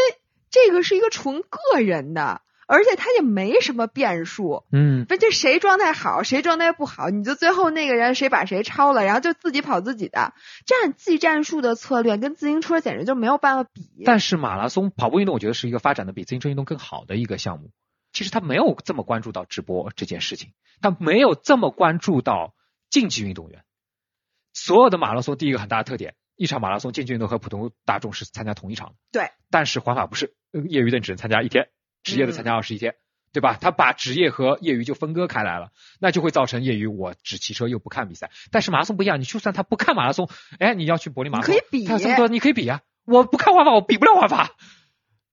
[0.49, 2.41] 这个是一个纯个人的。
[2.67, 10.33] 而且他也没什么变数，嗯，不就谁状态好，谁状态不好，你就最后那个人谁把谁超了，然后就自己跑自己的，
[10.65, 14.03] 这样技战术的策略跟自行车简直就没有办法比。
[14.05, 17.71] 但是马拉松跑步运动，我觉得是一个发展的比自行车运动更好的一个项目。
[18.11, 22.53] 其实他没有这么关注到直播这件事情，他没有这么关注到
[22.89, 23.63] 竞技运动员。
[24.53, 29.29] 所有的马拉松第一个很大的特点，一场马拉松竞技运动和普通大众是参加同一场，对。
[29.49, 31.69] 但是环法不是，业余的只能参加一天。
[32.11, 32.95] 职业的参加二十一天，
[33.33, 33.57] 对吧？
[33.59, 38.31] 他把职业和业余就分割开来了，那就会造成业余我只骑车又不看比赛。
[38.51, 40.29] 但是马拉松不一样，你就算他不看马拉松，
[40.59, 42.81] 哎，你要去柏林马拉松，可以比，他有这么多，你可以比啊。
[43.05, 44.55] 我不看环法，我比不了环法，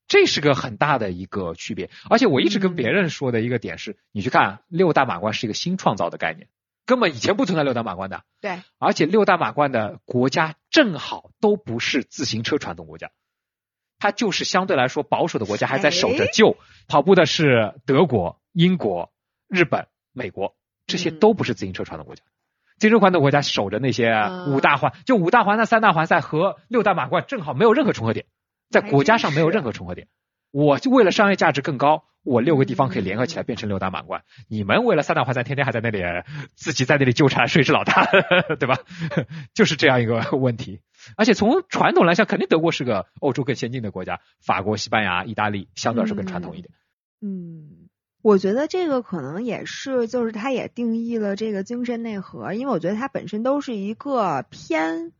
[0.06, 1.90] 这是个很大的一个区别。
[2.09, 6.48] 而且我一直跟别人说的一个点是，你去看六大马关是一个新创造的概念，
[6.86, 8.22] 根本以前不存在六大马关的。
[8.40, 13.10] 对，而且六大马关的国家正好都不是自行车传统国家，
[13.99, 16.57] 它就是相对来说保守的国家，还在守着旧。
[16.87, 19.11] 跑步的是德国、英国、
[19.49, 20.55] 日本、美国，
[20.87, 22.23] 这些都不是自行车传统国家。
[22.79, 24.12] 自行车传统国家守着那些
[24.49, 28.27] 五大环，就五大环的三大环赛和六大满贯正好没有任何重合点，
[28.69, 30.09] 在国家上没有任何重合点。
[30.51, 34.23] 我就为了商业价值更高，我六个地方可以联合起来变成六大满贯。
[34.49, 36.03] 你们为了三大环赛，天天还在那里
[36.55, 38.07] 自己在那里纠缠，谁是老大，
[38.61, 38.79] 对吧？
[39.55, 40.81] 就是这样一个问题。
[41.16, 46.70] 而且从传统来讲，肯定德国是个欧洲更先进的国家，法国、西班牙、意大利相对来说更传统一点。
[47.20, 47.89] 嗯，
[48.22, 55.12] 我觉得这个可能也是，就是它也定义了这个精神内核，因为我觉得它本身都是一个偏。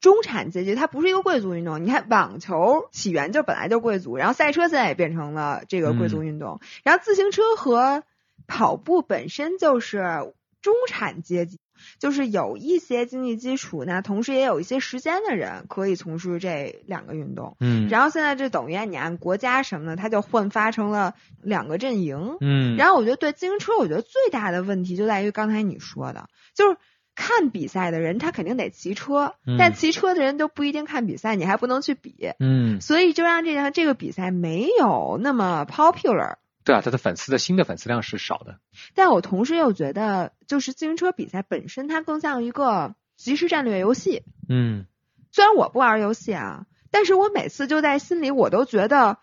[0.00, 1.84] 中产阶级，它不是一个贵族运动。
[1.84, 6.60] 你看，网球起源就本来就贵族，然后赛车现在也变成了这个贵族运动。
[6.82, 8.02] 然后自行车和
[8.48, 11.60] 跑步本身就是中产阶级，
[11.98, 17.56] 就是有一些经济基础，呢同时也有一些时间的人可以从事这两个运动。
[17.60, 17.88] 嗯。
[17.88, 22.36] 然后现在这等于你按国家什么的，它就混发成了两个阵营。
[22.40, 22.76] 嗯。
[22.76, 26.76] 然后我觉得对自行车，我觉得最大的问题就在于刚才你说的，就是。
[27.14, 36.36] 看比赛的人，他肯定得骑车，但骑车的人都不一定看比赛，你还不能去比，嗯，所以就让这场这个比赛没有那么 popular。
[36.64, 38.58] 对啊，他的粉丝的新的粉丝量是少的。
[38.94, 44.22] 但我同时又觉得，就是自行车比赛本身，它更像一个即时战略游戏。
[44.48, 44.86] 嗯，
[45.30, 49.18] 虽然我不玩游戏啊，但是我每次就在心里，我都觉得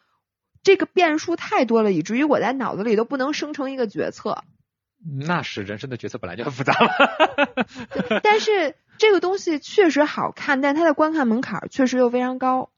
[0.64, 4.44] 这个变数太多了，以至于我在脑子里都不能生成一个决策。
[5.26, 6.90] 那是人生的决策本来就很复杂了，
[8.22, 12.70] 但是这个东西确实好看，但它的观看门槛确实又非常高。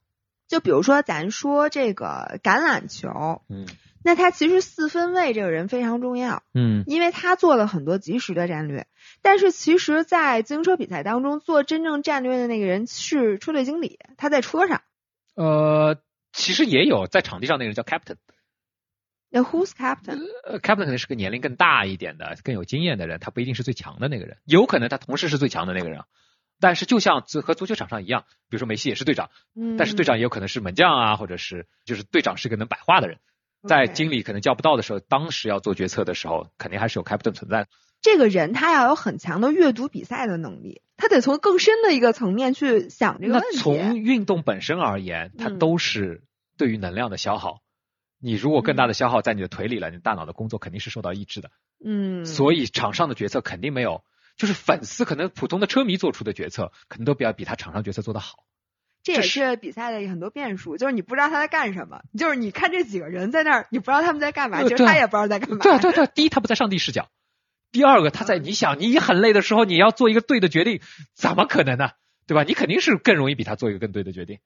[0.46, 3.66] 就比如说咱说这个橄榄球，嗯，
[4.04, 8.86] 那他其实四分卫这个人非常重要，嗯，因为他做了很多及时的战略。
[9.20, 14.82] 但是其实，在自行车比赛当中，做真正战略的那个人是车队经理，他在车上。
[15.34, 15.98] 呃，
[16.32, 18.16] 其实也有在场地上那个人叫 captain。
[19.30, 20.20] 那 Who's captain？
[20.44, 26.02] 呃，captain 可能是个年龄更大一点的、更有经验的人，他不一定是最强的那个人，有可能他同时是最强的那个人。
[26.60, 29.30] 但是就像和足球场上一样，比如说梅西也是队长，
[29.78, 33.18] 但是队长也有可能是门将啊，或者是就是队长是个能摆话的人，
[33.66, 37.68] 在经理可能叫不到的时候，当时要做决策的时候，肯定还是有 captain 存在。
[38.00, 43.58] 这个人他要有很强的阅读比赛的能力，他得从更深的一个层面去想这个问题。
[43.58, 46.24] 从运动本身而言，它都是
[46.58, 47.60] 对于能量的消耗。
[48.18, 51.50] 你如果更大的消耗在你的腿里了，你大脑的工作肯定是受到抑制的。
[51.84, 54.04] 嗯，所以场上的决策肯定没有，
[54.36, 58.44] 就是粉丝可能普通的车迷做出的决策，可能都比要比他场上决策做得好。
[59.02, 65.58] 这也是比赛的很多变数，就是你不知道他在干什么，就是你看这几个人在那儿，你不知道他们在干嘛，其实他也不知道在干嘛。
[65.58, 67.08] 对 对对，第一他不在上帝视角，
[67.70, 70.80] 第二个他在你想你很累的时候，你要做一个对的决定，
[71.14, 71.90] 怎么可能呢？
[72.26, 72.44] 对吧？
[72.44, 74.38] 你肯定是更容易比他做一个更对的决定。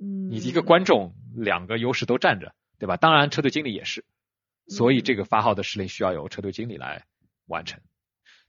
[0.00, 2.54] 嗯，你一个观众，两个优势都占着。
[2.76, 2.96] 对吧？
[2.96, 4.04] 当然，车队经理也是，
[4.66, 7.04] 所以这个发号的施令需要由车队经理来
[7.46, 7.80] 完成。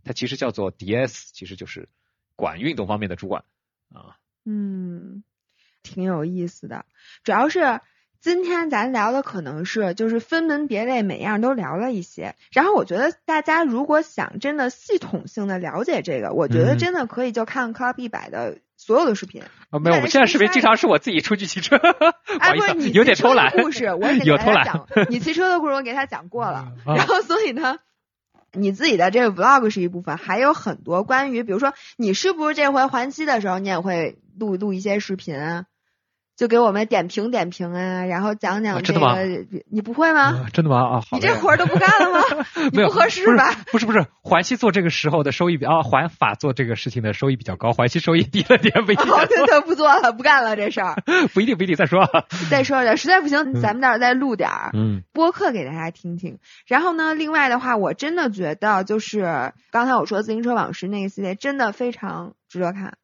[0.03, 1.87] 他其实叫做 DS，其实就是
[2.35, 3.45] 管运动方面的主管
[3.93, 4.17] 啊。
[4.43, 5.23] 嗯，
[5.85, 6.85] 挺有意思的。
[7.23, 7.79] 主要是
[8.19, 12.35] 今天咱聊的可能是就是分门别类，每样都聊了一些。
[12.51, 18.57] 然后我觉得大家如果想真的系统性的了解这个，我觉得真的可以就看 Club 一百的。
[18.77, 21.77] 所有的视频啊，没有，我们现在视频经常是我自己出去骑车，
[22.39, 23.49] 哎，不是你有点偷懒。
[23.53, 27.77] 故事我 有偷懒，你骑车的故事我给他讲过了， 然后所以呢，
[28.51, 35.65] 你自己的这个 vlog 是一部分，还有很多关于，比如说你是不是这回还期的时候，你也会录录一些视频啊。
[36.35, 38.99] 就给我们点评点评啊，然后讲讲这个，
[39.71, 40.45] 你不会吗？
[40.51, 40.97] 真的吗？
[40.97, 42.45] 啊，你这活儿都不干了吗？
[42.73, 43.53] 你不合适吧？
[43.71, 49.05] 不是不是，环期做这个时候的收益比啊，环法做这个事情的收益比较高，环期收益低了点，不一定。
[49.05, 50.95] 对对，不做了，不干了这事儿。
[51.33, 52.05] 不一定不一定，再说。
[52.51, 56.39] 再说点，实在不行，咱们到时候再录点儿嗯播客给大家听听。
[56.67, 62.97] 然后呢，另外的话，我真的觉得就是刚才我说自行车往事那个系列，真的非常值得看。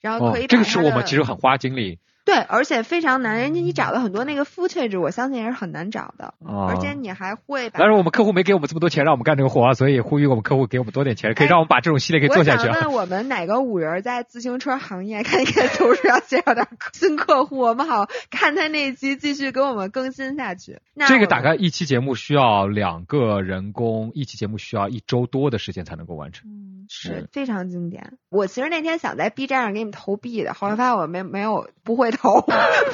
[0.00, 1.98] 然后可以这个是我们其实很花精力。
[2.28, 6.34] 对，而且非常难，人家你找了很多那个 footage，我相信也是很难找的。
[6.44, 12.68] 而且你还会，但是我们客户没给我们这么多钱让我们干这个活，所以呼吁我们客户给我们多点钱，可以让我们把这种系列给做下去。
[12.68, 20.80] 我想问我们哪个五人在自行车行业，看一看都是要介绍点新客户，我们好看他那期继续给我们更新下去。
[21.06, 26.50] 这个打开一期节目需要两个人工，一期节目需要一周多的时间才能够完成。
[26.50, 28.18] 嗯，是非常经典。
[28.28, 32.10] 我其实那天想在 B 站上给你们投币的，后来发现我没没有不会。
[32.18, 32.40] 头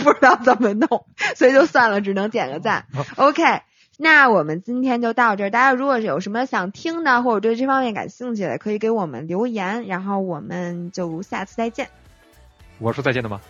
[0.03, 2.87] 不知道怎么弄，所以就算了，只能点个赞。
[3.17, 3.43] OK，
[3.99, 11.89] 那我们今天就到这儿，大家如果有什么想听的，或者对这方面感兴趣的，可以给我们留言，然后我们就下次再见。
[12.79, 13.41] 我说再见的吗？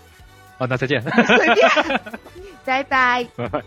[0.59, 1.03] 啊，那再见。
[1.03, 1.69] 再见。
[2.65, 3.27] 拜拜。
[3.37, 3.63] 拜拜。